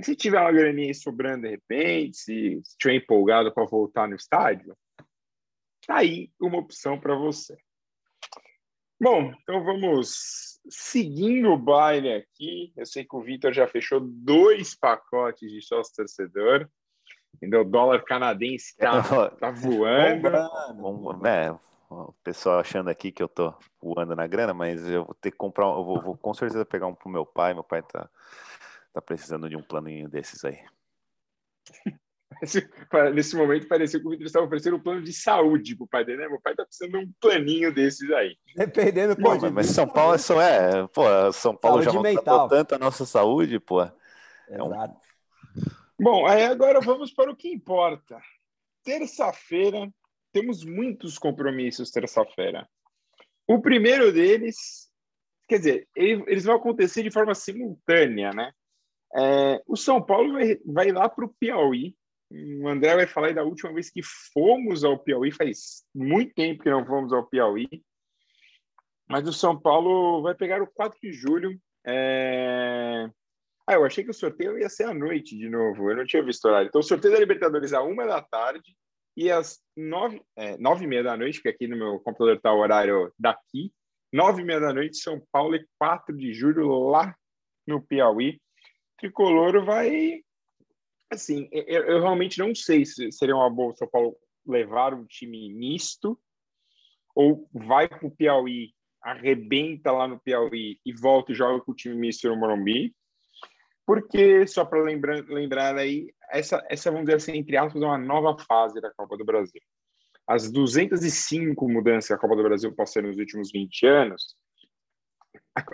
se 0.01 0.17
tiver 0.17 0.41
uma 0.41 0.53
graninha 0.53 0.93
sobrando 0.95 1.43
de 1.43 1.51
repente, 1.51 2.17
se 2.17 2.59
estiver 2.59 2.95
empolgado 2.95 3.53
para 3.53 3.65
voltar 3.65 4.09
no 4.09 4.17
estádio, 4.17 4.77
tá 5.87 5.97
aí 5.97 6.31
uma 6.41 6.59
opção 6.59 6.99
para 6.99 7.15
você. 7.15 7.57
Bom, 9.01 9.33
então 9.43 9.63
vamos 9.65 10.61
seguindo 10.69 11.51
o 11.51 11.59
baile 11.59 12.13
aqui. 12.13 12.73
Eu 12.77 12.87
sei 12.87 13.05
que 13.05 13.15
o 13.15 13.21
Vitor 13.21 13.53
já 13.53 13.67
fechou 13.67 14.01
dois 14.01 14.75
pacotes 14.75 15.51
de 15.51 15.61
sócio 15.61 15.95
torcedor. 15.95 16.69
Ainda 17.43 17.61
o 17.61 17.65
dólar 17.65 18.03
canadense 18.05 18.71
está 18.71 19.03
tá 19.37 19.51
voando. 19.51 20.29
É, 21.27 21.59
o 22.03 22.15
pessoal 22.25 22.61
achando 22.61 22.89
aqui 22.91 23.11
que 23.13 23.23
eu 23.23 23.29
tô 23.29 23.55
voando 23.81 24.15
na 24.15 24.27
grana, 24.27 24.53
mas 24.53 24.87
eu 24.89 25.05
vou 25.05 25.15
ter 25.15 25.31
que 25.31 25.37
comprar, 25.37 25.67
eu 25.67 25.85
vou, 25.85 26.03
vou 26.03 26.17
com 26.17 26.35
certeza 26.35 26.65
pegar 26.65 26.87
um 26.87 26.95
pro 26.95 27.09
meu 27.09 27.25
pai. 27.25 27.55
Meu 27.55 27.65
pai 27.65 27.83
tá 27.83 28.09
tá 28.95 29.03
precisando 29.03 29.51
de 29.51 29.57
um 29.57 29.63
planinho 29.63 30.09
desses 30.09 30.45
aí. 30.45 30.59
Nesse 33.15 33.37
momento 33.37 33.69
parecia 33.69 34.01
que 34.01 34.07
o 34.07 34.11
Vitor 34.11 34.27
estava 34.27 34.47
oferecendo 34.47 34.77
um 34.77 34.83
plano 34.83 35.03
de 35.03 35.13
saúde 35.13 35.77
pro 35.77 35.87
pai 35.87 36.05
dele, 36.05 36.23
né? 36.23 36.29
Meu 36.29 36.41
pai 36.41 36.55
tá 36.55 36.65
precisando 36.65 36.93
de 36.93 36.99
um 36.99 37.13
planinho 37.21 37.73
desses 37.73 38.11
aí. 38.11 38.37
Dependendo, 38.57 39.17
pô. 39.17 39.31
Mas, 39.31 39.53
mas 39.53 39.67
São 39.67 39.87
Paulo 39.89 40.15
é 40.15 40.19
só 40.19 40.41
é, 40.41 40.87
pô, 40.89 41.03
São 41.33 41.57
Paulo 41.57 41.83
saúde 41.83 41.97
já 41.97 42.15
maltratou 42.15 42.49
tanto 42.49 42.75
a 42.75 42.79
nossa 42.79 43.05
saúde, 43.05 43.59
pô. 43.59 43.83
É 43.83 43.93
Exato. 44.49 44.95
Um... 44.95 46.05
Bom, 46.05 46.27
aí 46.27 46.45
agora 46.45 46.81
vamos 46.81 47.13
para 47.13 47.31
o 47.31 47.37
que 47.37 47.49
importa. 47.49 48.21
Terça-feira, 48.83 49.89
temos 50.35 50.65
muitos 50.65 51.17
compromissos 51.17 51.93
terça-feira. 51.93 52.69
O 53.47 53.63
primeiro 53.63 54.13
deles, 54.13 54.91
quer 55.49 55.59
dizer, 55.59 55.89
eles 55.97 56.45
vão 56.45 56.57
acontecer 56.57 57.05
de 57.05 57.11
forma 57.11 57.35
simultânea, 57.37 58.33
né? 58.33 58.53
É, 59.17 59.63
o 59.65 59.77
São 59.77 60.03
Paulo 60.03 60.33
vai, 60.33 60.59
vai 60.67 60.91
lá 60.91 61.09
para 61.09 61.25
o 61.25 61.33
Piauí. 61.39 61.95
O 62.61 62.67
André 62.67 62.97
vai 62.97 63.07
falar 63.07 63.33
da 63.33 63.45
última 63.45 63.73
vez 63.73 63.89
que 63.91 64.01
fomos 64.33 64.83
ao 64.83 64.99
Piauí, 64.99 65.31
faz 65.31 65.85
muito 65.95 66.35
tempo 66.35 66.65
que 66.65 66.71
não 66.71 66.85
fomos 66.85 67.13
ao 67.13 67.27
Piauí. 67.27 67.69
Mas 69.09 69.29
o 69.29 69.33
São 69.33 69.57
Paulo 69.57 70.21
vai 70.21 70.35
pegar 70.35 70.61
o 70.61 70.67
4 70.67 70.99
de 71.01 71.13
julho. 71.13 71.57
É... 71.87 73.09
Ah, 73.69 73.75
eu 73.75 73.85
achei 73.85 74.03
que 74.03 74.11
o 74.11 74.15
sorteio 74.15 74.59
ia 74.59 74.69
ser 74.69 74.85
à 74.85 74.95
noite 74.95 75.39
de 75.39 75.49
novo. 75.49 75.91
Eu 75.91 75.99
não 75.99 76.07
tinha 76.07 76.25
visto 76.25 76.45
horário. 76.47 76.67
Então, 76.67 76.81
o 76.81 76.85
sorteio 76.85 77.15
da 77.15 77.21
Libertadores 77.21 77.73
à 77.73 77.83
uma 77.83 78.05
da 78.05 78.21
tarde 78.21 78.75
e 79.17 79.31
às 79.31 79.61
nove, 79.77 80.23
é, 80.37 80.57
nove 80.59 80.85
e 80.85 80.89
meia 80.89 81.03
da 81.03 81.17
noite, 81.17 81.39
porque 81.39 81.49
aqui 81.49 81.67
no 81.67 81.77
meu 81.77 82.01
computador 82.01 82.37
está 82.37 82.53
o 82.53 82.59
horário 82.59 83.13
daqui. 83.19 83.73
Nove 84.13 84.43
e 84.43 84.45
meia 84.45 84.61
da 84.61 84.73
noite, 84.73 84.97
São 84.97 85.21
Paulo 85.33 85.57
e 85.57 85.67
4 85.79 86.17
de 86.17 86.33
julho 86.33 86.89
lá 86.89 87.15
no 87.67 87.83
Piauí. 87.83 88.41
Tricolor 88.99 89.65
vai. 89.65 90.23
Assim, 91.11 91.49
eu, 91.53 91.85
eu, 91.85 92.01
realmente 92.01 92.39
não 92.39 92.55
sei 92.55 92.85
se 92.85 93.11
seria 93.13 93.37
uma 93.37 93.51
boa 93.51 93.75
São 93.77 93.89
Paulo 93.89 94.17
levar 94.47 94.95
um 94.95 95.05
time 95.05 95.53
misto 95.53 96.19
ou 97.15 97.49
vai 97.53 97.89
para 97.89 98.07
o 98.07 98.11
Piauí, 98.11 98.73
arrebenta 99.03 99.93
lá 99.93 100.09
no 100.09 100.21
Piauí 100.21 100.79
e 100.85 100.93
volta 100.93 101.33
e 101.33 101.35
joga 101.35 101.63
com 101.65 101.73
o 101.73 101.75
time 101.75 101.95
misto 101.95 102.29
no 102.29 102.37
Morumbi. 102.37 102.95
Porque, 103.87 104.47
só 104.47 104.65
para 104.65 104.83
lembrar, 104.83 105.23
lembrar 105.29 105.77
aí, 105.77 106.14
essa, 106.31 106.65
essa, 106.69 106.91
vamos 106.91 107.07
dizer 107.07 107.17
assim, 107.17 107.37
entre 107.39 107.57
aspas, 107.57 107.83
é 107.83 107.87
uma 107.87 107.99
nova 107.99 108.37
fase 108.45 108.81
da 108.81 108.91
Copa 108.93 109.17
do 109.17 109.25
Brasil. 109.25 109.61
As 110.27 110.51
205 110.51 111.69
mudanças 111.69 112.09
que 112.09 112.15
a 112.15 112.19
Copa 112.19 112.37
do 112.37 112.43
Brasil 112.43 112.75
passou 112.75 113.03
nos 113.03 113.19
últimos 113.19 113.51
20 113.53 113.87
anos, 113.87 114.37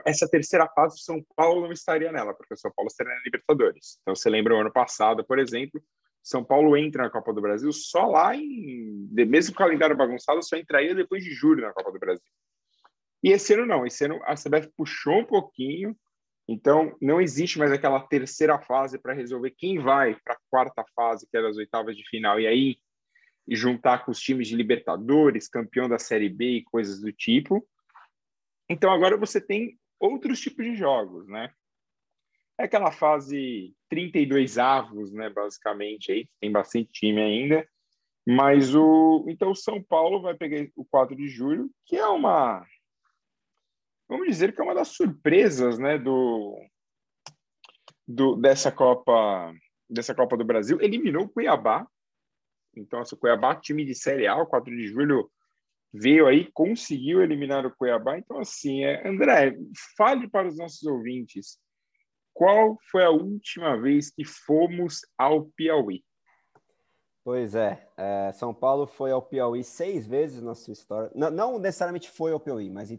essa 0.04 0.28
terceira 0.28 0.68
fase, 0.68 0.96
o 0.96 1.02
São 1.02 1.24
Paulo 1.34 1.62
não 1.62 1.72
estaria 1.72 2.12
nela, 2.12 2.34
porque 2.34 2.54
o 2.54 2.56
São 2.56 2.70
Paulo 2.74 2.88
estaria 2.88 3.14
na 3.14 3.20
Libertadores. 3.24 3.98
Então, 4.02 4.14
você 4.14 4.28
lembra 4.28 4.54
o 4.54 4.60
ano 4.60 4.72
passado, 4.72 5.24
por 5.24 5.38
exemplo, 5.38 5.82
São 6.22 6.44
Paulo 6.44 6.76
entra 6.76 7.04
na 7.04 7.10
Copa 7.10 7.32
do 7.32 7.40
Brasil 7.40 7.72
só 7.72 8.06
lá 8.06 8.36
em. 8.36 9.08
Mesmo 9.10 9.54
com 9.54 9.62
o 9.62 9.64
calendário 9.64 9.96
bagunçado, 9.96 10.42
só 10.42 10.56
entraria 10.56 10.94
depois 10.94 11.24
de 11.24 11.30
julho 11.30 11.62
na 11.62 11.72
Copa 11.72 11.92
do 11.92 11.98
Brasil. 11.98 12.24
E 13.22 13.32
esse 13.32 13.54
ano 13.54 13.66
não, 13.66 13.86
esse 13.86 14.04
ano 14.04 14.20
a 14.24 14.34
CBF 14.34 14.70
puxou 14.76 15.20
um 15.20 15.24
pouquinho, 15.24 15.96
então 16.52 16.96
não 17.00 17.20
existe 17.20 17.60
mais 17.60 17.70
aquela 17.70 18.00
terceira 18.00 18.58
fase 18.58 18.98
para 18.98 19.14
resolver 19.14 19.52
quem 19.52 19.78
vai 19.78 20.16
para 20.24 20.34
a 20.34 20.38
quarta 20.50 20.84
fase, 20.96 21.24
que 21.30 21.36
é 21.36 21.42
das 21.42 21.56
oitavas 21.56 21.96
de 21.96 22.02
final, 22.08 22.40
e 22.40 22.46
aí 22.48 22.76
e 23.46 23.54
juntar 23.54 24.04
com 24.04 24.10
os 24.10 24.18
times 24.18 24.48
de 24.48 24.56
Libertadores, 24.56 25.48
campeão 25.48 25.88
da 25.88 25.96
Série 25.96 26.28
B 26.28 26.56
e 26.56 26.64
coisas 26.64 27.00
do 27.00 27.12
tipo. 27.12 27.64
Então 28.68 28.90
agora 28.90 29.16
você 29.16 29.40
tem 29.40 29.78
outros 30.00 30.40
tipos 30.40 30.64
de 30.64 30.74
jogos, 30.74 31.28
né? 31.28 31.52
É 32.58 32.64
aquela 32.64 32.90
fase 32.90 33.72
32 33.88 34.58
avos, 34.58 35.12
né, 35.12 35.30
basicamente 35.30 36.10
aí, 36.10 36.28
tem 36.40 36.50
bastante 36.50 36.90
time 36.90 37.20
ainda. 37.20 37.64
Mas 38.26 38.74
o 38.74 39.24
então 39.28 39.52
o 39.52 39.56
São 39.56 39.80
Paulo 39.80 40.20
vai 40.20 40.34
pegar 40.34 40.68
o 40.74 40.84
4 40.84 41.14
de 41.14 41.28
julho, 41.28 41.70
que 41.86 41.96
é 41.96 42.06
uma 42.08 42.66
vamos 44.10 44.26
dizer 44.26 44.52
que 44.52 44.60
é 44.60 44.64
uma 44.64 44.74
das 44.74 44.88
surpresas, 44.88 45.78
né, 45.78 45.96
do, 45.96 46.60
do 48.06 48.36
dessa 48.36 48.72
Copa 48.72 49.54
dessa 49.88 50.14
Copa 50.14 50.36
do 50.36 50.44
Brasil, 50.44 50.80
eliminou 50.80 51.24
o 51.24 51.28
Cuiabá. 51.28 51.86
Então, 52.76 53.00
o 53.00 53.16
Cuiabá, 53.16 53.56
time 53.56 53.84
de 53.84 53.94
Série 53.94 54.28
A, 54.28 54.36
o 54.36 54.46
4 54.46 54.70
de 54.76 54.86
julho 54.86 55.28
veio 55.92 56.28
aí, 56.28 56.48
conseguiu 56.52 57.20
eliminar 57.20 57.66
o 57.66 57.74
Cuiabá. 57.74 58.16
Então, 58.16 58.38
assim, 58.38 58.84
é, 58.84 59.08
André, 59.08 59.56
fale 59.96 60.28
para 60.28 60.46
os 60.46 60.56
nossos 60.56 60.84
ouvintes 60.84 61.58
qual 62.32 62.78
foi 62.90 63.04
a 63.04 63.10
última 63.10 63.76
vez 63.80 64.10
que 64.10 64.24
fomos 64.24 65.00
ao 65.18 65.46
Piauí? 65.56 66.04
Pois 67.22 67.54
é, 67.54 67.86
é 67.96 68.32
São 68.32 68.54
Paulo 68.54 68.86
foi 68.86 69.10
ao 69.10 69.20
Piauí 69.20 69.62
seis 69.62 70.06
vezes 70.06 70.42
na 70.42 70.54
sua 70.54 70.72
história. 70.72 71.10
Não, 71.14 71.30
não 71.30 71.58
necessariamente 71.58 72.10
foi 72.10 72.32
ao 72.32 72.40
Piauí, 72.40 72.70
mas 72.70 72.90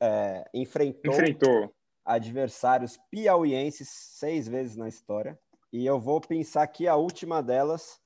é, 0.00 0.48
enfrentou, 0.54 1.12
enfrentou 1.12 1.74
adversários 2.04 2.98
piauienses 3.10 3.88
seis 3.88 4.48
vezes 4.48 4.76
na 4.76 4.88
história. 4.88 5.38
E 5.72 5.84
eu 5.84 6.00
vou 6.00 6.20
pensar 6.20 6.66
que 6.68 6.86
a 6.86 6.96
última 6.96 7.42
delas 7.42 8.00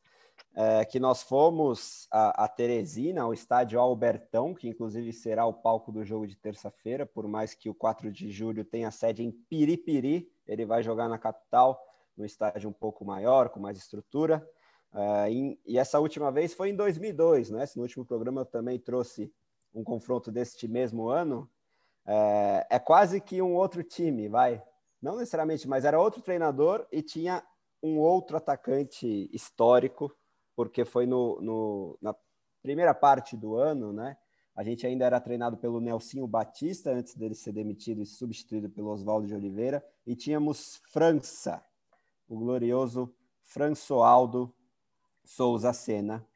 é, 0.57 0.85
que 0.85 0.99
nós 0.99 1.23
fomos 1.23 2.09
a, 2.11 2.45
a, 2.45 2.49
Teresina, 2.49 3.23
ao 3.23 3.33
estádio 3.33 3.79
Albertão, 3.79 4.55
que 4.55 4.69
inclusive 4.69 5.13
será 5.13 5.47
o 5.47 5.53
palco 5.53 5.93
do 5.93 6.05
jogo 6.05 6.27
de 6.27 6.37
terça-feira, 6.37 7.07
por 7.07 7.29
mais 7.29 7.55
que 7.55 7.69
o 7.69 7.75
4 7.75 8.11
de 8.11 8.31
julho 8.31 8.65
tenha 8.65 8.91
sede 8.91 9.23
em 9.23 9.31
Piripiri, 9.31 10.29
ele 10.47 10.67
vai 10.67 10.83
jogar 10.83 11.09
na 11.09 11.19
capital, 11.19 11.81
no 12.17 12.25
estádio 12.25 12.69
um 12.69 12.73
pouco 12.73 13.05
maior, 13.05 13.51
com 13.51 13.61
mais 13.61 13.79
estrutura. 13.79 14.45
Em, 15.29 15.59
e 15.65 15.79
essa 15.79 16.01
última 16.01 16.33
vez 16.33 16.53
foi 16.53 16.71
em 16.71 16.77
2002, 16.77 17.51
né? 17.51 17.65
no 17.77 17.83
último 17.83 18.05
programa 18.05 18.41
eu 18.41 18.47
também 18.47 18.79
trouxe 18.79 19.33
um 19.73 19.85
confronto 19.85 20.31
deste 20.33 20.67
mesmo 20.67 21.09
ano. 21.09 21.49
É, 22.05 22.67
é 22.71 22.79
quase 22.79 23.21
que 23.21 23.41
um 23.41 23.55
outro 23.55 23.83
time, 23.83 24.29
vai. 24.29 24.63
Não 25.01 25.17
necessariamente, 25.17 25.69
mas 25.69 25.85
era 25.85 26.01
outro 26.01 26.21
treinador 26.21 26.87
e 26.91 27.03
tinha 27.03 27.43
um 27.83 27.99
outro 27.99 28.37
atacante 28.37 29.31
histórico 29.33 30.15
porque 30.55 30.85
foi 30.85 31.07
no, 31.07 31.41
no, 31.41 31.99
na 32.03 32.15
primeira 32.63 32.93
parte 32.93 33.37
do 33.37 33.57
ano, 33.57 33.93
né? 33.95 34.17
A 34.55 34.63
gente 34.63 34.87
ainda 34.87 35.07
era 35.07 35.19
treinado 35.19 35.57
pelo 35.57 35.81
Nelsinho 35.81 36.27
Batista, 36.27 36.91
antes 36.91 37.15
dele 37.15 37.35
ser 37.35 37.53
demitido 37.53 38.03
e 38.03 38.07
substituído 38.07 38.69
pelo 38.69 38.91
Oswaldo 38.91 39.27
de 39.27 39.35
Oliveira, 39.35 39.83
e 40.07 40.15
tínhamos 40.15 40.83
França, 40.93 41.65
o 42.29 42.37
glorioso 42.37 43.11
Françoaldo 43.43 44.55
Souza 45.31 45.73
Sena, 45.73 46.27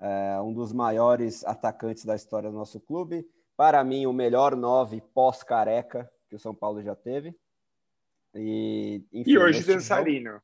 é, 0.00 0.40
um 0.40 0.54
dos 0.54 0.72
maiores 0.72 1.44
atacantes 1.44 2.06
da 2.06 2.16
história 2.16 2.50
do 2.50 2.56
nosso 2.56 2.80
clube. 2.80 3.28
Para 3.54 3.84
mim, 3.84 4.06
o 4.06 4.14
melhor 4.14 4.56
nove 4.56 5.02
pós-careca 5.12 6.10
que 6.26 6.34
o 6.34 6.38
São 6.38 6.54
Paulo 6.54 6.82
já 6.82 6.96
teve. 6.96 7.38
E, 8.34 9.04
enfim, 9.12 9.32
e 9.32 9.38
hoje 9.38 9.62
dançarino. 9.62 10.30
Jogo... 10.30 10.42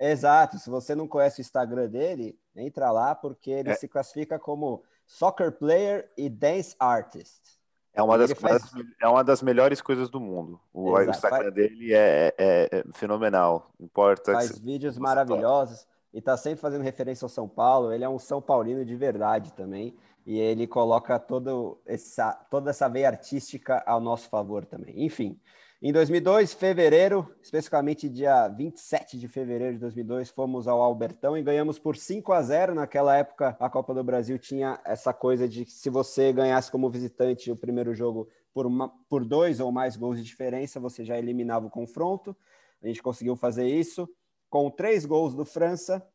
Exato. 0.00 0.58
Se 0.58 0.68
você 0.68 0.96
não 0.96 1.06
conhece 1.06 1.40
o 1.40 1.42
Instagram 1.42 1.88
dele, 1.88 2.36
entra 2.56 2.90
lá 2.90 3.14
porque 3.14 3.52
ele 3.52 3.70
é. 3.70 3.74
se 3.74 3.86
classifica 3.86 4.36
como 4.36 4.82
soccer 5.06 5.52
player 5.52 6.10
e 6.16 6.28
dance 6.28 6.74
artist. 6.76 7.56
É 7.94 8.02
uma, 8.02 8.18
das, 8.18 8.32
faz... 8.32 8.62
é 9.00 9.06
uma 9.06 9.22
das 9.22 9.42
melhores 9.42 9.80
coisas 9.80 10.10
do 10.10 10.18
mundo. 10.18 10.60
O, 10.72 10.90
o 10.90 11.02
Instagram 11.02 11.44
faz... 11.44 11.54
dele 11.54 11.94
é, 11.94 12.34
é, 12.36 12.68
é, 12.72 12.84
fenomenal. 12.94 13.70
Importa. 13.78 14.32
Faz 14.32 14.58
vídeos 14.58 14.98
maravilhosos 14.98 15.86
e 16.12 16.20
tá 16.20 16.36
sempre 16.36 16.60
fazendo 16.60 16.82
referência 16.82 17.24
ao 17.24 17.28
São 17.28 17.48
Paulo. 17.48 17.92
Ele 17.92 18.04
é 18.04 18.08
um 18.08 18.18
São 18.18 18.40
Paulino 18.40 18.84
de 18.84 18.96
verdade 18.96 19.52
também. 19.52 19.96
E 20.26 20.38
ele 20.38 20.66
coloca 20.66 21.18
todo 21.18 21.80
essa, 21.86 22.32
toda 22.50 22.70
essa 22.70 22.88
veia 22.88 23.08
artística 23.08 23.82
ao 23.86 24.00
nosso 24.00 24.28
favor 24.28 24.64
também. 24.66 25.04
Enfim, 25.04 25.40
em 25.80 25.92
2002, 25.92 26.52
fevereiro, 26.54 27.32
especificamente 27.40 28.08
dia 28.08 28.48
27 28.48 29.16
de 29.16 29.28
fevereiro 29.28 29.74
de 29.74 29.80
2002, 29.80 30.28
fomos 30.28 30.66
ao 30.66 30.82
Albertão 30.82 31.38
e 31.38 31.42
ganhamos 31.42 31.78
por 31.78 31.96
5 31.96 32.32
a 32.32 32.42
0. 32.42 32.74
Naquela 32.74 33.16
época, 33.16 33.56
a 33.60 33.70
Copa 33.70 33.94
do 33.94 34.02
Brasil 34.02 34.38
tinha 34.38 34.80
essa 34.84 35.14
coisa 35.14 35.48
de 35.48 35.64
que 35.64 35.70
se 35.70 35.88
você 35.88 36.32
ganhasse 36.32 36.70
como 36.70 36.90
visitante 36.90 37.50
o 37.50 37.56
primeiro 37.56 37.94
jogo 37.94 38.28
por, 38.52 38.66
uma, 38.66 38.88
por 39.08 39.24
dois 39.24 39.60
ou 39.60 39.70
mais 39.70 39.96
gols 39.96 40.18
de 40.18 40.24
diferença, 40.24 40.80
você 40.80 41.04
já 41.04 41.16
eliminava 41.16 41.66
o 41.66 41.70
confronto. 41.70 42.36
A 42.82 42.88
gente 42.88 43.02
conseguiu 43.02 43.36
fazer 43.36 43.68
isso 43.68 44.08
com 44.48 44.70
três 44.70 45.04
gols 45.04 45.34
do 45.34 45.44
França, 45.44 46.06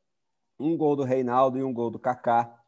um 0.59 0.77
gol 0.77 0.95
do 0.95 1.03
Reinaldo 1.03 1.57
e 1.57 1.63
um 1.63 1.73
gol 1.73 1.89
do 1.89 1.99
Kaká. 1.99 2.59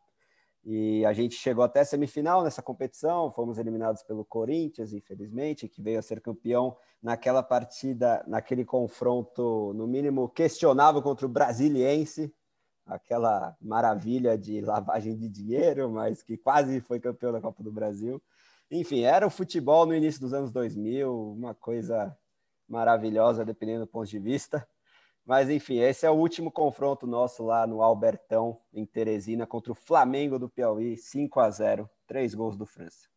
E 0.63 1.05
a 1.05 1.13
gente 1.13 1.36
chegou 1.36 1.63
até 1.63 1.82
a 1.82 1.86
semifinal 1.86 2.43
nessa 2.43 2.61
competição, 2.61 3.32
fomos 3.32 3.59
eliminados 3.59 4.01
pelo 4.01 4.26
Corinthians, 4.26 4.93
infelizmente, 4.93 5.68
que 5.68 5.82
veio 5.82 5.99
a 5.99 6.01
ser 6.01 6.20
campeão 6.22 6.76
naquela 7.01 7.43
partida, 7.43 8.24
naquele 8.28 8.66
confronto, 8.66 9.74
no 9.76 9.86
mínimo, 9.86 10.28
questionável 10.28 11.03
contra 11.03 11.28
o 11.28 11.30
Brasiliense, 11.30 12.34
aquela 12.84 13.55
maravilha 13.61 14.36
de 14.36 14.59
lavagem 14.61 15.16
de 15.16 15.30
dinheiro, 15.30 15.89
mas 15.91 16.24
que 16.24 16.36
quase 16.36 16.82
foi 16.82 16.99
campeão 16.99 17.32
da 17.32 17.41
Copa 17.41 17.61
do 17.61 17.72
Brasil. 17.72 18.22
Enfim, 18.72 19.01
era 19.01 19.28
o 19.28 19.30
futebol 19.30 19.86
no 19.86 19.93
início 19.93 20.20
dos 20.20 20.34
anos 20.34 20.51
2000, 20.51 21.34
uma 21.34 21.53
coisa 21.53 22.18
maravilhosa, 22.68 23.45
dependendo 23.45 23.82
do 23.82 23.88
ponto 23.88 24.09
de 24.09 24.18
vista. 24.18 24.68
Mas 25.26 25.49
enfim, 25.49 25.80
esse 25.80 26.05
é 26.05 26.09
o 26.09 26.13
último 26.13 26.51
confronto 26.51 27.07
nosso 27.07 27.43
lá 27.43 27.65
no 27.65 27.82
Albertão, 27.82 28.61
em 28.71 28.86
Teresina, 28.86 29.47
contra 29.47 29.71
o 29.71 29.76
Flamengo 29.76 30.38
do 30.38 30.47
Piauí, 30.47 30.95
5 30.95 31.39
a 31.39 31.49
0 31.49 31.89
três 32.05 32.36
gols 32.36 32.55
do 32.55 32.65
França. 32.65 33.07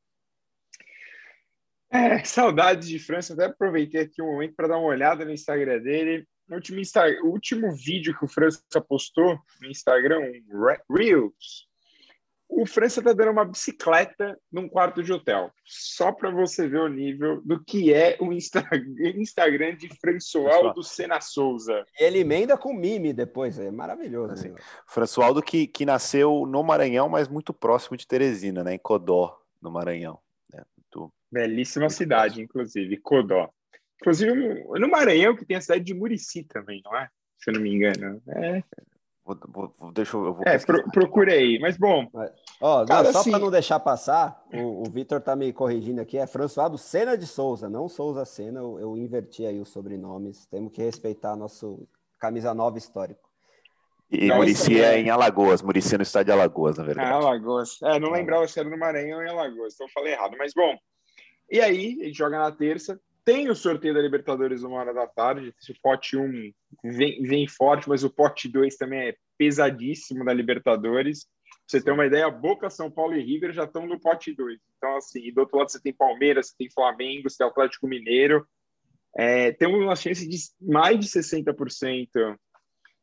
É, 1.90 2.22
saudades 2.24 2.88
de 2.88 2.98
França. 2.98 3.34
Até 3.34 3.44
aproveitei 3.44 4.02
aqui 4.02 4.22
um 4.22 4.32
momento 4.32 4.54
para 4.54 4.68
dar 4.68 4.78
uma 4.78 4.88
olhada 4.88 5.24
no 5.24 5.32
Instagram 5.32 5.80
dele. 5.80 6.26
No 6.48 6.56
último, 6.56 6.80
Insta... 6.80 7.06
o 7.22 7.28
último 7.28 7.70
vídeo 7.72 8.16
que 8.18 8.24
o 8.24 8.28
França 8.28 8.62
postou 8.86 9.38
no 9.60 9.68
Instagram, 9.68 10.20
um 10.20 10.94
Reels, 10.94 11.67
o 12.48 12.64
França 12.66 13.00
está 13.00 13.12
dando 13.12 13.30
uma 13.32 13.44
bicicleta 13.44 14.38
num 14.50 14.68
quarto 14.68 15.02
de 15.02 15.12
hotel. 15.12 15.52
Só 15.64 16.10
para 16.10 16.30
você 16.30 16.66
ver 16.66 16.80
o 16.80 16.88
nível 16.88 17.42
do 17.44 17.62
que 17.62 17.92
é 17.92 18.16
o 18.20 18.32
Insta... 18.32 18.64
Instagram 19.16 19.76
de 19.76 19.88
Françoaldo 20.00 20.82
Sena 20.82 21.20
Souza. 21.20 21.84
Ele 22.00 22.20
emenda 22.20 22.56
com 22.56 22.72
mime 22.72 23.12
depois, 23.12 23.58
é 23.58 23.70
maravilhoso. 23.70 24.32
Assim, 24.32 24.54
Françoaldo 24.86 25.42
que, 25.42 25.66
que 25.66 25.84
nasceu 25.84 26.46
no 26.46 26.62
Maranhão, 26.62 27.08
mas 27.08 27.28
muito 27.28 27.52
próximo 27.52 27.96
de 27.96 28.06
Teresina, 28.06 28.64
né, 28.64 28.74
em 28.74 28.78
Codó, 28.78 29.38
no 29.60 29.70
Maranhão. 29.70 30.18
É, 30.54 30.62
muito, 30.76 31.12
Belíssima 31.30 31.84
muito 31.84 31.96
cidade, 31.96 32.34
próximo. 32.34 32.44
inclusive, 32.44 32.96
Codó. 32.98 33.50
Inclusive 34.00 34.32
no 34.78 34.88
Maranhão, 34.88 35.36
que 35.36 35.44
tem 35.44 35.56
a 35.56 35.60
cidade 35.60 35.84
de 35.84 35.92
Murici 35.92 36.44
também, 36.44 36.80
não 36.84 36.96
é? 36.96 37.08
Se 37.38 37.50
eu 37.50 37.54
não 37.54 37.60
me 37.60 37.74
engano. 37.74 38.22
É. 38.28 38.62
Vou, 39.36 39.74
vou, 39.78 39.92
deixa 39.92 40.16
eu, 40.16 40.32
vou 40.32 40.42
é, 40.46 40.58
pro, 40.58 40.82
procurei, 40.90 41.58
mas 41.58 41.76
bom. 41.76 42.06
Ó, 42.62 42.86
cara, 42.86 43.12
só 43.12 43.20
assim... 43.20 43.30
para 43.30 43.40
não 43.40 43.50
deixar 43.50 43.78
passar, 43.78 44.42
o, 44.54 44.88
o 44.88 44.90
Vitor 44.90 45.20
tá 45.20 45.36
me 45.36 45.52
corrigindo 45.52 46.00
aqui, 46.00 46.16
é 46.16 46.26
François 46.26 46.80
Sena 46.80 47.16
de 47.16 47.26
Souza, 47.26 47.68
não 47.68 47.90
Souza 47.90 48.24
Sena, 48.24 48.60
eu, 48.60 48.80
eu, 48.80 48.96
inverti 48.96 49.44
aí 49.44 49.60
os 49.60 49.68
sobrenomes, 49.68 50.46
temos 50.46 50.72
que 50.72 50.82
respeitar 50.82 51.36
nosso 51.36 51.86
camisa 52.18 52.54
nova 52.54 52.78
histórico. 52.78 53.28
E 54.10 54.32
Murici 54.32 54.80
é 54.80 54.98
em 54.98 55.10
Alagoas, 55.10 55.60
Murici 55.60 55.94
é 55.94 55.98
no 55.98 56.02
estado 56.02 56.24
de 56.24 56.32
Alagoas, 56.32 56.78
na 56.78 56.84
verdade. 56.84 57.10
Ah, 57.10 57.16
Alagoas. 57.16 57.82
É, 57.82 58.00
não 58.00 58.10
lembrava 58.10 58.48
se 58.48 58.58
era 58.58 58.70
no 58.70 58.78
Maranhão 58.78 59.18
ou 59.18 59.24
em 59.24 59.28
Alagoas, 59.28 59.74
então 59.74 59.86
eu 59.86 59.92
falei 59.92 60.14
errado, 60.14 60.34
mas 60.38 60.54
bom. 60.54 60.74
E 61.50 61.60
aí, 61.60 61.98
a 62.00 62.04
gente 62.06 62.16
joga 62.16 62.38
na 62.38 62.50
terça, 62.50 62.98
tem 63.28 63.50
o 63.50 63.54
sorteio 63.54 63.92
da 63.92 64.00
Libertadores 64.00 64.62
uma 64.62 64.78
hora 64.78 64.94
da 64.94 65.06
tarde. 65.06 65.54
O 65.68 65.80
pote 65.82 66.16
1 66.16 66.50
vem, 66.82 67.22
vem 67.24 67.46
forte, 67.46 67.86
mas 67.86 68.02
o 68.02 68.08
pote 68.08 68.48
2 68.48 68.74
também 68.76 69.10
é 69.10 69.16
pesadíssimo 69.36 70.24
da 70.24 70.32
Libertadores. 70.32 71.26
Pra 71.44 71.60
você 71.66 71.82
ter 71.82 71.90
uma 71.90 72.06
ideia, 72.06 72.30
Boca, 72.30 72.70
São 72.70 72.90
Paulo 72.90 73.14
e 73.14 73.22
River 73.22 73.52
já 73.52 73.64
estão 73.64 73.86
no 73.86 74.00
pote 74.00 74.34
2. 74.34 74.58
Então, 74.78 74.96
assim, 74.96 75.30
do 75.30 75.40
outro 75.40 75.58
lado 75.58 75.70
você 75.70 75.78
tem 75.78 75.92
Palmeiras, 75.92 76.48
você 76.48 76.54
tem 76.56 76.70
Flamengo, 76.70 77.28
você 77.28 77.36
tem 77.36 77.46
Atlético 77.46 77.86
Mineiro. 77.86 78.48
É, 79.14 79.52
temos 79.52 79.78
uma 79.78 79.94
chance 79.94 80.26
de 80.26 80.38
mais 80.58 80.98
de 80.98 81.06
60% 81.06 82.34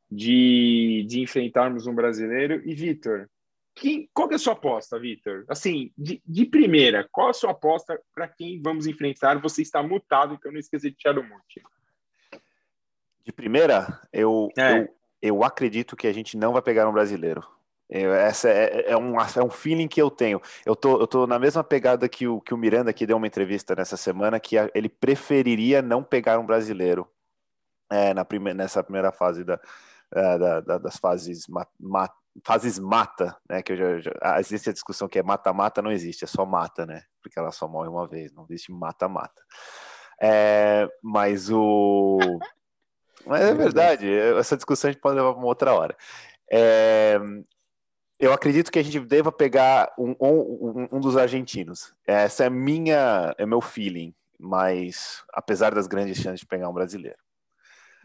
de, 0.09 1.05
de 1.07 1.21
enfrentarmos 1.21 1.85
um 1.85 1.93
brasileiro. 1.93 2.67
E, 2.67 2.73
Vitor, 2.73 3.29
quem, 3.75 4.09
qual 4.13 4.31
é 4.31 4.35
a 4.35 4.39
sua 4.39 4.53
aposta, 4.53 4.97
Vitor? 4.97 5.43
Assim, 5.49 5.91
de, 5.97 6.21
de, 6.25 6.45
primeira, 6.45 7.07
qual 7.11 7.29
a 7.29 7.33
sua 7.33 7.51
aposta 7.51 8.01
para 8.13 8.27
quem 8.27 8.61
vamos 8.61 8.87
enfrentar? 8.87 9.39
Você 9.41 9.61
está 9.61 9.83
mutado, 9.83 10.33
então 10.33 10.51
não 10.51 10.59
esqueça 10.59 10.89
de 10.89 10.95
tirar 10.95 11.19
o 11.19 11.23
mute. 11.23 11.61
De 13.23 13.33
primeira, 13.33 13.99
eu, 14.13 14.49
é. 14.57 14.79
eu, 14.79 14.95
eu 15.21 15.43
acredito 15.43 15.95
que 15.95 16.07
a 16.07 16.13
gente 16.13 16.37
não 16.37 16.53
vai 16.53 16.61
pegar 16.61 16.87
um 16.87 16.93
brasileiro. 16.93 17.45
Eu, 17.89 18.13
essa 18.13 18.49
é, 18.49 18.91
é, 18.91 18.97
um, 18.97 19.19
é 19.19 19.43
um 19.43 19.49
feeling 19.49 19.87
que 19.87 20.01
eu 20.01 20.09
tenho. 20.09 20.41
Eu 20.65 20.75
tô, 20.75 20.99
eu 20.99 21.05
tô 21.05 21.27
na 21.27 21.37
mesma 21.37 21.63
pegada 21.63 22.07
que 22.07 22.27
o, 22.27 22.39
que 22.39 22.53
o 22.53 22.57
Miranda, 22.57 22.93
que 22.93 23.05
deu 23.05 23.17
uma 23.17 23.27
entrevista 23.27 23.75
nessa 23.75 23.97
semana, 23.97 24.39
que 24.39 24.57
a, 24.57 24.69
ele 24.73 24.89
preferiria 24.89 25.81
não 25.81 26.01
pegar 26.01 26.39
um 26.39 26.45
brasileiro 26.45 27.07
é, 27.91 28.13
na 28.13 28.23
prime, 28.23 28.53
nessa 28.53 28.81
primeira 28.83 29.11
fase 29.11 29.43
da, 29.43 29.59
é, 30.13 30.37
da, 30.37 30.59
da, 30.61 30.77
das 30.77 30.97
fases 30.97 31.45
mat, 31.47 31.69
fases 32.43 32.79
mata, 32.79 33.37
né? 33.49 33.61
Que 33.61 33.73
eu 33.73 33.77
já, 33.77 33.99
já, 33.99 34.11
ah, 34.21 34.39
existe 34.39 34.69
a 34.69 34.73
discussão 34.73 35.07
que 35.07 35.19
é 35.19 35.23
mata-mata, 35.23 35.81
não 35.81 35.91
existe, 35.91 36.23
é 36.23 36.27
só 36.27 36.45
mata, 36.45 36.85
né? 36.85 37.03
Porque 37.21 37.39
ela 37.39 37.51
só 37.51 37.67
morre 37.67 37.89
uma 37.89 38.07
vez, 38.07 38.33
não 38.33 38.45
existe 38.49 38.71
mata-mata. 38.71 39.41
É, 40.21 40.89
mas 41.01 41.49
o. 41.49 42.19
Mas 43.25 43.41
é 43.41 43.53
verdade, 43.53 44.07
essa 44.37 44.55
discussão 44.55 44.89
a 44.89 44.91
gente 44.91 45.01
pode 45.01 45.15
levar 45.15 45.31
para 45.31 45.39
uma 45.39 45.47
outra 45.47 45.73
hora. 45.73 45.97
É, 46.51 47.19
eu 48.19 48.31
acredito 48.31 48.71
que 48.71 48.79
a 48.79 48.83
gente 48.83 48.99
deva 48.99 49.31
pegar 49.31 49.93
um, 49.97 50.15
um, 50.21 50.87
um, 50.91 50.99
dos 50.99 51.17
argentinos. 51.17 51.93
Essa 52.05 52.45
é 52.45 52.49
minha, 52.49 53.33
é 53.37 53.45
meu 53.45 53.61
feeling, 53.61 54.13
mas 54.39 55.23
apesar 55.33 55.73
das 55.73 55.87
grandes 55.87 56.17
chances 56.17 56.41
de 56.41 56.45
pegar 56.45 56.69
um 56.69 56.73
brasileiro. 56.73 57.17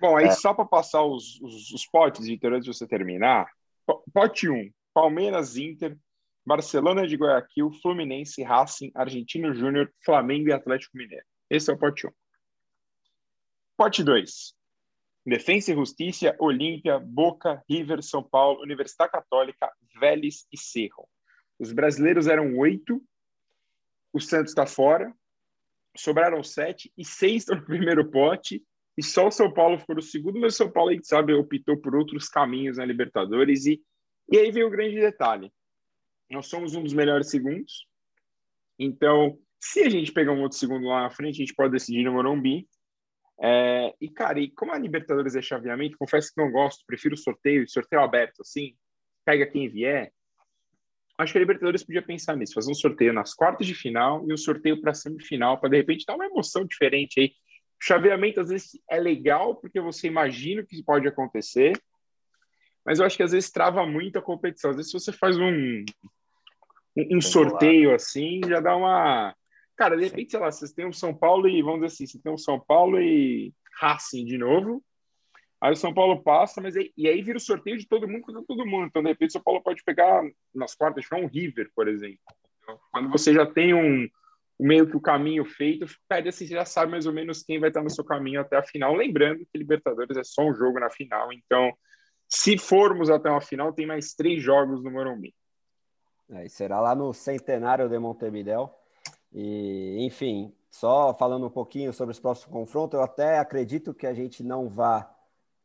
Bom, 0.00 0.16
aí 0.16 0.26
é. 0.26 0.30
só 0.30 0.54
para 0.54 0.64
passar 0.64 1.02
os, 1.02 1.38
os, 1.42 1.70
os 1.70 1.86
potes, 1.86 2.26
Vitor, 2.26 2.54
antes 2.54 2.64
de 2.64 2.74
você 2.74 2.86
terminar, 2.86 3.46
Pote 4.12 4.48
1, 4.48 4.70
Palmeiras, 4.94 5.56
Inter, 5.56 5.98
Barcelona 6.44 7.06
de 7.06 7.16
Guayaquil, 7.16 7.70
Fluminense, 7.82 8.42
Racing, 8.42 8.90
Argentino 8.94 9.54
Júnior, 9.54 9.92
Flamengo 10.04 10.48
e 10.48 10.52
Atlético 10.52 10.96
Mineiro. 10.96 11.24
Esse 11.48 11.70
é 11.70 11.74
o 11.74 11.78
pote 11.78 12.06
1. 12.06 12.10
Pote 13.76 14.02
2. 14.02 14.54
Defensa 15.26 15.72
e 15.72 15.74
Justiça, 15.74 16.34
Olímpia, 16.38 16.98
Boca, 16.98 17.62
River, 17.68 18.02
São 18.02 18.22
Paulo, 18.22 18.62
Universidade 18.62 19.12
Católica, 19.12 19.70
Vélez 19.98 20.46
e 20.52 20.58
Cerro. 20.58 21.08
Os 21.58 21.72
brasileiros 21.72 22.26
eram 22.26 22.56
oito, 22.56 23.02
o 24.12 24.20
Santos 24.20 24.50
está 24.50 24.66
fora, 24.66 25.14
sobraram 25.96 26.42
sete 26.42 26.92
e 26.96 27.04
seis 27.04 27.42
estão 27.42 27.56
no 27.60 27.64
primeiro 27.64 28.10
pote 28.10 28.64
e 28.96 29.02
só 29.02 29.28
o 29.28 29.30
São 29.30 29.52
Paulo 29.52 29.78
ficou 29.78 29.96
no 29.96 30.02
segundo, 30.02 30.40
mas 30.40 30.54
o 30.54 30.56
São 30.56 30.70
Paulo, 30.70 30.90
a 30.90 30.94
gente 30.94 31.06
sabe, 31.06 31.32
optou 31.32 31.76
por 31.76 31.94
outros 31.94 32.28
caminhos 32.28 32.76
na 32.76 32.84
Libertadores 32.84 33.66
e, 33.66 33.80
e 34.30 34.38
aí 34.38 34.50
vem 34.50 34.64
o 34.64 34.70
grande 34.70 34.96
detalhe. 34.96 35.52
Nós 36.30 36.46
somos 36.46 36.74
um 36.74 36.82
dos 36.82 36.92
melhores 36.92 37.30
segundos, 37.30 37.86
então 38.78 39.38
se 39.60 39.82
a 39.82 39.90
gente 39.90 40.10
pegar 40.10 40.32
um 40.32 40.40
outro 40.40 40.56
segundo 40.56 40.86
lá 40.86 41.02
na 41.02 41.10
frente, 41.10 41.36
a 41.36 41.44
gente 41.44 41.54
pode 41.54 41.72
decidir 41.72 42.02
no 42.02 42.12
Morumbi. 42.12 42.66
É, 43.42 43.94
e, 44.00 44.08
cara, 44.08 44.40
e 44.40 44.50
como 44.50 44.72
a 44.72 44.78
Libertadores 44.78 45.34
é 45.34 45.42
chaveamento, 45.42 45.98
confesso 45.98 46.32
que 46.34 46.40
não 46.40 46.50
gosto, 46.50 46.84
prefiro 46.86 47.16
sorteio, 47.16 47.68
sorteio 47.68 48.02
aberto, 48.02 48.40
assim, 48.40 48.74
pega 49.24 49.46
quem 49.46 49.68
vier. 49.68 50.12
Acho 51.18 51.32
que 51.32 51.38
a 51.38 51.40
Libertadores 51.40 51.84
podia 51.84 52.02
pensar 52.02 52.36
nisso, 52.36 52.54
fazer 52.54 52.70
um 52.70 52.74
sorteio 52.74 53.12
nas 53.12 53.34
quartas 53.34 53.66
de 53.66 53.74
final 53.74 54.26
e 54.26 54.32
um 54.32 54.36
sorteio 54.36 54.80
para 54.80 54.94
semifinal, 54.94 55.60
para 55.60 55.68
de 55.68 55.76
repente 55.76 56.06
dar 56.06 56.14
uma 56.14 56.26
emoção 56.26 56.64
diferente 56.64 57.20
aí. 57.20 57.32
O 57.80 57.84
chaveamento 57.84 58.40
às 58.40 58.50
vezes 58.50 58.78
é 58.90 58.98
legal 58.98 59.54
porque 59.54 59.80
você 59.80 60.06
imagina 60.06 60.62
o 60.62 60.66
que 60.66 60.82
pode 60.82 61.08
acontecer, 61.08 61.80
mas 62.84 62.98
eu 62.98 63.06
acho 63.06 63.16
que 63.16 63.22
às 63.22 63.32
vezes 63.32 63.50
trava 63.50 63.86
muito 63.86 64.18
a 64.18 64.22
competição. 64.22 64.70
Às 64.70 64.76
vezes, 64.76 64.90
se 64.92 64.98
você 64.98 65.12
faz 65.12 65.38
um, 65.38 65.84
um, 66.96 67.16
um 67.16 67.20
sorteio 67.20 67.94
assim, 67.94 68.40
já 68.46 68.60
dá 68.60 68.76
uma 68.76 69.34
Cara, 69.80 69.96
de 69.96 70.04
repente, 70.04 70.32
sei 70.32 70.40
lá, 70.40 70.52
vocês 70.52 70.72
têm 70.72 70.86
o 70.86 70.92
São 70.92 71.14
Paulo 71.14 71.48
e, 71.48 71.62
vamos 71.62 71.80
dizer 71.80 71.86
assim, 71.86 72.06
você 72.06 72.20
tem 72.20 72.30
o 72.30 72.36
São 72.36 72.60
Paulo 72.60 73.00
e 73.00 73.50
Racing 73.78 74.26
de 74.26 74.36
novo. 74.36 74.84
Aí 75.58 75.72
o 75.72 75.76
São 75.76 75.94
Paulo 75.94 76.22
passa, 76.22 76.60
mas 76.60 76.76
aí, 76.76 76.92
e 76.94 77.08
aí 77.08 77.22
vira 77.22 77.38
o 77.38 77.40
sorteio 77.40 77.78
de 77.78 77.88
todo 77.88 78.06
mundo 78.06 78.20
contra 78.20 78.44
todo 78.46 78.66
mundo. 78.66 78.88
Então, 78.88 79.02
de 79.02 79.08
repente, 79.08 79.30
o 79.30 79.32
São 79.32 79.42
Paulo 79.42 79.62
pode 79.62 79.82
pegar 79.82 80.22
nas 80.54 80.74
quartas 80.74 81.06
de 81.06 81.14
um 81.14 81.26
River, 81.26 81.70
por 81.74 81.88
exemplo. 81.88 82.18
Então, 82.62 82.78
quando 82.92 83.08
você 83.08 83.32
já 83.32 83.46
tem 83.46 83.72
um, 83.72 84.06
meio 84.60 84.88
que 84.88 84.96
o 84.96 85.00
caminho 85.00 85.44
feito, 85.44 85.86
pede 86.08 86.28
assim, 86.28 86.46
você 86.46 86.54
já 86.54 86.64
sabe 86.64 86.90
mais 86.90 87.06
ou 87.06 87.12
menos 87.12 87.42
quem 87.42 87.58
vai 87.58 87.70
estar 87.70 87.82
no 87.82 87.90
seu 87.90 88.04
caminho 88.04 88.40
até 88.40 88.56
a 88.56 88.62
final. 88.62 88.94
Lembrando 88.94 89.38
que 89.38 89.58
Libertadores 89.58 90.16
é 90.16 90.24
só 90.24 90.42
um 90.42 90.54
jogo 90.54 90.78
na 90.78 90.90
final, 90.90 91.32
então 91.32 91.72
se 92.28 92.56
formos 92.56 93.10
até 93.10 93.28
uma 93.28 93.40
final, 93.40 93.72
tem 93.72 93.86
mais 93.86 94.14
três 94.14 94.42
jogos 94.42 94.84
no 94.84 94.90
Morumbi. 94.90 95.34
É, 96.30 96.48
será 96.48 96.80
lá 96.80 96.94
no 96.94 97.12
Centenário 97.12 97.88
de 97.88 97.98
Montevideo. 97.98 98.70
E, 99.32 99.96
enfim, 100.04 100.54
só 100.70 101.12
falando 101.14 101.46
um 101.46 101.50
pouquinho 101.50 101.92
sobre 101.92 102.12
os 102.12 102.20
próximos 102.20 102.52
confrontos, 102.52 102.96
eu 102.96 103.02
até 103.02 103.38
acredito 103.38 103.92
que 103.92 104.06
a 104.06 104.14
gente 104.14 104.44
não 104.44 104.68
vá 104.68 105.12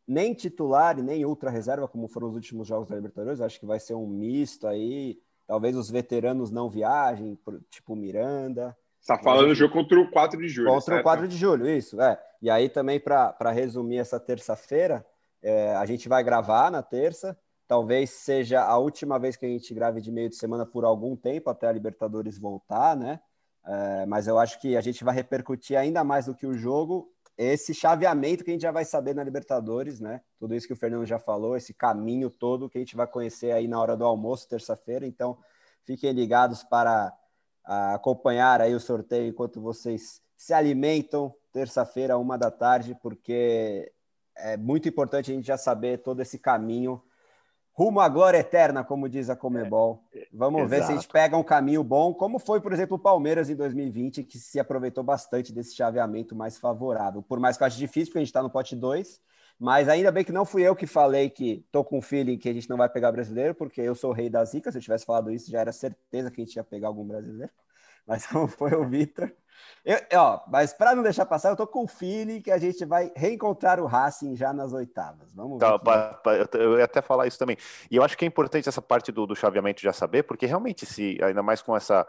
nem 0.08 0.34
titular 0.34 0.98
e 0.98 1.04
nem 1.04 1.26
ultra 1.26 1.50
reserva, 1.50 1.88
como 1.88 2.08
foram 2.08 2.30
os 2.30 2.36
últimos 2.36 2.68
jogos 2.68 2.90
da 2.90 2.96
Libertadores. 2.96 3.42
Acho 3.42 3.60
que 3.60 3.66
vai 3.66 3.80
ser 3.80 3.94
um 3.94 4.08
misto 4.08 4.68
aí. 4.68 5.20
Talvez 5.46 5.76
os 5.76 5.92
veteranos 5.92 6.50
não 6.50 6.70
viajem, 6.70 7.38
tipo 7.70 7.96
Miranda. 7.96 8.76
Está 9.06 9.20
falando 9.20 9.50
do 9.50 9.56
jogo 9.56 9.72
contra 9.72 10.00
o 10.00 10.10
4 10.10 10.42
de 10.42 10.48
julho. 10.48 10.68
Contra 10.68 10.96
certo? 10.96 11.00
o 11.02 11.04
4 11.04 11.28
de 11.28 11.38
julho, 11.38 11.70
isso, 11.70 12.02
é. 12.02 12.20
E 12.42 12.50
aí 12.50 12.68
também, 12.68 13.00
para 13.00 13.52
resumir 13.52 14.00
essa 14.00 14.20
terça-feira, 14.20 15.06
é, 15.44 15.76
a 15.76 15.86
gente 15.86 16.10
vai 16.10 16.24
gravar 16.24 16.72
na 16.72 16.82
terça. 16.82 17.38
Talvez 17.68 18.10
seja 18.10 18.64
a 18.64 18.76
última 18.80 19.20
vez 19.20 19.36
que 19.36 19.46
a 19.46 19.50
gente 19.50 19.72
grave 19.76 20.02
de 20.02 20.12
meio 20.12 20.28
de 20.28 20.36
semana 20.36 20.66
por 20.66 20.84
algum 20.84 21.16
tempo, 21.16 21.52
até 21.52 21.68
a 21.68 21.72
Libertadores 21.72 22.40
voltar, 22.40 22.96
né? 22.96 23.20
É, 23.64 24.08
mas 24.08 24.26
eu 24.26 24.40
acho 24.40 24.60
que 24.60 24.76
a 24.76 24.82
gente 24.82 25.04
vai 25.04 25.14
repercutir 25.14 25.78
ainda 25.78 26.04
mais 26.04 26.26
do 26.26 26.34
que 26.34 26.48
o 26.48 26.56
jogo 26.56 27.08
esse 27.38 27.76
chaveamento 27.76 28.44
que 28.44 28.50
a 28.50 28.54
gente 28.54 28.62
já 28.62 28.72
vai 28.72 28.86
saber 28.86 29.14
na 29.14 29.24
Libertadores, 29.24 30.00
né? 30.00 30.22
Tudo 30.40 30.56
isso 30.56 30.66
que 30.66 30.74
o 30.74 30.76
Fernando 30.76 31.06
já 31.06 31.20
falou, 31.20 31.56
esse 31.56 31.76
caminho 31.76 32.30
todo 32.30 32.70
que 32.70 32.80
a 32.80 32.82
gente 32.82 32.96
vai 32.96 33.06
conhecer 33.06 33.52
aí 33.52 33.68
na 33.68 33.80
hora 33.80 33.96
do 33.96 34.04
almoço, 34.04 34.48
terça-feira. 34.48 35.06
Então, 35.06 35.38
fiquem 35.84 36.12
ligados 36.12 36.64
para 36.64 37.14
acompanhar 37.66 38.62
aí 38.62 38.76
o 38.76 38.80
sorteio 38.80 39.28
enquanto 39.28 39.60
vocês 39.60 40.22
se 40.38 40.54
alimentam 40.54 41.34
terça-feira, 41.52 42.18
uma 42.18 42.38
da 42.38 42.52
tarde, 42.52 42.98
porque 43.02 43.92
é 44.36 44.58
muito 44.58 44.88
importante 44.88 45.32
a 45.32 45.36
gente 45.36 45.48
já 45.48 45.58
saber 45.58 46.00
todo 46.00 46.22
esse 46.22 46.38
caminho 46.38 47.02
rumo 47.76 48.00
à 48.00 48.08
glória 48.08 48.38
eterna, 48.38 48.84
como 48.84 49.10
diz 49.10 49.30
a 49.30 49.36
Comebol. 49.36 50.02
É, 50.14 50.28
Vamos 50.32 50.62
Exato. 50.62 50.70
ver 50.70 50.84
se 50.86 50.92
a 50.92 50.96
gente 50.96 51.08
pega 51.10 51.36
um 51.36 51.44
caminho 51.44 51.84
bom, 51.84 52.14
como 52.14 52.40
foi, 52.40 52.62
por 52.62 52.72
exemplo, 52.72 52.96
o 52.96 53.00
Palmeiras 53.00 53.50
em 53.50 53.56
2020, 53.56 54.24
que 54.24 54.40
se 54.40 54.60
aproveitou 54.60 55.04
bastante 55.04 55.52
desse 55.54 55.76
chaveamento 55.76 56.34
mais 56.36 56.58
favorável. 56.58 57.22
Por 57.22 57.40
mais 57.40 57.58
que 57.58 57.64
eu 57.64 57.68
ache 57.68 57.78
difícil, 57.78 58.08
porque 58.08 58.20
a 58.20 58.22
gente 58.22 58.30
está 58.30 58.42
no 58.42 58.50
pote 58.50 58.76
2, 58.76 59.22
mas 59.60 59.88
ainda 59.88 60.12
bem 60.12 60.24
que 60.24 60.32
não 60.32 60.46
fui 60.46 60.64
eu 60.64 60.76
que 60.76 60.86
falei 60.86 61.30
que 61.30 61.66
tô 61.72 61.84
com 61.84 62.02
feeling 62.02 62.38
que 62.38 62.50
a 62.50 62.54
gente 62.54 62.70
não 62.70 62.78
vai 62.78 62.90
pegar 62.90 63.12
brasileiro, 63.12 63.56
porque 63.56 63.82
eu 63.82 63.96
sou 63.96 64.12
o 64.12 64.14
rei 64.14 64.30
da 64.30 64.44
zica. 64.44 64.72
Se 64.72 64.78
eu 64.78 64.82
tivesse 64.82 65.06
falado 65.06 65.32
isso, 65.32 65.50
já 65.50 65.62
era 65.62 65.72
certeza 65.72 66.30
que 66.30 66.42
a 66.42 66.46
gente 66.46 66.56
ia 66.56 66.64
pegar 66.64 66.88
algum 66.88 67.06
brasileiro. 67.06 67.52
Mas 68.06 68.26
como 68.28 68.48
foi 68.48 68.74
o 68.74 68.88
Vitor, 68.88 69.32
eu, 69.84 69.98
ó, 70.16 70.42
mas 70.48 70.74
para 70.74 70.96
não 70.96 71.04
deixar 71.04 71.26
passar, 71.26 71.50
eu 71.50 71.56
tô 71.56 71.68
com 71.68 71.84
o 71.84 71.88
feeling 71.88 72.42
que 72.42 72.52
a 72.52 72.58
gente 72.58 72.84
vai 72.86 73.12
reencontrar 73.16 73.80
o 73.80 73.86
Racing 73.86 74.36
já 74.36 74.52
nas 74.52 74.74
oitavas. 74.74 75.34
Vamos 75.34 75.60
ver. 75.60 75.80
Tá, 75.80 76.58
eu 76.58 76.78
ia 76.78 76.86
até 76.86 77.02
falar 77.02 77.28
isso 77.28 77.38
também. 77.38 77.58
E 77.90 77.96
eu 77.96 78.04
acho 78.04 78.18
que 78.18 78.26
é 78.26 78.28
importante 78.28 78.68
essa 78.68 78.82
parte 78.82 79.12
do, 79.12 79.26
do 79.26 79.36
chaveamento 79.36 79.82
já 79.82 79.94
saber, 79.94 80.24
porque 80.24 80.46
realmente, 80.46 80.86
se 80.86 81.18
ainda 81.24 81.44
mais 81.44 81.62
com 81.62 81.76
essa 81.76 82.08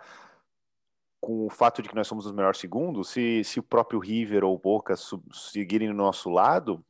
com 1.20 1.46
o 1.46 1.50
fato 1.50 1.82
de 1.82 1.88
que 1.88 1.94
nós 1.94 2.06
somos 2.06 2.24
os 2.26 2.32
melhores 2.32 2.60
segundos, 2.60 3.08
se, 3.08 3.42
se 3.42 3.58
o 3.58 3.62
próprio 3.62 3.98
River 3.98 4.44
ou 4.44 4.56
Boca 4.56 4.94
seguirem 5.32 5.88
no 5.88 5.94
nosso 5.94 6.30
lado, 6.30 6.84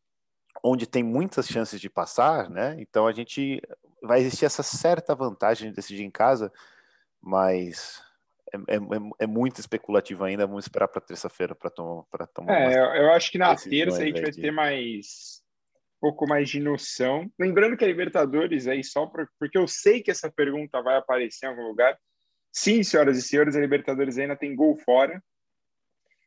onde 0.62 0.86
tem 0.86 1.02
muitas 1.02 1.46
chances 1.46 1.80
de 1.80 1.88
passar, 1.88 2.50
né? 2.50 2.76
Então 2.78 3.06
a 3.06 3.12
gente 3.12 3.60
vai 4.02 4.20
existir 4.20 4.44
essa 4.44 4.62
certa 4.62 5.14
vantagem 5.14 5.70
de 5.70 5.76
decidir 5.76 6.04
em 6.04 6.10
casa, 6.10 6.52
mas 7.20 8.02
é, 8.52 8.74
é, 8.76 8.78
é, 9.20 9.26
muito 9.26 9.60
especulativo 9.60 10.24
ainda. 10.24 10.46
Vamos 10.46 10.64
esperar 10.64 10.88
para 10.88 11.00
terça-feira 11.00 11.54
para 11.54 11.70
tomar, 11.70 12.04
pra 12.10 12.26
tomar. 12.26 12.52
É, 12.52 13.00
eu 13.00 13.12
acho 13.12 13.30
que 13.30 13.38
na 13.38 13.54
terça 13.56 14.02
a 14.02 14.04
gente 14.04 14.22
vai 14.22 14.32
ter 14.32 14.50
mais 14.50 15.42
um 15.96 16.00
pouco 16.00 16.28
mais 16.28 16.48
de 16.48 16.60
noção. 16.60 17.30
Lembrando 17.38 17.76
que 17.76 17.84
a 17.84 17.88
Libertadores 17.88 18.66
aí 18.66 18.84
só 18.84 19.06
pra, 19.06 19.26
porque 19.38 19.58
eu 19.58 19.66
sei 19.66 20.02
que 20.02 20.10
essa 20.10 20.30
pergunta 20.30 20.82
vai 20.82 20.96
aparecer 20.96 21.46
em 21.46 21.48
algum 21.48 21.66
lugar. 21.68 21.98
Sim, 22.52 22.82
senhoras 22.82 23.18
e 23.18 23.22
senhores, 23.22 23.56
a 23.56 23.60
Libertadores 23.60 24.18
ainda 24.18 24.36
tem 24.36 24.54
gol 24.54 24.76
fora. 24.76 25.22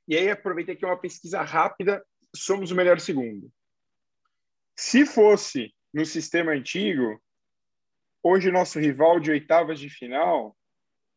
E 0.07 0.17
aí 0.17 0.29
aproveitei 0.29 0.75
aqui 0.75 0.85
uma 0.85 0.99
pesquisa 0.99 1.41
rápida. 1.41 2.03
Somos 2.35 2.71
o 2.71 2.75
melhor 2.75 2.99
segundo. 2.99 3.51
Se 4.81 5.05
fosse 5.05 5.73
no 5.93 6.05
sistema 6.05 6.53
antigo, 6.53 7.21
hoje 8.23 8.49
nosso 8.49 8.79
rival 8.79 9.19
de 9.19 9.29
oitavas 9.29 9.77
de 9.77 9.89
final 9.89 10.55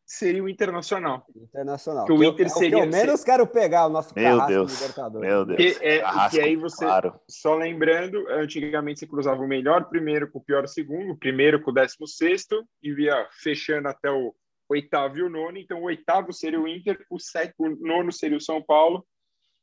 seria 0.05 0.43
o 0.43 0.49
Internacional. 0.49 1.25
Internacional. 1.33 2.05
Que 2.05 2.11
o 2.11 2.21
Inter 2.21 2.47
eu, 2.47 2.49
seria. 2.49 2.79
É 2.79 2.79
o 2.79 2.81
que 2.81 2.87
eu 2.87 2.91
menos 2.91 3.23
quero 3.23 3.47
pegar 3.47 3.85
o 3.85 3.89
nosso 3.89 4.13
meu 4.13 4.45
Deus, 4.47 4.81
Libertadores. 4.81 5.29
Meu 5.29 5.45
Deus. 5.45 5.57
Que, 5.57 5.85
é, 5.85 5.99
carrasco, 5.99 6.31
que 6.31 6.41
aí 6.43 6.57
você, 6.57 6.83
claro. 6.83 7.17
só 7.29 7.55
lembrando, 7.55 8.27
antigamente 8.31 8.99
você 8.99 9.07
cruzava 9.07 9.41
o 9.41 9.47
melhor 9.47 9.87
primeiro 9.87 10.29
com 10.29 10.39
o 10.39 10.43
pior 10.43 10.67
segundo, 10.67 11.13
o 11.13 11.17
primeiro 11.17 11.61
com 11.61 11.71
o 11.71 11.73
décimo 11.73 12.05
sexto, 12.05 12.67
e 12.81 12.93
via 12.93 13.29
fechando 13.31 13.87
até 13.87 14.11
o 14.11 14.35
oitavo 14.67 15.19
e 15.19 15.23
o 15.23 15.29
nono. 15.29 15.57
Então, 15.57 15.79
o 15.79 15.85
oitavo 15.85 16.33
seria 16.33 16.59
o 16.59 16.67
Inter, 16.67 16.99
o, 17.09 17.17
sétimo, 17.17 17.67
o 17.67 17.87
nono 17.87 18.11
seria 18.11 18.35
o 18.35 18.41
São 18.41 18.61
Paulo. 18.61 19.07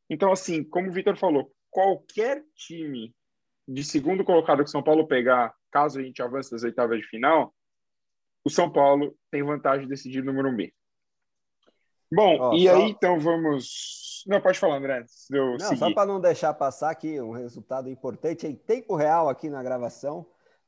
Então, 0.08 0.32
assim, 0.32 0.64
como 0.64 0.88
o 0.88 0.92
Vitor 0.92 1.18
falou, 1.18 1.52
qualquer 1.70 2.42
time 2.56 3.14
de 3.72 3.84
segundo 3.84 4.24
colocado 4.24 4.58
que 4.58 4.64
o 4.64 4.68
São 4.68 4.82
Paulo 4.82 5.06
pegar, 5.06 5.54
caso 5.70 6.00
a 6.00 6.02
gente 6.02 6.20
avance 6.20 6.50
das 6.50 6.64
oitavas 6.64 6.98
de 6.98 7.06
final, 7.06 7.54
o 8.44 8.50
São 8.50 8.70
Paulo 8.70 9.14
tem 9.30 9.44
vantagem 9.44 9.82
de 9.84 9.90
decidir 9.90 10.24
no 10.24 10.34
Morumbi. 10.34 10.74
Bom, 12.12 12.52
e 12.52 12.66
só... 12.66 12.74
aí 12.74 12.90
então 12.90 13.20
vamos. 13.20 14.24
Não, 14.26 14.40
pode 14.40 14.58
falar, 14.58 14.78
André. 14.78 15.04
Não, 15.30 15.58
seguir. 15.60 15.78
só 15.78 15.94
para 15.94 16.06
não 16.06 16.20
deixar 16.20 16.52
passar 16.52 16.90
aqui 16.90 17.20
um 17.20 17.30
resultado 17.30 17.88
importante 17.88 18.44
em 18.44 18.56
tempo 18.56 18.96
real 18.96 19.28
aqui 19.28 19.48
na 19.48 19.62
gravação. 19.62 20.26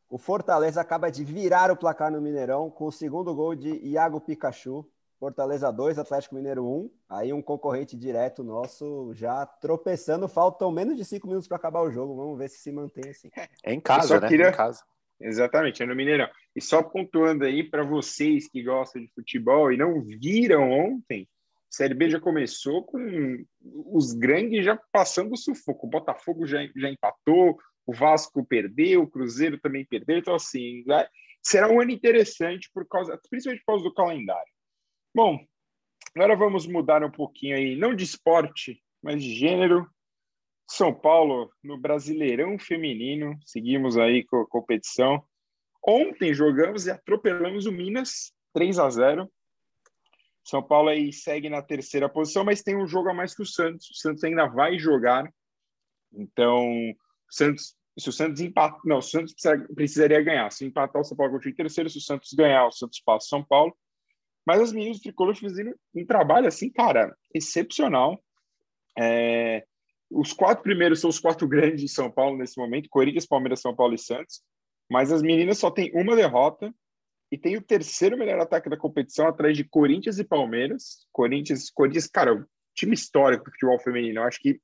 O 0.09 0.17
Fortaleza 0.17 0.81
acaba 0.81 1.11
de 1.11 1.25
virar 1.25 1.73
o 1.73 1.77
placar 1.77 2.13
no 2.13 2.21
Mineirão 2.21 2.71
com 2.71 2.87
o 2.87 2.93
segundo 2.93 3.35
gol 3.35 3.57
de 3.57 3.85
Iago 3.85 4.21
Pikachu. 4.21 4.89
Fortaleza 5.23 5.71
2, 5.71 6.01
Atlético 6.01 6.35
Mineiro 6.35 6.67
1. 6.67 6.91
Aí 7.09 7.33
um 7.33 7.41
concorrente 7.41 7.97
direto 7.97 8.43
nosso 8.43 9.13
já 9.15 9.47
tropeçando. 9.47 10.27
Faltam 10.27 10.73
menos 10.73 10.97
de 10.97 11.05
cinco 11.05 11.29
minutos 11.29 11.47
para 11.47 11.59
acabar 11.59 11.81
o 11.83 11.93
jogo. 11.93 12.17
Vamos 12.17 12.37
ver 12.37 12.49
se 12.49 12.59
se 12.59 12.73
mantém 12.73 13.09
assim. 13.09 13.31
É 13.63 13.73
em 13.73 13.79
casa, 13.79 14.19
né? 14.19 14.27
Queria... 14.27 14.49
Em 14.49 14.53
casa. 14.53 14.83
Exatamente, 15.21 15.81
é 15.81 15.87
no 15.87 15.95
Mineirão. 15.95 16.29
E 16.57 16.61
só 16.61 16.83
pontuando 16.83 17.45
aí 17.45 17.63
para 17.63 17.85
vocês 17.85 18.49
que 18.49 18.65
gostam 18.65 19.01
de 19.01 19.13
futebol 19.15 19.71
e 19.71 19.77
não 19.77 20.03
viram 20.03 20.69
ontem, 20.69 21.29
a 21.53 21.57
Série 21.71 21.95
B 21.95 22.11
já 22.11 22.19
começou 22.19 22.83
com 22.83 23.45
os 23.63 24.13
grandes 24.15 24.65
já 24.65 24.77
passando 24.91 25.35
o 25.35 25.37
sufoco. 25.37 25.87
O 25.87 25.91
Botafogo 25.91 26.45
já, 26.49 26.59
já 26.75 26.91
empatou, 26.91 27.57
o 27.87 27.95
Vasco 27.95 28.45
perdeu, 28.45 29.03
o 29.03 29.09
Cruzeiro 29.09 29.57
também 29.61 29.87
perdeu. 29.87 30.19
Então, 30.19 30.35
assim, 30.35 30.83
será 31.41 31.69
um 31.69 31.81
ano 31.81 31.93
interessante, 31.93 32.69
por 32.75 32.85
causa, 32.89 33.17
principalmente 33.31 33.63
por 33.65 33.75
causa 33.75 33.85
do 33.85 33.95
calendário. 33.95 34.52
Bom, 35.15 35.39
agora 36.15 36.35
vamos 36.35 36.67
mudar 36.67 37.05
um 37.05 37.11
pouquinho 37.11 37.55
aí, 37.55 37.77
não 37.77 37.95
de 37.95 38.03
esporte, 38.03 38.83
mas 39.03 39.23
de 39.23 39.35
gênero. 39.35 39.87
São 40.67 40.95
Paulo 40.95 41.53
no 41.63 41.77
Brasileirão 41.77 42.59
Feminino, 42.59 43.39
seguimos 43.45 43.99
aí 43.99 44.25
com 44.25 44.41
a 44.41 44.49
competição. 44.49 45.23
Ontem 45.87 46.33
jogamos 46.33 46.87
e 46.87 46.91
atropelamos 46.91 47.67
o 47.67 47.73
Minas 47.73 48.33
3 48.55 48.79
a 48.79 48.89
0. 48.89 49.31
São 50.43 50.63
Paulo 50.63 50.89
aí 50.89 51.13
segue 51.13 51.51
na 51.51 51.61
terceira 51.61 52.09
posição, 52.09 52.43
mas 52.43 52.63
tem 52.63 52.75
um 52.75 52.87
jogo 52.87 53.11
a 53.11 53.15
mais 53.15 53.35
que 53.35 53.43
o 53.43 53.47
Santos. 53.47 53.91
O 53.91 53.95
Santos 53.95 54.25
ainda 54.25 54.47
vai 54.47 54.79
jogar. 54.79 55.31
Então, 56.11 56.71
o 56.91 56.97
Santos, 57.29 57.77
se 57.99 58.09
o 58.09 58.13
Santos 58.13 58.41
empatar, 58.41 58.81
não, 58.87 58.97
o 58.97 59.03
Santos 59.03 59.35
precisaria 59.75 60.23
ganhar. 60.23 60.51
Se 60.51 60.65
empatar, 60.65 61.03
o 61.03 61.05
São 61.05 61.19
Paulo 61.19 61.35
continua 61.35 61.53
em 61.53 61.57
terceiro. 61.57 61.91
Se 61.91 61.99
o 61.99 62.01
Santos 62.01 62.33
ganhar, 62.33 62.67
o 62.67 62.73
Santos 62.73 62.99
passa 63.05 63.27
o 63.27 63.29
São 63.29 63.45
Paulo. 63.45 63.77
Mas 64.47 64.61
as 64.61 64.73
meninas 64.73 64.99
do 64.99 65.03
Tricolor 65.03 65.35
fizeram 65.35 65.75
um 65.95 66.05
trabalho 66.05 66.49
assim, 66.49 66.71
cara, 66.71 67.15
excepcional. 67.35 68.23
É, 68.99 69.65
os 70.11 70.33
quatro 70.33 70.63
primeiros 70.63 71.01
são 71.01 71.09
os 71.09 71.19
quatro 71.19 71.47
grandes 71.49 71.81
de 71.81 71.89
São 71.89 72.11
Paulo 72.11 72.37
nesse 72.37 72.59
momento: 72.59 72.89
Corinthians, 72.91 73.27
Palmeiras, 73.27 73.61
São 73.61 73.75
Paulo 73.75 73.95
e 73.95 73.99
Santos. 73.99 74.43
Mas 74.91 75.11
as 75.13 75.23
meninas 75.23 75.59
só 75.59 75.71
têm 75.71 75.91
uma 75.95 76.15
derrota 76.15 76.75
e 77.31 77.39
tem 77.39 77.57
o 77.57 77.63
terceiro 77.63 78.19
melhor 78.19 78.39
ataque 78.41 78.69
da 78.69 78.77
competição 78.77 79.27
atrás 79.27 79.57
de 79.57 79.65
Corinthians 79.65 80.19
e 80.19 80.25
Palmeiras. 80.25 81.07
Corinthians, 81.11 81.71
Corinthians, 81.71 82.07
cara, 82.07 82.47
time 82.75 82.95
histórico 82.95 83.45
do 83.45 83.53
futebol 83.53 83.79
feminino. 83.79 84.21
Eu 84.21 84.25
acho 84.25 84.39
que 84.39 84.61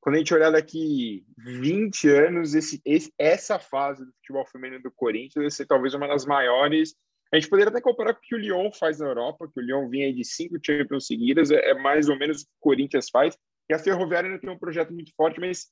quando 0.00 0.16
a 0.16 0.18
gente 0.18 0.34
olhar 0.34 0.50
daqui 0.50 1.24
20 1.38 2.08
anos, 2.08 2.54
esse, 2.54 2.80
esse, 2.84 3.12
essa 3.18 3.58
fase 3.58 4.04
do 4.04 4.12
futebol 4.16 4.44
feminino 4.46 4.82
do 4.82 4.90
Corinthians 4.90 5.44
vai 5.44 5.50
ser 5.50 5.66
talvez 5.66 5.94
uma 5.94 6.08
das 6.08 6.26
maiores 6.26 6.94
a 7.34 7.40
gente 7.40 7.50
poderia 7.50 7.68
até 7.68 7.80
comparar 7.80 8.14
com 8.14 8.20
o 8.20 8.22
que 8.22 8.34
o 8.36 8.38
Lyon 8.38 8.70
faz 8.70 9.00
na 9.00 9.06
Europa, 9.06 9.50
que 9.52 9.58
o 9.58 9.62
Lyon 9.62 9.88
vinha 9.88 10.14
de 10.14 10.24
cinco 10.24 10.54
Champions 10.64 11.08
seguidas, 11.08 11.50
é, 11.50 11.70
é 11.70 11.74
mais 11.74 12.08
ou 12.08 12.16
menos 12.16 12.42
o 12.42 12.44
que 12.44 12.52
o 12.52 12.60
Corinthians 12.60 13.10
faz. 13.10 13.36
E 13.68 13.74
a 13.74 13.78
Ferroviária 13.78 14.28
ainda 14.28 14.40
tem 14.40 14.48
um 14.48 14.58
projeto 14.58 14.92
muito 14.92 15.12
forte, 15.16 15.40
mas 15.40 15.66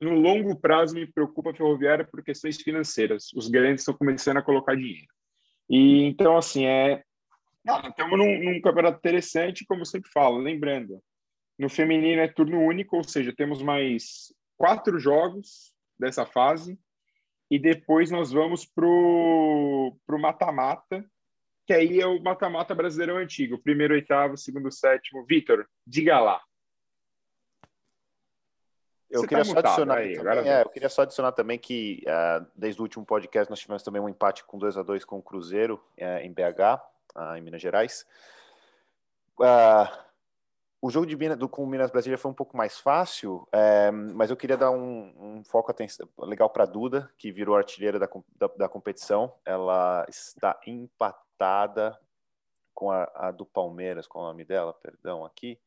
no 0.00 0.14
longo 0.14 0.58
prazo 0.58 0.96
me 0.96 1.06
preocupa 1.06 1.50
a 1.50 1.54
Ferroviária 1.54 2.04
por 2.04 2.24
questões 2.24 2.60
financeiras. 2.60 3.32
Os 3.36 3.48
grandes 3.48 3.82
estão 3.82 3.94
começando 3.94 4.38
a 4.38 4.42
colocar 4.42 4.74
dinheiro. 4.74 5.06
E 5.70 6.02
então, 6.02 6.36
assim, 6.36 6.66
é. 6.66 7.04
estamos 7.88 8.18
num, 8.18 8.42
num 8.42 8.60
campeonato 8.60 8.98
interessante, 8.98 9.64
como 9.66 9.82
eu 9.82 9.86
sempre 9.86 10.10
falo, 10.10 10.38
lembrando, 10.38 11.00
no 11.56 11.68
feminino 11.68 12.20
é 12.20 12.26
turno 12.26 12.60
único, 12.60 12.96
ou 12.96 13.04
seja, 13.04 13.32
temos 13.32 13.62
mais 13.62 14.34
quatro 14.56 14.98
jogos 14.98 15.72
dessa 15.96 16.26
fase 16.26 16.76
e 17.50 17.58
depois 17.58 18.10
nós 18.10 18.32
vamos 18.32 18.64
pro 18.64 19.96
pro 20.06 20.18
mata-mata, 20.18 21.04
que 21.66 21.72
aí 21.72 22.00
é 22.00 22.06
o 22.06 22.22
mata-mata 22.22 22.74
brasileirão 22.74 23.16
antigo, 23.16 23.58
primeiro, 23.58 23.94
oitavo, 23.94 24.36
segundo, 24.36 24.70
sétimo. 24.70 25.24
Vitor, 25.26 25.66
diga 25.86 26.20
lá. 26.20 26.40
Eu 29.10 29.20
Você 29.20 29.28
queria, 29.28 29.44
tá 29.44 29.52
só 29.52 29.58
adicionar 29.60 29.96
aí, 29.98 30.16
também, 30.16 30.50
é, 30.50 30.62
eu 30.62 30.68
queria 30.70 30.88
só 30.88 31.02
adicionar 31.02 31.32
também 31.32 31.56
que 31.56 32.02
uh, 32.04 32.44
desde 32.56 32.80
o 32.80 32.82
último 32.82 33.06
podcast 33.06 33.48
nós 33.48 33.60
tivemos 33.60 33.82
também 33.82 34.02
um 34.02 34.08
empate 34.08 34.44
com 34.44 34.58
2 34.58 34.76
a 34.76 34.82
2 34.82 35.04
com 35.04 35.18
o 35.18 35.22
Cruzeiro 35.22 35.80
uh, 36.00 36.18
em 36.20 36.32
BH, 36.32 36.82
uh, 37.14 37.36
em 37.36 37.40
Minas 37.40 37.62
Gerais. 37.62 38.04
Uh, 39.38 39.86
o 40.84 40.90
jogo 40.90 41.06
de 41.06 41.16
Minas, 41.16 41.38
do, 41.38 41.48
com 41.48 41.64
o 41.64 41.66
Minas 41.66 41.90
Brasília 41.90 42.18
foi 42.18 42.30
um 42.30 42.34
pouco 42.34 42.54
mais 42.54 42.78
fácil, 42.78 43.48
é, 43.50 43.90
mas 43.90 44.28
eu 44.28 44.36
queria 44.36 44.54
dar 44.54 44.70
um, 44.70 45.14
um 45.38 45.42
foco 45.42 45.70
atenção, 45.70 46.06
legal 46.18 46.50
para 46.50 46.64
a 46.64 46.66
Duda, 46.66 47.10
que 47.16 47.32
virou 47.32 47.56
artilheira 47.56 47.98
da, 47.98 48.06
da, 48.36 48.46
da, 48.48 48.68
competição. 48.68 49.34
Ela 49.46 50.04
está 50.10 50.60
empatada 50.66 51.98
com 52.74 52.90
a, 52.90 53.10
a, 53.14 53.30
do 53.30 53.46
Palmeiras, 53.46 54.06
com 54.06 54.18
o 54.18 54.24
nome 54.24 54.44
dela, 54.44 54.74
perdão, 54.74 55.24
aqui, 55.24 55.58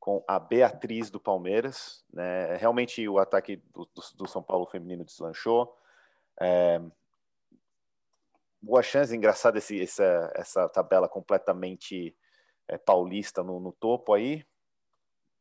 com 0.00 0.24
a 0.26 0.36
Beatriz 0.40 1.10
do 1.10 1.20
Palmeiras. 1.20 2.04
Né? 2.12 2.56
Realmente 2.56 3.08
o 3.08 3.20
ataque 3.20 3.54
do, 3.72 3.88
do, 3.94 4.02
do 4.16 4.26
São 4.26 4.42
Paulo 4.42 4.66
feminino 4.66 5.04
deslanchou. 5.04 5.78
É, 6.40 6.80
boa 8.60 8.82
chance, 8.82 9.14
engraçado 9.14 9.58
esse, 9.58 9.80
essa, 9.80 10.32
essa 10.34 10.68
tabela 10.68 11.08
completamente 11.08 12.16
é, 12.70 12.78
paulista 12.78 13.42
no, 13.42 13.58
no, 13.58 13.72
topo 13.72 14.14
aí. 14.14 14.44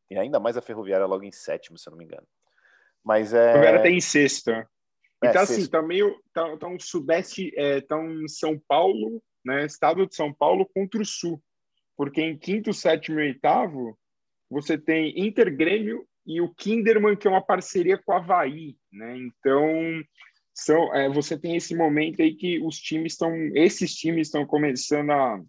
E 0.09 0.17
ainda 0.17 0.39
mais 0.39 0.57
a 0.57 0.61
Ferroviária 0.61 1.05
logo 1.05 1.23
em 1.23 1.31
sétimo, 1.31 1.77
se 1.77 1.87
eu 1.87 1.91
não 1.91 1.97
me 1.97 2.05
engano. 2.05 2.27
Mas 3.03 3.33
é. 3.33 3.49
A 3.49 3.51
Ferroviária 3.53 3.83
tem 3.83 3.97
em 3.97 4.01
sexto. 4.01 4.49
É, 4.49 4.67
então, 5.23 5.41
assim, 5.43 5.67
tá 5.67 5.81
meio. 5.81 6.19
Tá, 6.33 6.57
tá 6.57 6.67
um 6.67 6.79
sudeste, 6.79 7.53
é, 7.55 7.81
tá 7.81 7.97
um 7.97 8.27
São 8.27 8.59
Paulo, 8.67 9.21
né? 9.45 9.65
Estado 9.65 10.07
de 10.07 10.15
São 10.15 10.33
Paulo 10.33 10.67
contra 10.73 11.01
o 11.01 11.05
sul. 11.05 11.41
Porque 11.95 12.21
em 12.21 12.37
quinto, 12.37 12.73
sétimo 12.73 13.19
e 13.19 13.27
oitavo, 13.27 13.97
você 14.49 14.77
tem 14.77 15.19
Intergrêmio 15.19 16.07
e 16.25 16.41
o 16.41 16.53
Kinderman, 16.53 17.15
que 17.15 17.27
é 17.27 17.31
uma 17.31 17.45
parceria 17.45 17.97
com 17.97 18.11
o 18.11 18.15
Havaí, 18.15 18.75
né? 18.91 19.17
Então, 19.17 20.01
são, 20.53 20.93
é, 20.95 21.09
você 21.09 21.37
tem 21.37 21.55
esse 21.55 21.75
momento 21.75 22.21
aí 22.21 22.33
que 22.33 22.59
os 22.59 22.77
times 22.77 23.13
estão, 23.13 23.33
esses 23.53 23.93
times 23.93 24.27
estão 24.27 24.45
começando 24.45 25.11
a 25.11 25.41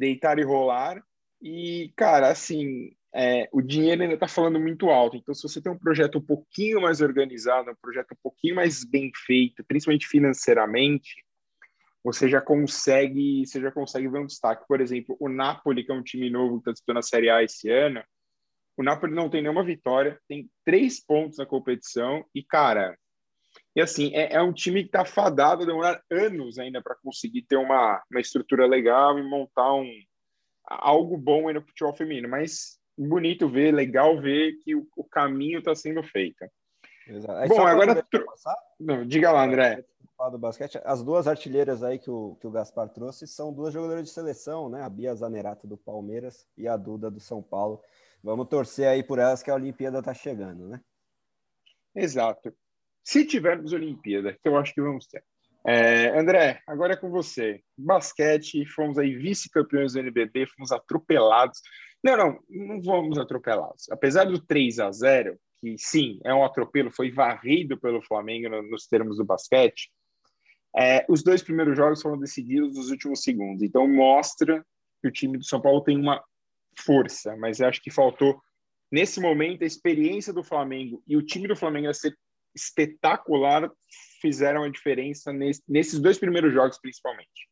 deitar 0.00 0.38
e 0.38 0.42
rolar. 0.42 1.02
E, 1.42 1.92
cara, 1.94 2.28
assim, 2.28 2.90
é, 3.14 3.48
o 3.52 3.60
dinheiro 3.60 4.02
ainda 4.02 4.14
está 4.14 4.26
falando 4.26 4.58
muito 4.58 4.88
alto. 4.88 5.16
Então, 5.16 5.34
se 5.34 5.42
você 5.42 5.60
tem 5.60 5.70
um 5.70 5.78
projeto 5.78 6.18
um 6.18 6.22
pouquinho 6.22 6.80
mais 6.80 7.00
organizado, 7.00 7.70
um 7.70 7.76
projeto 7.80 8.12
um 8.12 8.18
pouquinho 8.22 8.56
mais 8.56 8.82
bem 8.84 9.12
feito, 9.26 9.62
principalmente 9.64 10.06
financeiramente, 10.06 11.24
você 12.02 12.28
já 12.28 12.40
consegue, 12.40 13.46
você 13.46 13.60
já 13.60 13.70
consegue 13.70 14.08
ver 14.08 14.20
um 14.20 14.26
destaque. 14.26 14.66
Por 14.66 14.80
exemplo, 14.80 15.16
o 15.20 15.28
Napoli, 15.28 15.84
que 15.84 15.92
é 15.92 15.94
um 15.94 16.02
time 16.02 16.30
novo 16.30 16.54
que 16.54 16.60
está 16.60 16.72
disputando 16.72 16.98
a 16.98 17.02
Série 17.02 17.28
A 17.28 17.42
esse 17.42 17.68
ano, 17.68 18.02
o 18.76 18.82
Napoli 18.82 19.14
não 19.14 19.28
tem 19.28 19.42
nenhuma 19.42 19.62
vitória, 19.62 20.18
tem 20.26 20.48
três 20.64 21.04
pontos 21.04 21.36
na 21.36 21.44
competição 21.44 22.24
e, 22.34 22.42
cara, 22.42 22.96
e 23.74 23.80
assim, 23.80 24.14
é, 24.14 24.34
é 24.34 24.42
um 24.42 24.52
time 24.52 24.82
que 24.82 24.88
está 24.88 25.04
fadado 25.04 25.62
a 25.62 25.66
demorar 25.66 26.02
anos 26.10 26.58
ainda 26.58 26.82
para 26.82 26.96
conseguir 26.96 27.42
ter 27.42 27.56
uma, 27.56 28.02
uma 28.10 28.20
estrutura 28.20 28.66
legal 28.66 29.18
e 29.18 29.22
montar 29.22 29.72
um, 29.74 29.88
algo 30.66 31.16
bom 31.16 31.48
aí 31.48 31.54
no 31.54 31.62
futebol 31.62 31.94
feminino. 31.94 32.28
Mas 32.28 32.78
bonito 32.98 33.48
ver, 33.48 33.72
legal 33.72 34.20
ver 34.20 34.54
que 34.62 34.74
o, 34.74 34.86
o 34.96 35.04
caminho 35.04 35.60
está 35.60 35.74
sendo 35.74 36.02
feito. 36.02 36.44
Bom, 37.48 37.66
agora. 37.66 38.06
Não, 38.78 39.06
diga 39.06 39.32
lá, 39.32 39.44
André. 39.44 39.84
Do 40.30 40.38
basquete, 40.38 40.78
as 40.84 41.02
duas 41.02 41.26
artilheiras 41.26 41.82
aí 41.82 41.98
que 41.98 42.10
o, 42.10 42.36
que 42.38 42.46
o 42.46 42.50
Gaspar 42.50 42.90
trouxe 42.90 43.26
são 43.26 43.54
duas 43.54 43.72
jogadoras 43.72 44.04
de 44.04 44.10
seleção, 44.10 44.68
né? 44.68 44.82
A 44.82 44.88
Bia 44.88 45.14
Zanerato 45.14 45.66
do 45.66 45.78
Palmeiras 45.78 46.46
e 46.58 46.68
a 46.68 46.76
Duda 46.76 47.10
do 47.10 47.18
São 47.18 47.42
Paulo. 47.42 47.82
Vamos 48.22 48.46
torcer 48.48 48.86
aí 48.86 49.02
por 49.02 49.18
elas 49.18 49.42
que 49.42 49.50
a 49.50 49.54
Olimpíada 49.54 50.00
está 50.00 50.12
chegando, 50.12 50.68
né? 50.68 50.78
Exato. 51.94 52.54
Se 53.04 53.24
tivermos 53.24 53.72
Olimpíada, 53.72 54.32
que 54.32 54.48
eu 54.48 54.56
acho 54.56 54.74
que 54.74 54.80
vamos 54.80 55.06
ter. 55.06 55.24
É, 55.66 56.18
André, 56.18 56.60
agora 56.66 56.94
é 56.94 56.96
com 56.96 57.10
você. 57.10 57.60
Basquete, 57.76 58.64
fomos 58.66 58.98
aí 58.98 59.14
vice-campeões 59.14 59.92
do 59.92 60.00
NBB, 60.00 60.46
fomos 60.46 60.72
atropelados. 60.72 61.60
Não, 62.02 62.16
não, 62.16 62.38
não 62.48 62.82
fomos 62.82 63.18
atropelados. 63.18 63.90
Apesar 63.90 64.24
do 64.24 64.40
3 64.40 64.78
a 64.80 64.90
0 64.90 65.38
que 65.60 65.76
sim, 65.76 66.18
é 66.24 66.32
um 66.32 66.42
atropelo, 66.42 66.90
foi 66.90 67.10
varrido 67.10 67.78
pelo 67.78 68.00
Flamengo 68.00 68.48
nos 68.62 68.86
termos 68.86 69.18
do 69.18 69.24
basquete, 69.24 69.90
é, 70.74 71.04
os 71.08 71.22
dois 71.22 71.42
primeiros 71.42 71.76
jogos 71.76 72.00
foram 72.00 72.18
decididos 72.18 72.76
nos 72.76 72.90
últimos 72.90 73.22
segundos. 73.22 73.62
Então 73.62 73.86
mostra 73.86 74.64
que 75.02 75.08
o 75.08 75.12
time 75.12 75.36
do 75.36 75.44
São 75.44 75.60
Paulo 75.60 75.82
tem 75.82 75.98
uma 75.98 76.22
força, 76.78 77.36
mas 77.36 77.60
eu 77.60 77.68
acho 77.68 77.82
que 77.82 77.90
faltou, 77.90 78.40
nesse 78.90 79.20
momento, 79.20 79.62
a 79.62 79.66
experiência 79.66 80.32
do 80.32 80.42
Flamengo 80.42 81.02
e 81.06 81.16
o 81.16 81.22
time 81.22 81.46
do 81.46 81.56
Flamengo 81.56 81.88
a 81.88 81.94
ser 81.94 82.16
espetacular 82.54 83.70
fizeram 84.20 84.64
a 84.64 84.70
diferença 84.70 85.32
nesse, 85.32 85.62
nesses 85.68 85.98
dois 85.98 86.18
primeiros 86.18 86.52
jogos, 86.52 86.78
principalmente. 86.78 87.48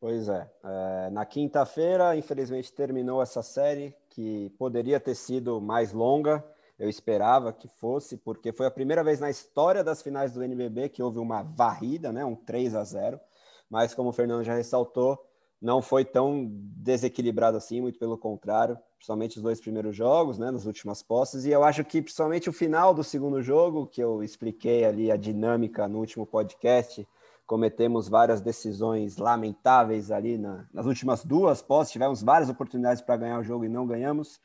Pois 0.00 0.28
é. 0.28 0.48
é 0.64 1.10
na 1.10 1.26
quinta-feira, 1.26 2.16
infelizmente, 2.16 2.72
terminou 2.72 3.20
essa 3.20 3.42
série 3.42 3.94
que 4.10 4.50
poderia 4.58 5.00
ter 5.00 5.14
sido 5.14 5.60
mais 5.60 5.92
longa. 5.92 6.44
Eu 6.78 6.88
esperava 6.88 7.52
que 7.52 7.66
fosse, 7.66 8.16
porque 8.16 8.52
foi 8.52 8.66
a 8.66 8.70
primeira 8.70 9.02
vez 9.02 9.18
na 9.18 9.28
história 9.28 9.82
das 9.82 10.00
finais 10.00 10.32
do 10.32 10.42
NBB 10.42 10.88
que 10.90 11.02
houve 11.02 11.18
uma 11.18 11.42
varrida, 11.42 12.12
né, 12.12 12.24
um 12.24 12.36
3 12.36 12.76
a 12.76 12.84
0. 12.84 13.20
Mas, 13.68 13.92
como 13.92 14.10
o 14.10 14.12
Fernando 14.12 14.44
já 14.44 14.54
ressaltou, 14.54 15.27
não 15.60 15.82
foi 15.82 16.04
tão 16.04 16.46
desequilibrado 16.50 17.56
assim, 17.56 17.80
muito 17.80 17.98
pelo 17.98 18.16
contrário, 18.16 18.78
principalmente 18.96 19.36
os 19.36 19.42
dois 19.42 19.60
primeiros 19.60 19.94
jogos, 19.94 20.38
né, 20.38 20.50
nas 20.50 20.66
últimas 20.66 21.02
posses, 21.02 21.44
e 21.44 21.50
eu 21.50 21.64
acho 21.64 21.84
que 21.84 22.00
principalmente 22.00 22.48
o 22.48 22.52
final 22.52 22.94
do 22.94 23.02
segundo 23.02 23.42
jogo, 23.42 23.86
que 23.86 24.00
eu 24.00 24.22
expliquei 24.22 24.84
ali 24.84 25.10
a 25.10 25.16
dinâmica 25.16 25.88
no 25.88 25.98
último 25.98 26.26
podcast, 26.26 27.06
cometemos 27.46 28.08
várias 28.08 28.40
decisões 28.40 29.16
lamentáveis 29.16 30.10
ali 30.10 30.36
na, 30.36 30.66
nas 30.72 30.86
últimas 30.86 31.24
duas 31.24 31.62
posses, 31.62 31.92
tivemos 31.92 32.22
várias 32.22 32.50
oportunidades 32.50 33.02
para 33.02 33.16
ganhar 33.16 33.38
o 33.40 33.44
jogo 33.44 33.64
e 33.64 33.68
não 33.68 33.86
ganhamos. 33.86 34.40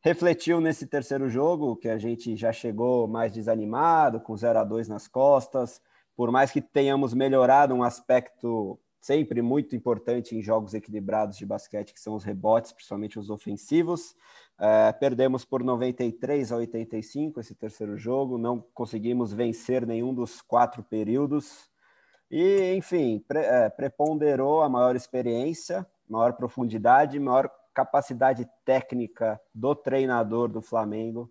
Refletiu 0.00 0.60
nesse 0.60 0.86
terceiro 0.86 1.28
jogo, 1.28 1.74
que 1.74 1.88
a 1.88 1.98
gente 1.98 2.36
já 2.36 2.52
chegou 2.52 3.08
mais 3.08 3.32
desanimado, 3.32 4.20
com 4.20 4.36
0 4.36 4.60
a 4.60 4.64
2 4.64 4.88
nas 4.88 5.08
costas, 5.08 5.82
por 6.14 6.30
mais 6.30 6.52
que 6.52 6.60
tenhamos 6.60 7.12
melhorado 7.12 7.74
um 7.74 7.82
aspecto 7.82 8.78
sempre 9.06 9.40
muito 9.40 9.76
importante 9.76 10.34
em 10.34 10.42
jogos 10.42 10.74
equilibrados 10.74 11.36
de 11.36 11.46
basquete, 11.46 11.94
que 11.94 12.00
são 12.00 12.16
os 12.16 12.24
rebotes, 12.24 12.72
principalmente 12.72 13.20
os 13.20 13.30
ofensivos. 13.30 14.16
É, 14.58 14.90
perdemos 14.92 15.44
por 15.44 15.62
93 15.62 16.50
a 16.50 16.56
85 16.56 17.38
esse 17.38 17.54
terceiro 17.54 17.96
jogo, 17.96 18.36
não 18.36 18.60
conseguimos 18.74 19.32
vencer 19.32 19.86
nenhum 19.86 20.12
dos 20.12 20.42
quatro 20.42 20.82
períodos. 20.82 21.70
E, 22.28 22.74
enfim, 22.74 23.24
pre, 23.28 23.38
é, 23.38 23.68
preponderou 23.68 24.62
a 24.62 24.68
maior 24.68 24.96
experiência, 24.96 25.86
maior 26.08 26.32
profundidade, 26.32 27.20
maior 27.20 27.48
capacidade 27.72 28.44
técnica 28.64 29.40
do 29.54 29.72
treinador 29.76 30.48
do 30.48 30.60
Flamengo 30.60 31.30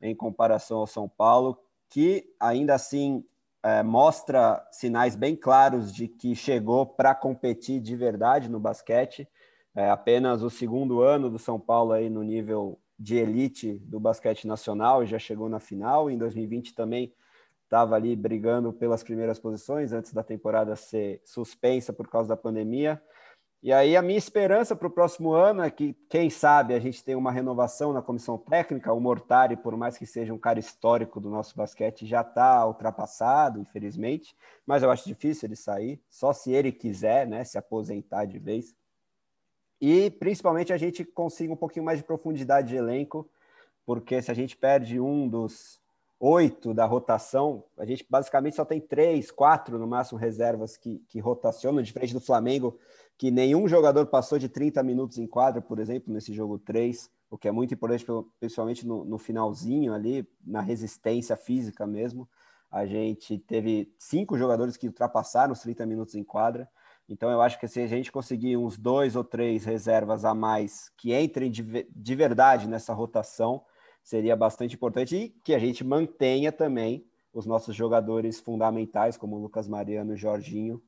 em 0.00 0.14
comparação 0.14 0.78
ao 0.78 0.86
São 0.86 1.08
Paulo, 1.08 1.58
que 1.88 2.32
ainda 2.38 2.76
assim 2.76 3.24
é, 3.66 3.82
mostra 3.82 4.64
sinais 4.70 5.16
bem 5.16 5.34
claros 5.34 5.92
de 5.92 6.06
que 6.06 6.36
chegou 6.36 6.86
para 6.86 7.12
competir 7.16 7.80
de 7.80 7.96
verdade 7.96 8.48
no 8.48 8.60
basquete. 8.60 9.28
É 9.74 9.90
apenas 9.90 10.44
o 10.44 10.48
segundo 10.48 11.02
ano 11.02 11.28
do 11.28 11.36
São 11.36 11.58
Paulo 11.58 11.90
aí 11.90 12.08
no 12.08 12.22
nível 12.22 12.78
de 12.96 13.16
elite 13.16 13.72
do 13.84 13.98
basquete 13.98 14.46
nacional 14.46 15.04
já 15.04 15.18
chegou 15.18 15.48
na 15.48 15.58
final. 15.58 16.08
Em 16.08 16.16
2020 16.16 16.76
também 16.76 17.12
estava 17.64 17.96
ali 17.96 18.14
brigando 18.14 18.72
pelas 18.72 19.02
primeiras 19.02 19.40
posições 19.40 19.92
antes 19.92 20.12
da 20.12 20.22
temporada 20.22 20.76
ser 20.76 21.20
suspensa 21.24 21.92
por 21.92 22.08
causa 22.08 22.28
da 22.28 22.36
pandemia. 22.36 23.02
E 23.62 23.72
aí 23.72 23.96
a 23.96 24.02
minha 24.02 24.18
esperança 24.18 24.76
para 24.76 24.86
o 24.86 24.90
próximo 24.90 25.32
ano 25.32 25.62
é 25.62 25.70
que, 25.70 25.94
quem 26.08 26.30
sabe, 26.30 26.74
a 26.74 26.78
gente 26.78 27.02
tenha 27.02 27.18
uma 27.18 27.32
renovação 27.32 27.92
na 27.92 28.02
comissão 28.02 28.38
técnica. 28.38 28.92
O 28.92 29.00
Mortari, 29.00 29.56
por 29.56 29.76
mais 29.76 29.96
que 29.96 30.06
seja 30.06 30.32
um 30.32 30.38
cara 30.38 30.60
histórico 30.60 31.18
do 31.18 31.30
nosso 31.30 31.56
basquete, 31.56 32.06
já 32.06 32.20
está 32.20 32.64
ultrapassado, 32.66 33.58
infelizmente. 33.58 34.36
Mas 34.64 34.82
eu 34.82 34.90
acho 34.90 35.06
difícil 35.06 35.48
ele 35.48 35.56
sair, 35.56 36.00
só 36.08 36.32
se 36.32 36.52
ele 36.52 36.70
quiser, 36.70 37.26
né, 37.26 37.44
se 37.44 37.58
aposentar 37.58 38.26
de 38.26 38.38
vez. 38.38 38.76
E 39.80 40.10
principalmente 40.10 40.72
a 40.72 40.76
gente 40.76 41.04
consiga 41.04 41.52
um 41.52 41.56
pouquinho 41.56 41.84
mais 41.84 41.98
de 41.98 42.04
profundidade 42.04 42.68
de 42.68 42.76
elenco, 42.76 43.28
porque 43.84 44.20
se 44.22 44.30
a 44.30 44.34
gente 44.34 44.56
perde 44.56 45.00
um 45.00 45.28
dos 45.28 45.80
oito 46.18 46.72
da 46.72 46.86
rotação, 46.86 47.64
a 47.76 47.84
gente 47.84 48.06
basicamente 48.08 48.56
só 48.56 48.64
tem 48.64 48.80
três, 48.80 49.30
quatro 49.30 49.78
no 49.78 49.86
máximo 49.86 50.18
reservas 50.18 50.76
que, 50.76 50.98
que 51.08 51.20
rotacionam, 51.20 51.82
diferente 51.82 52.14
do 52.14 52.20
Flamengo 52.20 52.78
que 53.18 53.30
nenhum 53.30 53.66
jogador 53.66 54.06
passou 54.06 54.38
de 54.38 54.48
30 54.48 54.82
minutos 54.82 55.18
em 55.18 55.26
quadra, 55.26 55.62
por 55.62 55.78
exemplo, 55.78 56.12
nesse 56.12 56.32
jogo 56.32 56.58
3, 56.58 57.10
o 57.30 57.38
que 57.38 57.48
é 57.48 57.52
muito 57.52 57.72
importante, 57.74 58.04
principalmente 58.38 58.86
no, 58.86 59.04
no 59.04 59.18
finalzinho 59.18 59.94
ali, 59.94 60.28
na 60.44 60.60
resistência 60.60 61.36
física 61.36 61.86
mesmo. 61.86 62.28
A 62.70 62.84
gente 62.84 63.38
teve 63.38 63.92
cinco 63.98 64.36
jogadores 64.36 64.76
que 64.76 64.86
ultrapassaram 64.86 65.52
os 65.52 65.60
30 65.60 65.86
minutos 65.86 66.14
em 66.14 66.22
quadra. 66.22 66.68
Então, 67.08 67.30
eu 67.30 67.40
acho 67.40 67.58
que 67.58 67.68
se 67.68 67.80
a 67.80 67.86
gente 67.86 68.12
conseguir 68.12 68.56
uns 68.56 68.76
dois 68.76 69.16
ou 69.16 69.24
três 69.24 69.64
reservas 69.64 70.24
a 70.24 70.34
mais 70.34 70.90
que 70.96 71.14
entrem 71.14 71.50
de, 71.50 71.86
de 71.88 72.14
verdade 72.14 72.68
nessa 72.68 72.92
rotação, 72.92 73.64
seria 74.02 74.36
bastante 74.36 74.74
importante 74.74 75.16
e 75.16 75.28
que 75.44 75.54
a 75.54 75.58
gente 75.58 75.82
mantenha 75.84 76.52
também 76.52 77.06
os 77.32 77.46
nossos 77.46 77.74
jogadores 77.74 78.40
fundamentais, 78.40 79.16
como 79.16 79.36
o 79.36 79.40
Lucas 79.40 79.68
Mariano 79.68 80.14
e 80.14 80.16
Jorginho, 80.16 80.82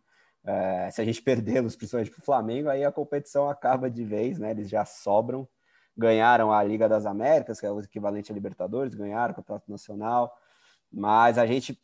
é, 0.45 0.91
se 0.91 1.01
a 1.01 1.05
gente 1.05 1.21
perdê-los, 1.23 1.77
principalmente 1.77 2.11
para 2.11 2.21
o 2.21 2.25
Flamengo, 2.25 2.69
aí 2.69 2.85
a 2.85 2.93
competição 2.93 3.49
acaba 3.49 3.91
de 3.91 4.05
vez, 4.05 4.39
né? 4.39 4.51
Eles 4.51 4.69
já 4.69 4.85
sobram. 4.85 5.49
Ganharam 5.97 6.53
a 6.53 6.63
Liga 6.63 6.89
das 6.89 7.05
Américas, 7.07 7.59
que 7.59 7.67
é 7.67 7.71
o 7.73 7.81
equivalente 7.81 8.31
a 8.31 8.35
Libertadores, 8.35 8.95
ganharam 8.95 9.33
o 9.33 9.37
Campeonato 9.37 9.69
Nacional, 9.69 10.33
mas 10.93 11.37
a 11.39 11.45
gente 11.45 11.77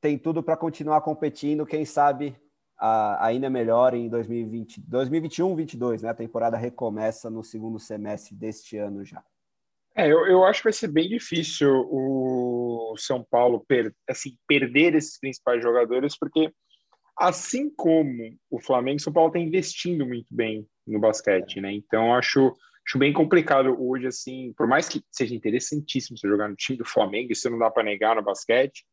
tem 0.00 0.18
tudo 0.18 0.42
para 0.42 0.56
continuar 0.56 1.02
competindo, 1.02 1.66
quem 1.66 1.84
sabe 1.84 2.34
a, 2.78 3.26
ainda 3.26 3.48
melhor 3.48 3.94
em 3.94 4.08
2020, 4.08 4.80
2021, 4.80 5.46
2022, 5.48 6.02
né? 6.02 6.08
A 6.08 6.14
temporada 6.14 6.56
recomeça 6.56 7.30
no 7.30 7.44
segundo 7.44 7.78
semestre 7.78 8.34
deste 8.34 8.76
ano 8.78 9.04
já. 9.04 9.22
É, 9.94 10.10
eu, 10.10 10.26
eu 10.26 10.44
acho 10.44 10.60
que 10.60 10.64
vai 10.64 10.72
ser 10.72 10.88
bem 10.88 11.08
difícil 11.08 11.70
o 11.90 12.94
São 12.96 13.22
Paulo 13.22 13.64
per, 13.68 13.94
assim, 14.08 14.36
perder 14.48 14.94
esses 14.94 15.18
principais 15.18 15.62
jogadores, 15.62 16.18
porque 16.18 16.52
Assim 17.22 17.70
como 17.70 18.36
o 18.50 18.60
Flamengo, 18.60 18.98
São 18.98 19.12
Paulo 19.12 19.28
está 19.28 19.38
investindo 19.38 20.04
muito 20.04 20.26
bem 20.34 20.66
no 20.84 20.98
basquete, 20.98 21.60
né? 21.60 21.72
Então 21.72 22.12
acho, 22.12 22.52
acho 22.84 22.98
bem 22.98 23.12
complicado 23.12 23.76
hoje, 23.80 24.08
assim, 24.08 24.52
por 24.56 24.66
mais 24.66 24.88
que 24.88 25.04
seja 25.08 25.32
interessantíssimo 25.32 26.18
você 26.18 26.26
jogar 26.26 26.48
no 26.48 26.56
time 26.56 26.76
do 26.76 26.84
Flamengo, 26.84 27.30
isso 27.30 27.48
não 27.48 27.60
dá 27.60 27.70
para 27.70 27.84
negar 27.84 28.16
no 28.16 28.24
basquete. 28.24 28.84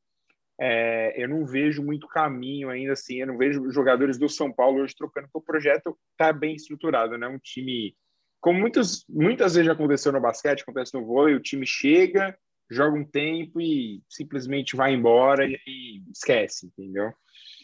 É, 0.62 1.24
eu 1.24 1.28
não 1.28 1.44
vejo 1.44 1.82
muito 1.82 2.08
caminho 2.08 2.70
ainda 2.70 2.94
assim, 2.94 3.16
eu 3.16 3.26
não 3.26 3.36
vejo 3.36 3.68
jogadores 3.72 4.20
do 4.20 4.30
São 4.30 4.54
Paulo 4.54 4.84
hoje 4.84 4.94
trocando, 4.96 5.28
porque 5.34 5.44
o 5.44 5.52
projeto 5.52 5.98
está 6.12 6.32
bem 6.32 6.54
estruturado, 6.54 7.18
né? 7.18 7.28
Um 7.28 7.40
time, 7.40 7.96
como 8.40 8.60
muitas, 8.60 9.06
muitas 9.10 9.56
vezes 9.56 9.66
já 9.66 9.74
aconteceu 9.74 10.12
no 10.12 10.22
basquete, 10.22 10.62
acontece 10.62 10.94
no 10.94 11.04
vôlei, 11.04 11.34
o 11.34 11.42
time 11.42 11.66
chega, 11.66 12.38
joga 12.70 12.96
um 12.96 13.06
tempo 13.06 13.60
e 13.60 14.04
simplesmente 14.08 14.76
vai 14.76 14.94
embora 14.94 15.48
e, 15.48 15.58
e 15.66 16.04
esquece, 16.12 16.68
entendeu? 16.68 17.12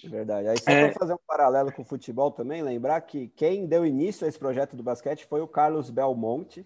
Verdade. 0.09 0.47
Aí 0.47 0.59
só 0.59 0.71
é... 0.71 0.89
para 0.89 0.99
fazer 0.99 1.13
um 1.13 1.19
paralelo 1.27 1.71
com 1.71 1.81
o 1.81 1.85
futebol 1.85 2.31
também, 2.31 2.61
lembrar 2.61 2.99
que 3.01 3.27
quem 3.29 3.65
deu 3.65 3.85
início 3.85 4.25
a 4.25 4.29
esse 4.29 4.39
projeto 4.39 4.75
do 4.75 4.83
basquete 4.83 5.25
foi 5.25 5.41
o 5.41 5.47
Carlos 5.47 5.89
Belmonte, 5.89 6.65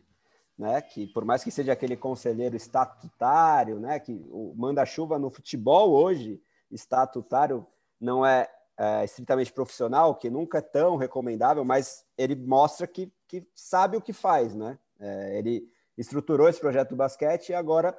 né? 0.58 0.82
Que 0.82 1.08
por 1.08 1.24
mais 1.24 1.44
que 1.44 1.52
seja 1.52 1.72
aquele 1.72 1.96
conselheiro 1.96 2.56
estatutário, 2.56 3.80
né? 3.80 4.00
Que 4.00 4.14
o 4.30 4.54
manda-chuva 4.56 5.18
no 5.18 5.30
futebol 5.30 5.92
hoje, 5.92 6.42
estatutário, 6.70 7.66
não 8.00 8.26
é, 8.26 8.50
é, 8.78 9.06
estritamente 9.06 9.54
profissional, 9.54 10.16
que 10.16 10.30
nunca 10.30 10.60
é 10.60 10.62
tão 10.62 10.96
recomendável, 10.96 11.64
mas 11.64 12.06
ele 12.18 12.36
mostra 12.36 12.86
que, 12.88 13.12
que 13.28 13.48
sabe 13.56 13.98
o 13.98 14.02
que 14.02 14.14
faz, 14.14 14.54
né? 14.54 14.78
É, 15.00 15.38
ele 15.38 15.70
estruturou 15.98 16.48
esse 16.48 16.60
projeto 16.60 16.90
do 16.90 16.96
basquete 16.96 17.50
e 17.50 17.54
agora 17.54 17.98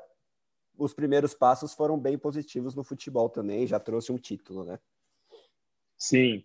os 0.77 0.95
primeiros 0.95 1.35
passos 1.35 1.75
foram 1.75 1.99
bem 1.99 2.17
positivos 2.17 2.75
no 2.75 2.83
futebol 2.83 3.29
também, 3.29 3.67
já 3.67 3.79
trouxe 3.79 4.11
um 4.11 4.17
título, 4.17 4.65
né? 4.65 4.79
Sim. 6.01 6.45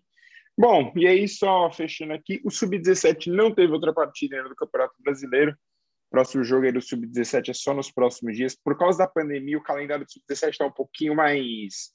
Bom, 0.56 0.92
e 0.94 1.06
aí 1.06 1.26
só 1.26 1.70
fechando 1.70 2.12
aqui, 2.12 2.40
o 2.44 2.50
Sub-17 2.50 3.32
não 3.32 3.54
teve 3.54 3.72
outra 3.72 3.92
partida 3.92 4.36
ainda 4.36 4.50
do 4.50 4.54
Campeonato 4.54 4.94
Brasileiro. 5.02 5.52
O 5.52 6.10
próximo 6.10 6.44
jogo 6.44 6.66
aí 6.66 6.72
do 6.72 6.80
Sub-17 6.80 7.48
é 7.48 7.54
só 7.54 7.74
nos 7.74 7.90
próximos 7.90 8.36
dias. 8.36 8.54
Por 8.54 8.76
causa 8.78 8.98
da 8.98 9.08
pandemia, 9.08 9.58
o 9.58 9.62
calendário 9.62 10.04
do 10.04 10.10
Sub-17 10.10 10.50
está 10.50 10.66
um 10.66 10.72
pouquinho 10.72 11.14
mais, 11.14 11.90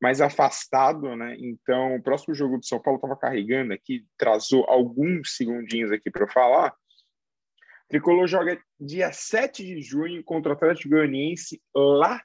mais 0.00 0.20
afastado, 0.20 1.16
né? 1.16 1.36
Então, 1.38 1.96
o 1.96 2.02
próximo 2.02 2.34
jogo 2.34 2.58
do 2.58 2.66
São 2.66 2.80
Paulo 2.80 2.98
estava 2.98 3.16
carregando 3.16 3.72
aqui, 3.72 4.04
trazou 4.18 4.64
alguns 4.68 5.36
segundinhos 5.36 5.90
aqui 5.90 6.10
para 6.10 6.28
falar. 6.28 6.72
O 6.72 7.88
Tricolor 7.88 8.26
joga 8.26 8.60
dia 8.80 9.12
7 9.12 9.64
de 9.64 9.80
junho 9.80 10.22
contra 10.24 10.52
o 10.52 10.54
Atlético 10.54 10.90
Goianiense 10.90 11.62
lá 11.74 12.20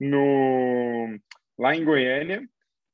no 0.00 1.18
lá 1.58 1.76
em 1.76 1.84
Goiânia. 1.84 2.48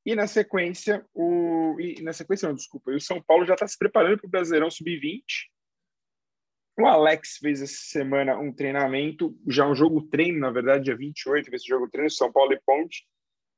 E 0.07 0.15
na 0.15 0.29
sequência, 0.29 1.05
o. 1.13 1.77
E 1.81 2.01
na 2.01 2.13
sequência, 2.13 2.47
não, 2.47 2.55
desculpa, 2.55 2.93
o 2.93 3.01
São 3.01 3.21
Paulo 3.21 3.45
já 3.45 3.55
está 3.55 3.67
se 3.67 3.77
preparando 3.77 4.19
para 4.19 4.29
o 4.29 4.31
Brasileirão 4.31 4.71
Sub-20. 4.71 5.21
O 6.79 6.87
Alex 6.87 7.39
fez 7.39 7.61
essa 7.61 7.75
semana 7.75 8.39
um 8.39 8.53
treinamento, 8.53 9.37
já 9.49 9.67
um 9.67 9.75
jogo 9.75 10.03
treino, 10.03 10.39
na 10.39 10.51
verdade, 10.51 10.85
dia 10.85 10.97
28, 10.97 11.53
esse 11.53 11.67
jogo 11.67 11.89
treino, 11.91 12.09
São 12.09 12.31
Paulo 12.31 12.53
e 12.53 12.61
Ponte. 12.65 13.05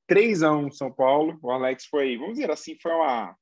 3 0.07 0.43
a 0.43 0.53
1 0.53 0.71
São 0.71 0.91
Paulo. 0.91 1.39
O 1.43 1.51
Alex 1.51 1.85
foi, 1.85 2.17
vamos 2.17 2.39
dizer 2.39 2.51
assim, 2.51 2.79
foi 2.81 2.93
uma 2.93 3.37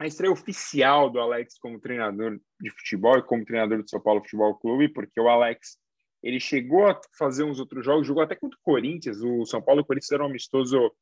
a 0.00 0.06
estreia 0.06 0.32
oficial 0.32 1.08
do 1.08 1.20
Alex 1.20 1.56
como 1.58 1.78
treinador 1.78 2.40
de 2.60 2.70
futebol 2.70 3.16
e 3.18 3.22
como 3.22 3.44
treinador 3.44 3.80
do 3.80 3.88
São 3.88 4.00
Paulo 4.00 4.20
Futebol 4.20 4.56
Clube, 4.56 4.88
porque 4.88 5.20
o 5.20 5.28
Alex 5.28 5.78
ele 6.20 6.40
chegou 6.40 6.88
a 6.88 7.00
fazer 7.16 7.44
uns 7.44 7.60
outros 7.60 7.84
jogos, 7.84 8.04
jogou 8.04 8.24
até 8.24 8.34
contra 8.34 8.58
o 8.58 8.62
Corinthians. 8.62 9.20
O 9.20 9.46
São 9.46 9.62
Paulo 9.62 9.80
e 9.80 9.82
o 9.82 9.86
Corinthians 9.86 10.10
eram 10.10 10.26
amistoso 10.26 10.92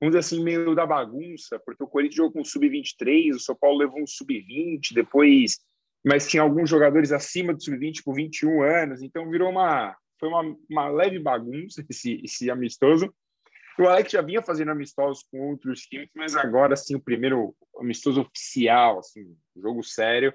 vamos 0.00 0.14
dizer 0.14 0.18
assim, 0.18 0.42
meio 0.42 0.74
da 0.74 0.86
bagunça, 0.86 1.58
porque 1.64 1.82
o 1.82 1.88
Corinthians 1.88 2.16
jogou 2.16 2.32
com 2.32 2.44
sub-23, 2.44 3.34
o 3.34 3.40
São 3.40 3.54
Paulo 3.54 3.78
levou 3.78 4.00
um 4.00 4.06
sub-20, 4.06 4.92
depois, 4.94 5.58
mas 6.04 6.28
tinha 6.28 6.42
alguns 6.42 6.68
jogadores 6.68 7.12
acima 7.12 7.54
do 7.54 7.62
sub-20 7.62 8.02
por 8.04 8.14
21 8.14 8.62
anos, 8.62 9.02
então 9.02 9.30
virou 9.30 9.50
uma, 9.50 9.96
foi 10.18 10.28
uma, 10.28 10.56
uma 10.70 10.88
leve 10.88 11.18
bagunça 11.18 11.84
esse, 11.88 12.20
esse 12.24 12.50
amistoso. 12.50 13.12
O 13.78 13.86
Alex 13.86 14.10
já 14.10 14.22
vinha 14.22 14.40
fazendo 14.40 14.70
amistosos 14.70 15.22
com 15.30 15.50
outros 15.50 15.82
times, 15.82 16.08
mas 16.14 16.34
agora, 16.34 16.72
assim, 16.72 16.94
o 16.94 17.00
primeiro 17.00 17.54
amistoso 17.78 18.22
oficial, 18.22 19.00
assim, 19.00 19.36
jogo 19.54 19.82
sério, 19.82 20.32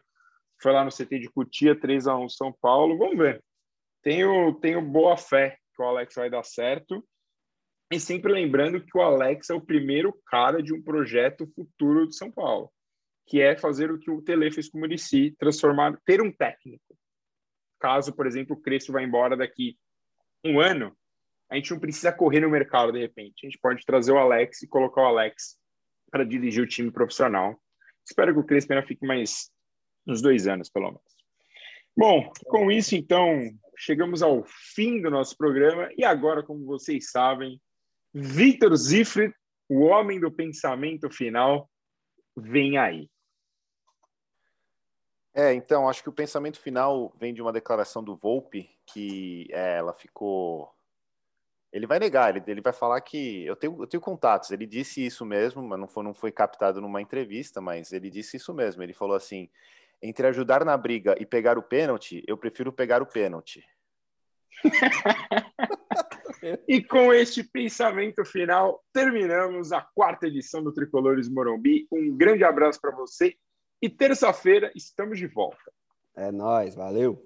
foi 0.62 0.72
lá 0.72 0.86
no 0.86 0.92
CT 0.92 1.20
de 1.20 1.30
Cutia, 1.30 1.76
3 1.76 2.08
a 2.08 2.16
1 2.16 2.30
São 2.30 2.54
Paulo. 2.62 2.98
Vamos 3.00 3.18
ver. 3.18 3.44
Tenho, 4.04 4.54
tenho 4.62 4.82
boa 4.82 5.18
fé 5.18 5.58
que 5.76 5.82
o 5.82 5.86
Alex 5.86 6.14
vai 6.14 6.30
dar 6.30 6.44
certo. 6.44 7.04
E 7.92 8.00
sempre 8.00 8.32
lembrando 8.32 8.82
que 8.82 8.98
o 8.98 9.02
Alex 9.02 9.50
é 9.50 9.54
o 9.54 9.60
primeiro 9.60 10.18
cara 10.26 10.64
de 10.64 10.74
um 10.74 10.82
projeto 10.82 11.46
futuro 11.54 12.08
de 12.08 12.16
São 12.16 12.32
Paulo, 12.32 12.72
que 13.28 13.42
é 13.42 13.58
fazer 13.58 13.92
o 13.92 14.00
que 14.00 14.10
o 14.10 14.22
Tele 14.22 14.50
fez 14.50 14.70
com 14.70 14.78
o 14.78 14.82
Murici, 14.82 15.36
transformar, 15.38 16.00
ter 16.06 16.22
um 16.22 16.32
técnico. 16.32 16.98
Caso, 17.82 18.16
por 18.16 18.26
exemplo, 18.26 18.56
o 18.56 18.62
Crespo 18.62 18.94
vá 18.94 19.02
embora 19.02 19.36
daqui 19.36 19.78
um 20.46 20.62
ano, 20.62 20.96
a 21.50 21.56
gente 21.56 21.72
não 21.72 21.80
precisa 21.80 22.14
correr 22.14 22.40
no 22.40 22.50
mercado 22.50 22.94
de 22.94 23.00
repente. 23.00 23.46
A 23.46 23.50
gente 23.50 23.60
pode 23.60 23.86
trazer 23.86 24.14
o 24.14 24.18
Alex 24.18 24.62
e 24.62 24.68
colocar 24.68 25.02
o 25.02 25.08
Alex 25.08 25.58
para 26.10 26.24
dirigir 26.24 26.64
o 26.64 26.68
time 26.68 26.90
profissional. 26.90 27.62
Espero 28.06 28.34
que 28.34 28.40
o 28.40 28.46
Crespo 28.46 28.72
ainda 28.72 28.88
fique 28.88 29.06
mais 29.06 29.52
uns 30.08 30.22
dois 30.22 30.48
anos, 30.48 30.70
pelo 30.70 30.88
menos. 30.88 31.02
Bom, 31.96 32.32
com 32.46 32.72
isso, 32.72 32.96
então, 32.96 33.42
chegamos 33.78 34.24
ao 34.24 34.46
fim 34.46 35.02
do 35.02 35.12
nosso 35.12 35.36
programa. 35.36 35.90
E 35.98 36.06
agora, 36.06 36.42
como 36.42 36.66
vocês 36.66 37.12
sabem, 37.12 37.60
Victor 38.14 38.76
Zifre, 38.76 39.34
o 39.70 39.82
homem 39.82 40.20
do 40.20 40.32
pensamento 40.32 41.10
final, 41.10 41.70
vem 42.36 42.78
aí. 42.78 43.10
É, 45.34 45.54
então, 45.54 45.88
acho 45.88 46.04
que 46.04 46.10
o 46.10 46.14
pensamento 46.14 46.60
final 46.60 47.14
vem 47.18 47.34
de 47.34 47.42
uma 47.42 47.54
declaração 47.54 48.04
do 48.04 48.18
Volpe, 48.18 48.70
que 48.86 49.48
é, 49.52 49.78
ela 49.78 49.94
ficou. 49.94 50.70
Ele 51.72 51.88
vai 51.88 52.00
negar, 52.00 52.36
ele, 52.36 52.44
ele 52.48 52.62
vai 52.62 52.74
falar 52.74 53.00
que. 53.00 53.46
Eu 53.46 53.56
tenho, 53.56 53.82
eu 53.82 53.88
tenho 53.88 54.02
contatos, 54.02 54.52
ele 54.52 54.66
disse 54.66 55.06
isso 55.06 55.26
mesmo, 55.26 55.64
mas 55.64 55.80
não 55.80 55.88
foi, 55.88 56.04
não 56.04 56.14
foi 56.14 56.32
captado 56.34 56.82
numa 56.82 57.02
entrevista, 57.02 57.62
mas 57.62 57.94
ele 57.94 58.10
disse 58.10 58.36
isso 58.36 58.54
mesmo. 58.54 58.84
Ele 58.84 58.94
falou 58.94 59.16
assim: 59.16 59.50
entre 60.02 60.28
ajudar 60.28 60.66
na 60.66 60.76
briga 60.76 61.16
e 61.18 61.26
pegar 61.26 61.58
o 61.58 61.64
pênalti, 61.64 62.22
eu 62.28 62.38
prefiro 62.38 62.74
pegar 62.74 63.02
o 63.02 63.06
pênalti. 63.06 63.66
e 66.68 66.84
com 66.84 67.14
este 67.14 67.44
pensamento 67.44 68.26
final, 68.26 68.84
terminamos 68.92 69.72
a 69.72 69.82
quarta 69.94 70.28
edição 70.28 70.64
do 70.64 70.74
Tricolores 70.74 71.30
Morumbi. 71.30 71.88
Um 71.92 72.16
grande 72.16 72.44
abraço 72.44 72.80
para 72.82 72.96
você 72.96 73.36
e 73.82 73.90
terça-feira 73.90 74.72
estamos 74.76 75.20
de 75.20 75.28
volta. 75.28 75.72
É 76.16 76.32
nós, 76.32 76.76
valeu. 76.76 77.22